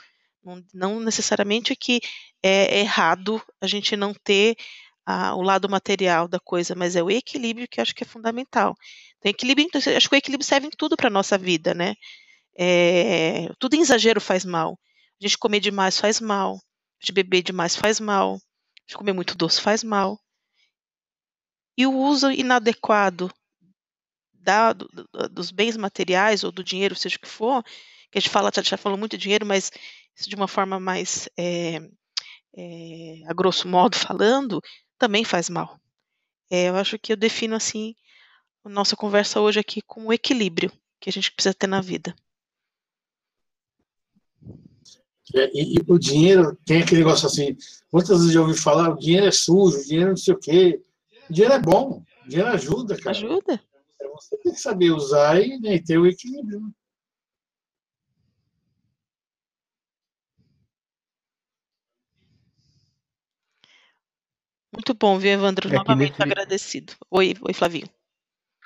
Não, 0.73 1.01
necessariamente 1.01 1.75
que 1.75 2.01
é 2.43 2.79
errado 2.79 3.43
a 3.61 3.67
gente 3.67 3.97
não 3.97 4.15
ter 4.15 4.57
a, 5.05 5.35
o 5.35 5.43
lado 5.43 5.69
material 5.69 6.29
da 6.29 6.39
coisa, 6.39 6.75
mas 6.77 6.95
é 6.95 7.03
o 7.03 7.11
equilíbrio 7.11 7.67
que 7.69 7.81
acho 7.81 7.95
que 7.95 8.05
é 8.05 8.07
fundamental. 8.07 8.77
Equilíbrio, 9.31 9.69
acho 9.75 10.09
que 10.09 10.15
o 10.15 10.19
equilíbrio 10.19 10.47
serve 10.47 10.67
em 10.67 10.71
tudo 10.71 10.97
para 10.97 11.11
nossa 11.11 11.37
vida, 11.37 11.75
né? 11.75 11.95
É, 12.59 13.49
tudo 13.59 13.75
em 13.75 13.81
exagero 13.81 14.21
faz 14.21 14.45
mal. 14.45 14.79
A 15.21 15.27
gente 15.27 15.39
comer 15.39 15.61
demais 15.61 15.99
faz 15.99 16.21
mal. 16.21 16.55
A 16.55 17.05
gente 17.05 17.13
beber 17.13 17.43
demais 17.43 17.77
faz 17.77 18.01
mal. 18.01 18.35
A 18.35 18.39
gente 18.87 18.97
comer 18.97 19.13
muito 19.13 19.37
doce 19.37 19.61
faz 19.61 19.83
mal. 19.83 20.19
E 21.77 21.87
o 21.87 21.93
uso 21.93 22.31
inadequado 22.31 23.31
da, 24.33 24.73
do, 24.73 24.89
dos 25.31 25.51
bens 25.51 25.77
materiais 25.77 26.45
ou 26.45 26.53
do 26.53 26.65
dinheiro, 26.65 26.95
seja 26.95 27.17
o 27.17 27.21
que 27.21 27.29
for, 27.29 27.63
que 28.11 28.19
a 28.19 28.21
gente 28.21 28.31
fala, 28.31 28.51
já 28.63 28.77
falou 28.77 28.97
muito 28.97 29.17
de 29.17 29.23
dinheiro, 29.23 29.45
mas 29.45 29.71
de 30.19 30.35
uma 30.35 30.49
forma 30.49 30.81
mais 30.81 31.29
é, 31.37 31.77
é, 32.57 33.21
a 33.27 33.35
grosso 33.35 33.69
modo 33.69 33.97
falando, 33.97 34.63
também 34.99 35.25
faz 35.25 35.51
mal. 35.51 35.79
É, 36.51 36.69
eu 36.69 36.77
acho 36.77 36.99
que 36.99 37.13
eu 37.13 37.17
defino 37.17 37.57
assim 37.57 37.95
nossa 38.69 38.97
conversa 38.97 39.41
hoje 39.41 39.61
aqui 39.61 39.81
com 39.83 40.07
o 40.07 40.13
equilíbrio 40.13 40.71
que 41.01 41.09
a 41.09 41.13
gente 41.13 41.31
precisa 41.33 41.55
ter 41.55 41.67
na 41.67 41.81
vida. 41.81 42.15
É, 45.35 45.51
e, 45.53 45.75
e, 45.75 45.85
o 45.89 45.99
dinheiro 45.99 46.57
tem 46.65 46.83
aquele 46.83 47.03
negócio 47.03 47.27
assim, 47.27 47.57
muitas 47.93 48.19
vezes 48.21 48.35
eu 48.35 48.43
ouvi 48.43 48.57
falar, 48.57 48.91
o 48.91 48.99
dinheiro 48.99 49.27
é 49.27 49.33
sujo, 49.33 49.79
o 49.79 49.85
dinheiro 49.85 50.11
não 50.11 50.17
sei 50.17 50.35
o 50.35 50.39
quê. 50.39 50.83
O 51.29 51.33
dinheiro 51.33 51.55
é 51.55 51.59
bom, 51.59 52.05
o 52.25 52.29
dinheiro 52.29 52.49
ajuda, 52.51 52.97
cara. 52.97 53.11
Ajuda. 53.11 53.61
É, 54.01 54.09
você 54.09 54.37
tem 54.39 54.53
que 54.53 54.61
saber 54.61 54.91
usar 54.93 55.41
e, 55.41 55.59
né, 55.59 55.79
ter 55.81 55.99
o 55.99 56.07
equilíbrio. 56.07 56.61
Né? 56.61 56.71
Muito 64.73 64.95
bom, 64.95 65.19
viu, 65.19 65.33
Evandro? 65.33 65.69
É 65.69 65.73
Novamente 65.73 66.11
nesse... 66.11 66.23
agradecido. 66.23 66.93
Oi, 67.11 67.35
oi, 67.41 67.53
Flavinho. 67.55 67.89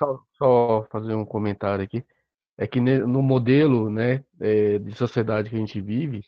Só, 0.01 0.19
só, 0.33 0.87
fazer 0.91 1.13
um 1.13 1.25
comentário 1.25 1.83
aqui. 1.83 2.03
É 2.57 2.65
que 2.65 2.79
no 2.79 3.21
modelo 3.21 3.89
né, 3.89 4.23
é, 4.39 4.79
de 4.79 4.95
sociedade 4.95 5.49
que 5.49 5.55
a 5.55 5.59
gente 5.59 5.79
vive, 5.79 6.23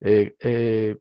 é, 0.00 0.32
é 0.42 0.96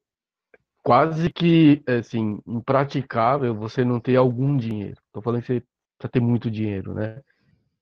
quase 0.84 1.32
que 1.32 1.84
assim, 1.88 2.40
impraticável 2.46 3.56
você 3.56 3.84
não 3.84 4.00
ter 4.00 4.16
algum 4.18 4.56
dinheiro. 4.56 4.98
Estou 5.08 5.24
falando 5.24 5.42
que 5.42 5.48
você 5.48 5.64
precisa 5.98 6.12
ter 6.12 6.20
muito 6.20 6.52
dinheiro, 6.52 6.94
né? 6.94 7.22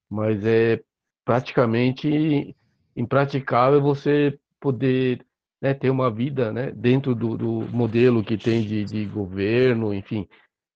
Mas 0.10 0.46
é 0.46 0.82
praticamente 1.26 2.56
impraticável 2.96 3.82
você 3.82 4.40
poder 4.60 5.26
né, 5.62 5.74
ter 5.74 5.90
uma 5.90 6.10
vida 6.10 6.52
né, 6.52 6.72
dentro 6.72 7.14
do, 7.14 7.38
do 7.38 7.52
modelo 7.76 8.24
que 8.24 8.38
tem 8.38 8.62
de, 8.62 8.86
de 8.86 9.06
governo, 9.06 9.94
enfim. 9.94 10.28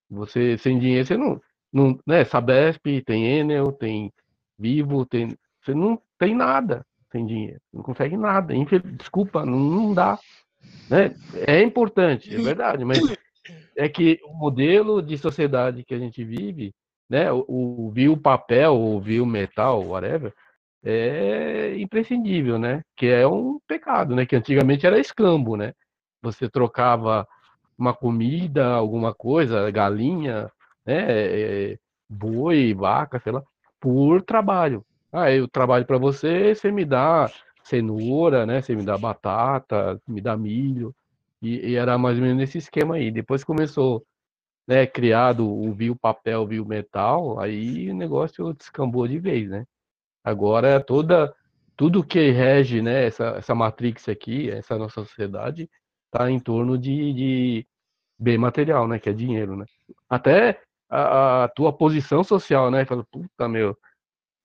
Você 0.09 0.57
sem 0.57 0.79
dinheiro, 0.79 1.05
você 1.05 1.17
não, 1.17 1.41
não 1.71 1.99
né, 2.05 2.23
Sabesp, 2.23 3.01
tem 3.05 3.25
Enel, 3.25 3.71
tem 3.71 4.11
Vivo, 4.59 5.05
tem, 5.05 5.37
você 5.61 5.73
não 5.73 6.01
tem 6.17 6.33
nada 6.33 6.85
sem 7.11 7.25
dinheiro, 7.25 7.61
não 7.71 7.83
consegue 7.83 8.17
nada. 8.17 8.53
Desculpa, 8.97 9.45
não, 9.45 9.59
não 9.59 9.93
dá. 9.93 10.17
Né? 10.89 11.15
É 11.45 11.61
importante, 11.61 12.33
é 12.33 12.39
verdade, 12.39 12.83
mas 12.83 12.99
é 13.75 13.87
que 13.87 14.19
o 14.23 14.33
modelo 14.33 15.01
de 15.01 15.17
sociedade 15.17 15.83
que 15.83 15.93
a 15.93 15.99
gente 15.99 16.23
vive, 16.23 16.73
né, 17.09 17.31
o, 17.31 17.45
o 17.47 17.91
viu 17.91 18.17
papel, 18.17 18.75
o 18.75 18.99
viu 18.99 19.25
metal, 19.25 19.85
whatever, 19.85 20.33
é 20.83 21.77
imprescindível, 21.77 22.57
né? 22.57 22.81
Que 22.95 23.07
é 23.07 23.27
um 23.27 23.59
pecado, 23.67 24.15
né? 24.15 24.25
Que 24.25 24.35
antigamente 24.35 24.85
era 24.85 24.99
escambo, 24.99 25.55
né? 25.55 25.73
Você 26.21 26.49
trocava 26.49 27.27
uma 27.77 27.93
comida, 27.93 28.67
alguma 28.67 29.13
coisa, 29.13 29.69
galinha, 29.69 30.49
né? 30.87 31.73
É, 31.73 31.79
boi, 32.09 32.73
vaca, 32.73 33.19
sei 33.19 33.31
lá, 33.31 33.43
por 33.79 34.21
trabalho. 34.23 34.85
Ah, 35.11 35.31
eu 35.31 35.47
trabalho 35.47 35.85
para 35.85 35.97
você, 35.97 36.55
você 36.55 36.71
me 36.71 36.85
dá 36.85 37.31
cenoura, 37.63 38.45
né? 38.45 38.61
Você 38.61 38.75
me 38.75 38.83
dá 38.83 38.97
batata, 38.97 40.01
me 40.07 40.21
dá 40.21 40.37
milho. 40.37 40.95
E, 41.41 41.71
e 41.71 41.75
era 41.75 41.97
mais 41.97 42.17
ou 42.17 42.23
menos 42.23 42.37
nesse 42.37 42.57
esquema 42.57 42.95
aí. 42.95 43.11
Depois 43.11 43.43
começou, 43.43 44.05
né, 44.67 44.85
criado 44.87 45.47
o 45.47 45.73
viu 45.73 45.95
papel, 45.95 46.47
viu 46.47 46.65
metal, 46.65 47.39
aí 47.39 47.89
o 47.91 47.95
negócio 47.95 48.53
descambou 48.53 49.07
de 49.07 49.19
vez, 49.19 49.49
né? 49.49 49.65
Agora 50.23 50.79
toda 50.81 51.33
tudo 51.77 52.03
que 52.03 52.31
rege, 52.31 52.81
né, 52.81 53.05
essa, 53.05 53.35
essa 53.37 53.53
matrix 53.55 54.09
aqui, 54.09 54.49
essa 54.49 54.77
nossa 54.77 55.03
sociedade, 55.05 55.69
está 56.07 56.29
em 56.29 56.39
torno 56.39 56.77
de, 56.77 57.13
de 57.13 57.67
bem 58.19 58.37
material, 58.37 58.87
né, 58.87 58.99
que 58.99 59.09
é 59.09 59.13
dinheiro, 59.13 59.55
né? 59.55 59.65
Até 60.09 60.59
a, 60.89 61.45
a 61.45 61.47
tua 61.49 61.73
posição 61.73 62.23
social, 62.23 62.71
né? 62.71 62.85
Fala, 62.85 63.05
puta, 63.11 63.47
meu, 63.47 63.77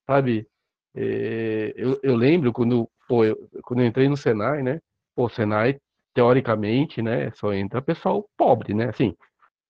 sabe? 0.07 0.47
É, 0.95 1.73
eu, 1.77 1.99
eu 2.03 2.17
lembro 2.17 2.53
quando, 2.53 2.89
pô, 3.09 3.25
eu, 3.25 3.37
quando 3.63 3.81
eu 3.81 3.87
entrei 3.87 4.09
no 4.09 4.17
Senai, 4.17 4.63
né? 4.63 4.81
Pô, 5.15 5.29
Senai, 5.29 5.79
teoricamente, 6.15 7.03
né? 7.03 7.31
Só 7.33 7.53
entra 7.53 7.83
pessoal 7.83 8.29
pobre, 8.37 8.75
né? 8.75 8.89
Assim, 8.91 9.17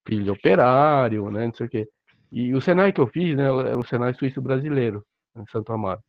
filho 0.07 0.33
operário, 0.33 1.31
né? 1.31 1.47
Não 1.47 1.55
sei 1.55 1.66
o 1.66 1.70
quê. 1.70 1.89
E 2.31 2.55
o 2.55 2.61
Senai 2.61 2.93
que 2.93 3.01
eu 3.01 3.07
fiz, 3.07 3.37
né? 3.37 3.45
Era 3.45 3.79
o 3.79 3.87
Senai 3.87 4.14
Suíço 4.14 4.41
Brasileiro, 4.41 5.05
em 5.37 5.47
Santo 5.47 5.73
Amaro. 5.73 6.03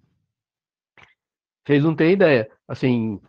Vocês 1.66 1.84
não 1.84 1.96
têm 1.96 2.14
ideia. 2.14 2.50
Assim, 2.68 3.22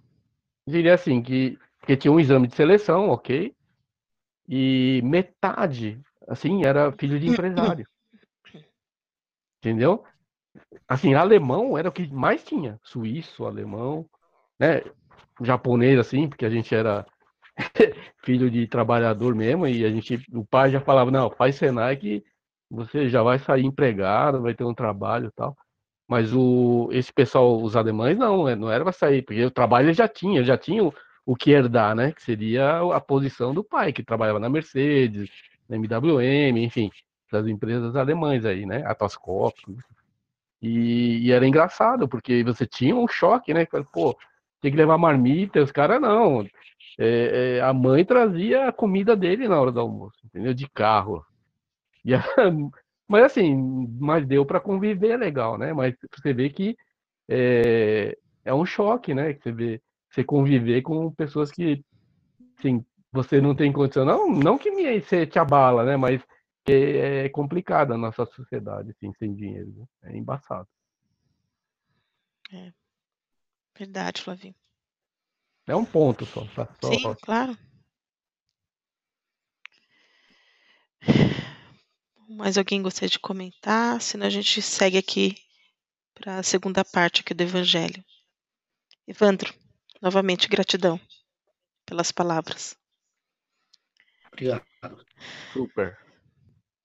diria 0.67 0.95
assim, 0.95 1.23
que, 1.23 1.59
que 1.87 1.97
tinha 1.97 2.13
um 2.13 2.21
exame 2.21 2.49
de 2.49 2.55
seleção, 2.55 3.09
ok? 3.11 3.55
E 4.49 5.01
metade, 5.05 6.01
assim, 6.29 6.65
era 6.65 6.93
filho 6.93 7.19
de 7.19 7.29
empresário. 7.31 7.87
Entendeu? 9.59 10.05
Assim, 10.87 11.15
alemão 11.15 11.77
era 11.77 11.89
o 11.89 11.93
que 11.93 12.13
mais 12.13 12.45
tinha. 12.45 12.79
Suíço, 12.83 13.47
alemão, 13.47 14.07
né? 14.59 14.83
Japonês, 15.41 15.99
assim, 15.99 16.29
porque 16.29 16.45
a 16.45 16.51
gente 16.51 16.75
era 16.75 17.07
filho 18.25 18.51
de 18.51 18.67
trabalhador 18.67 19.35
mesmo, 19.35 19.67
e 19.67 19.85
a 19.85 19.91
gente, 19.91 20.21
o 20.33 20.45
pai 20.45 20.71
já 20.71 20.81
falava, 20.81 21.11
não, 21.11 21.31
faz 21.31 21.57
Senai 21.57 21.97
que 21.97 22.25
você 22.71 23.09
já 23.09 23.23
vai 23.23 23.39
sair 23.39 23.65
empregado, 23.65 24.43
vai 24.43 24.55
ter 24.55 24.65
um 24.65 24.75
trabalho 24.75 25.33
tal. 25.35 25.57
Mas 26.09 26.33
o, 26.35 26.89
esse 26.93 27.13
pessoal, 27.13 27.63
os 27.63 27.77
alemães, 27.77 28.19
não, 28.19 28.45
né, 28.45 28.55
não 28.55 28.71
era 28.71 28.85
para 28.85 28.93
sair, 28.93 29.23
porque 29.23 29.45
o 29.45 29.51
trabalho 29.51 29.93
já 29.93 30.07
tinha, 30.07 30.45
já 30.45 30.59
tinha 30.59 30.85
o, 30.85 30.93
o 31.25 31.35
que 31.35 31.51
herdar, 31.51 31.95
né? 31.95 32.13
Que 32.13 32.23
seria 32.23 32.81
a 32.95 33.01
posição 33.01 33.55
do 33.55 33.65
pai, 33.65 33.93
que 33.93 34.05
trabalhava 34.05 34.39
na 34.39 34.49
Mercedes, 34.49 35.31
MWM, 35.69 36.59
enfim, 36.59 36.91
das 37.31 37.47
empresas 37.47 37.97
alemães 37.97 38.45
aí, 38.45 38.67
né? 38.67 38.85
Atlas 38.87 39.17
Copco. 39.17 39.77
E, 40.63 41.27
e, 41.27 41.33
era 41.33 41.47
engraçado, 41.47 42.09
porque 42.09 42.43
você 42.43 42.67
tinha 42.67 42.97
um 42.97 43.07
choque, 43.07 43.53
né? 43.53 43.67
Pô, 43.93 44.17
tem 44.61 44.71
que 44.71 44.77
levar 44.77 44.97
marmita, 44.97 45.63
os 45.63 45.73
caras 45.73 46.01
não. 46.01 46.47
É, 46.99 47.59
é, 47.59 47.61
a 47.61 47.73
mãe 47.73 48.05
trazia 48.05 48.69
a 48.69 48.73
comida 48.73 49.17
dele 49.17 49.49
na 49.49 49.61
hora 49.61 49.73
do 49.73 49.81
almoço, 49.81 50.19
entendeu? 50.25 50.55
De 50.55 50.69
carro. 50.69 51.25
E, 52.05 52.13
mas 53.09 53.25
assim, 53.25 53.55
mas 54.01 54.27
deu 54.27 54.47
para 54.47 54.61
conviver 54.61 55.19
legal, 55.19 55.59
né? 55.59 55.73
Mas 55.73 55.95
você 56.17 56.33
vê 56.33 56.49
que 56.49 56.77
é, 57.29 58.17
é 58.45 58.55
um 58.55 58.65
choque, 58.65 59.13
né? 59.15 59.35
Que 59.35 59.43
você 59.43 59.53
vê, 59.53 59.83
você 60.11 60.25
conviver 60.25 60.83
com 60.83 61.11
pessoas 61.13 61.51
que, 61.51 61.85
assim, 62.59 62.85
você 63.15 63.41
não 63.41 63.55
tem 63.55 63.73
condição. 63.73 64.05
Não, 64.05 64.29
não 64.29 64.59
que 64.59 64.73
me, 64.73 65.01
você 65.01 65.25
te 65.25 65.39
abala, 65.39 65.85
né? 65.85 65.97
Mas 65.97 66.21
é, 66.69 67.27
é 67.27 67.29
complicado 67.29 67.93
a 67.95 67.99
nossa 67.99 68.27
sociedade, 68.27 68.91
assim, 68.91 69.13
sem 69.19 69.33
dinheiro. 69.33 69.73
Né? 69.77 69.87
É 70.03 70.17
embaçado. 70.17 70.69
É. 72.53 72.73
Verdade, 73.79 74.21
Flavinho. 74.21 74.55
É 75.67 75.77
um 75.77 75.85
ponto 75.85 76.27
só, 76.27 76.45
tá? 76.47 76.69
Só, 76.81 76.93
Sim, 76.93 77.15
claro. 77.23 77.57
Mais 82.29 82.59
alguém 82.59 82.83
gostaria 82.83 83.09
de 83.09 83.19
comentar? 83.19 84.01
Senão 84.01 84.27
a 84.27 84.31
gente 84.31 84.61
segue 84.61 84.99
aqui 84.99 85.37
para 86.15 86.39
a 86.39 86.43
segunda 86.43 86.85
parte 86.85 87.21
aqui 87.21 87.33
do 87.33 87.43
Evangelho. 87.43 88.05
Evandro, 89.07 89.55
novamente 90.03 90.49
gratidão 90.49 91.01
pelas 91.87 92.11
palavras. 92.11 92.77
Obrigado. 94.35 94.65
Super. 95.53 95.97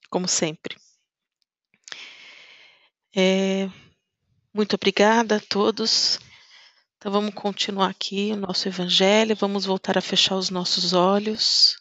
Como 0.07 0.27
sempre. 0.27 0.77
É, 3.15 3.67
muito 4.53 4.75
obrigada 4.75 5.37
a 5.37 5.39
todos. 5.39 6.19
Então 6.97 7.11
vamos 7.11 7.33
continuar 7.33 7.89
aqui 7.89 8.31
o 8.33 8.35
nosso 8.35 8.67
evangelho, 8.67 9.35
vamos 9.35 9.65
voltar 9.65 9.97
a 9.97 10.01
fechar 10.01 10.35
os 10.35 10.49
nossos 10.51 10.93
olhos 10.93 11.77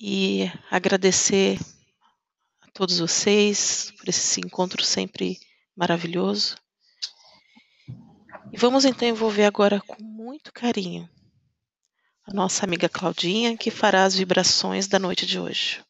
e 0.00 0.50
agradecer 0.70 1.58
a 2.60 2.70
todos 2.72 2.98
vocês 2.98 3.92
por 3.98 4.08
esse 4.08 4.40
encontro 4.40 4.82
sempre 4.82 5.38
maravilhoso. 5.76 6.56
E 8.52 8.56
vamos 8.56 8.84
então 8.84 9.06
envolver 9.06 9.44
agora 9.44 9.80
com 9.80 10.02
muito 10.02 10.52
carinho 10.52 11.08
a 12.28 12.32
nossa 12.32 12.64
amiga 12.64 12.88
Claudinha, 12.88 13.56
que 13.56 13.70
fará 13.70 14.04
as 14.04 14.14
vibrações 14.14 14.86
da 14.86 14.98
noite 14.98 15.26
de 15.26 15.40
hoje. 15.40 15.80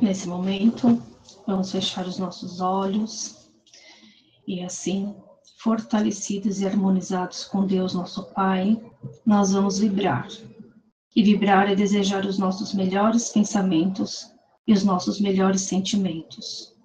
Nesse 0.00 0.28
momento, 0.28 1.02
Vamos 1.48 1.72
fechar 1.72 2.06
os 2.06 2.18
nossos 2.18 2.60
olhos 2.60 3.50
e 4.46 4.62
assim, 4.62 5.16
fortalecidos 5.58 6.60
e 6.60 6.66
harmonizados 6.66 7.42
com 7.44 7.64
Deus, 7.64 7.94
nosso 7.94 8.24
Pai, 8.34 8.78
nós 9.24 9.52
vamos 9.52 9.78
vibrar. 9.78 10.28
E 11.16 11.22
vibrar 11.22 11.72
é 11.72 11.74
desejar 11.74 12.26
os 12.26 12.38
nossos 12.38 12.74
melhores 12.74 13.30
pensamentos 13.30 14.30
e 14.66 14.74
os 14.74 14.84
nossos 14.84 15.18
melhores 15.22 15.62
sentimentos. 15.62 16.76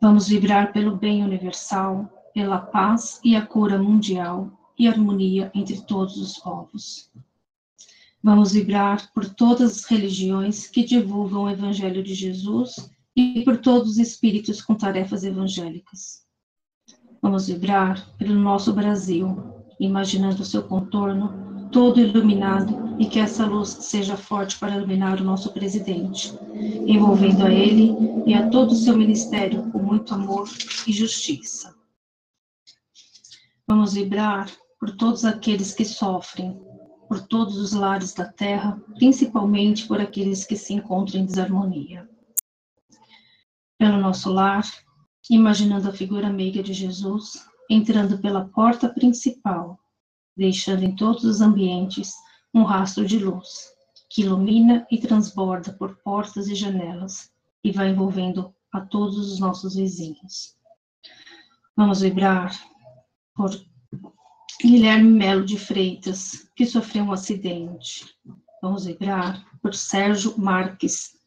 Vamos 0.00 0.28
vibrar 0.28 0.72
pelo 0.72 0.96
bem 0.96 1.24
universal, 1.24 2.08
pela 2.32 2.58
paz 2.58 3.18
e 3.24 3.34
a 3.34 3.44
cura 3.44 3.76
mundial 3.76 4.52
e 4.78 4.88
harmonia 4.88 5.50
entre 5.54 5.80
todos 5.82 6.16
os 6.16 6.38
povos. 6.38 7.10
Vamos 8.22 8.52
vibrar 8.52 9.12
por 9.12 9.28
todas 9.28 9.76
as 9.76 9.84
religiões 9.84 10.66
que 10.66 10.82
divulgam 10.82 11.44
o 11.44 11.50
Evangelho 11.50 12.02
de 12.02 12.14
Jesus 12.14 12.90
e 13.14 13.42
por 13.44 13.58
todos 13.58 13.92
os 13.92 13.98
espíritos 13.98 14.62
com 14.62 14.74
tarefas 14.74 15.24
evangélicas. 15.24 16.24
Vamos 17.20 17.46
vibrar 17.46 18.06
pelo 18.16 18.34
nosso 18.34 18.72
Brasil, 18.72 19.36
imaginando 19.78 20.42
o 20.42 20.44
seu 20.44 20.62
contorno 20.62 21.68
todo 21.70 22.00
iluminado 22.00 22.96
e 22.98 23.06
que 23.06 23.18
essa 23.18 23.44
luz 23.44 23.68
seja 23.68 24.16
forte 24.16 24.58
para 24.58 24.76
iluminar 24.76 25.20
o 25.20 25.24
nosso 25.24 25.52
presidente, 25.52 26.32
envolvendo 26.86 27.44
a 27.44 27.52
ele 27.52 27.94
e 28.26 28.32
a 28.32 28.48
todo 28.48 28.70
o 28.70 28.76
seu 28.76 28.96
ministério 28.96 29.70
com 29.70 29.78
muito 29.78 30.14
amor 30.14 30.48
e 30.86 30.92
justiça. 30.92 31.74
Vamos 33.66 33.94
vibrar 33.94 34.46
por 34.84 34.94
todos 34.96 35.24
aqueles 35.24 35.72
que 35.72 35.82
sofrem, 35.82 36.60
por 37.08 37.26
todos 37.26 37.56
os 37.56 37.72
lares 37.72 38.12
da 38.12 38.30
terra, 38.30 38.78
principalmente 38.96 39.88
por 39.88 39.98
aqueles 39.98 40.44
que 40.44 40.56
se 40.56 40.74
encontram 40.74 41.22
em 41.22 41.24
desarmonia 41.24 42.06
pelo 43.78 43.96
nosso 43.96 44.30
lar, 44.30 44.62
imaginando 45.30 45.88
a 45.88 45.92
figura 45.92 46.28
meiga 46.28 46.62
de 46.62 46.74
Jesus 46.74 47.46
entrando 47.70 48.18
pela 48.18 48.44
porta 48.50 48.90
principal, 48.90 49.78
deixando 50.36 50.84
em 50.84 50.94
todos 50.94 51.24
os 51.24 51.40
ambientes 51.40 52.12
um 52.52 52.62
rastro 52.62 53.06
de 53.06 53.18
luz 53.18 53.72
que 54.10 54.20
ilumina 54.20 54.86
e 54.90 54.98
transborda 54.98 55.72
por 55.72 55.96
portas 56.04 56.46
e 56.46 56.54
janelas 56.54 57.30
e 57.64 57.72
vai 57.72 57.88
envolvendo 57.88 58.54
a 58.70 58.82
todos 58.82 59.16
os 59.16 59.40
nossos 59.40 59.76
vizinhos. 59.76 60.58
Vamos 61.74 62.02
vibrar 62.02 62.54
por 63.34 63.50
Guilherme 64.66 65.10
Melo 65.10 65.44
de 65.44 65.58
Freitas, 65.58 66.48
que 66.56 66.64
sofreu 66.64 67.04
um 67.04 67.12
acidente. 67.12 68.06
Vamos 68.62 68.86
vibrar 68.86 69.44
por 69.60 69.74
Sérgio 69.74 70.38
Marques, 70.38 71.18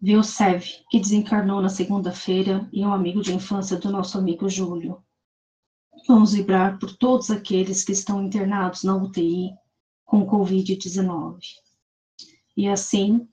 Vilsev, 0.00 0.64
que 0.88 1.00
desencarnou 1.00 1.60
na 1.60 1.68
segunda-feira 1.68 2.68
e 2.72 2.84
é 2.84 2.86
um 2.86 2.92
amigo 2.94 3.22
de 3.22 3.34
infância 3.34 3.76
do 3.76 3.90
nosso 3.90 4.16
amigo 4.16 4.48
Júlio. 4.48 5.02
Vamos 6.06 6.32
vibrar 6.34 6.78
por 6.78 6.96
todos 6.96 7.28
aqueles 7.28 7.82
que 7.82 7.90
estão 7.90 8.22
internados 8.22 8.84
na 8.84 8.94
UTI 8.94 9.50
com 10.04 10.24
Covid-19. 10.24 11.40
E 12.56 12.68
assim, 12.68 13.26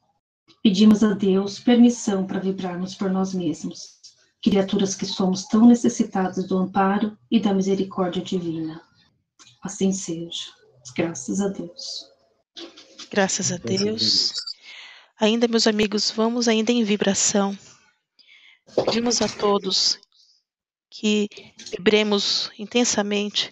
pedimos 0.64 1.04
a 1.04 1.14
Deus 1.14 1.60
permissão 1.60 2.26
para 2.26 2.40
vibrarmos 2.40 2.96
por 2.96 3.12
nós 3.12 3.36
mesmos, 3.36 4.00
criaturas 4.44 4.96
que 4.96 5.06
somos 5.06 5.46
tão 5.46 5.68
necessitadas 5.68 6.48
do 6.48 6.58
amparo 6.58 7.16
e 7.30 7.40
da 7.40 7.54
misericórdia 7.54 8.24
divina. 8.24 8.82
Assim 9.62 9.92
seja. 9.92 10.46
Graças 10.96 11.40
a 11.42 11.48
Deus. 11.48 12.10
Graças 13.10 13.52
a 13.52 13.58
Deus. 13.58 14.34
Ainda, 15.20 15.48
meus 15.48 15.68
amigos, 15.68 16.10
vamos 16.10 16.48
ainda 16.48 16.72
em 16.72 16.84
vibração. 16.84 17.58
Pedimos 18.76 19.22
a 19.22 19.28
todos 19.28 20.00
que 20.90 21.28
vibremos 21.72 22.52
intensamente 22.58 23.52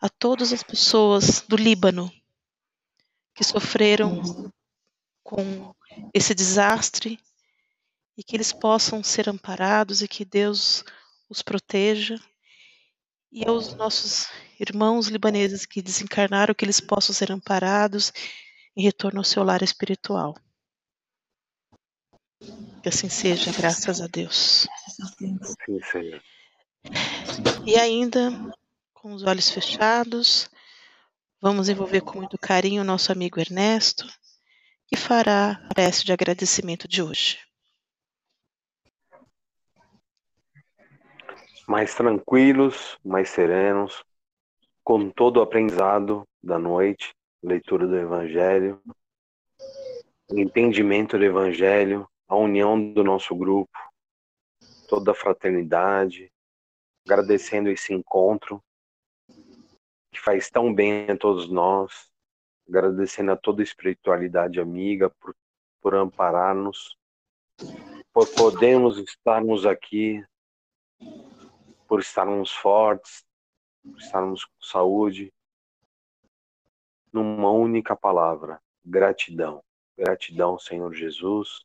a 0.00 0.08
todas 0.08 0.52
as 0.52 0.62
pessoas 0.62 1.40
do 1.48 1.56
Líbano 1.56 2.12
que 3.34 3.42
sofreram 3.42 4.52
com 5.22 5.74
esse 6.12 6.34
desastre 6.34 7.18
e 8.16 8.22
que 8.22 8.36
eles 8.36 8.52
possam 8.52 9.02
ser 9.02 9.28
amparados 9.28 10.02
e 10.02 10.08
que 10.08 10.24
Deus 10.24 10.84
os 11.28 11.42
proteja. 11.42 12.20
E 13.32 13.44
aos 13.48 13.74
nossos 13.74 14.28
irmãos 14.58 15.08
libaneses 15.08 15.66
que 15.66 15.82
desencarnaram, 15.82 16.54
que 16.54 16.64
eles 16.64 16.80
possam 16.80 17.14
ser 17.14 17.32
amparados 17.32 18.12
em 18.76 18.82
retorno 18.82 19.20
ao 19.20 19.24
seu 19.24 19.42
lar 19.42 19.62
espiritual. 19.62 20.34
Que 22.82 22.88
assim 22.88 23.08
seja, 23.08 23.52
graças 23.52 24.00
a 24.00 24.06
Deus. 24.06 24.68
Sim, 25.16 25.38
Senhor. 25.90 26.22
E 27.66 27.76
ainda, 27.76 28.30
com 28.92 29.12
os 29.12 29.22
olhos 29.22 29.48
fechados, 29.50 30.50
vamos 31.40 31.68
envolver 31.68 32.02
com 32.02 32.18
muito 32.18 32.38
carinho 32.38 32.82
o 32.82 32.84
nosso 32.84 33.10
amigo 33.10 33.40
Ernesto, 33.40 34.06
que 34.86 34.96
fará 34.96 35.52
a 35.52 35.74
prece 35.74 36.04
de 36.04 36.12
agradecimento 36.12 36.86
de 36.86 37.02
hoje. 37.02 37.38
Mais 41.66 41.94
tranquilos, 41.94 42.98
mais 43.02 43.30
serenos, 43.30 44.04
com 44.84 45.08
todo 45.08 45.38
o 45.38 45.42
aprendizado 45.42 46.28
da 46.42 46.58
noite, 46.58 47.14
leitura 47.42 47.86
do 47.86 47.96
Evangelho, 47.96 48.82
entendimento 50.30 51.16
do 51.16 51.24
Evangelho, 51.24 52.06
a 52.28 52.36
união 52.36 52.92
do 52.92 53.02
nosso 53.02 53.34
grupo, 53.34 53.72
toda 54.86 55.12
a 55.12 55.14
fraternidade, 55.14 56.30
agradecendo 57.06 57.70
esse 57.70 57.94
encontro 57.94 58.62
que 60.12 60.20
faz 60.20 60.50
tão 60.50 60.72
bem 60.72 61.10
a 61.10 61.16
todos 61.16 61.48
nós, 61.48 62.12
agradecendo 62.68 63.32
a 63.32 63.36
toda 63.36 63.62
a 63.62 63.64
espiritualidade 63.64 64.60
amiga 64.60 65.08
por, 65.08 65.34
por 65.80 65.94
amparar-nos, 65.94 66.94
por 68.12 68.28
podermos 68.34 68.98
estarmos 68.98 69.64
aqui, 69.64 70.22
por 71.88 72.00
estarmos 72.00 72.52
fortes, 72.52 73.24
estarmos 73.96 74.44
com 74.44 74.62
saúde, 74.62 75.32
numa 77.12 77.50
única 77.50 77.94
palavra: 77.94 78.60
gratidão. 78.84 79.62
Gratidão, 79.96 80.58
Senhor 80.58 80.92
Jesus. 80.92 81.64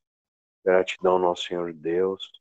Gratidão, 0.63 1.17
nosso 1.17 1.47
Senhor 1.47 1.73
Deus. 1.73 2.31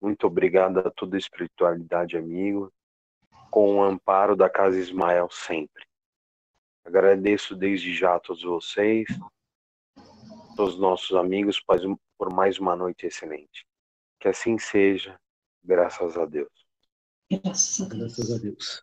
Muito 0.00 0.26
obrigado 0.26 0.78
a 0.80 0.90
toda 0.90 1.16
a 1.16 1.18
espiritualidade, 1.18 2.16
amigo, 2.16 2.72
com 3.50 3.76
o 3.76 3.82
amparo 3.82 4.34
da 4.34 4.50
Casa 4.50 4.78
Ismael 4.78 5.30
sempre. 5.30 5.84
Agradeço 6.84 7.54
desde 7.54 7.94
já 7.94 8.16
a 8.16 8.20
todos 8.20 8.42
vocês, 8.42 9.06
todos 10.56 10.74
os 10.74 10.80
nossos 10.80 11.16
amigos, 11.16 11.62
por 12.18 12.32
mais 12.32 12.58
uma 12.58 12.74
noite 12.74 13.06
excelente. 13.06 13.64
Que 14.18 14.28
assim 14.28 14.58
seja, 14.58 15.16
graças 15.62 16.18
a 16.18 16.26
Deus. 16.26 16.66
Graças 17.30 17.80
a 17.80 17.88
Deus. 17.88 18.16
Graças 18.16 18.32
a 18.32 18.38
Deus. 18.38 18.82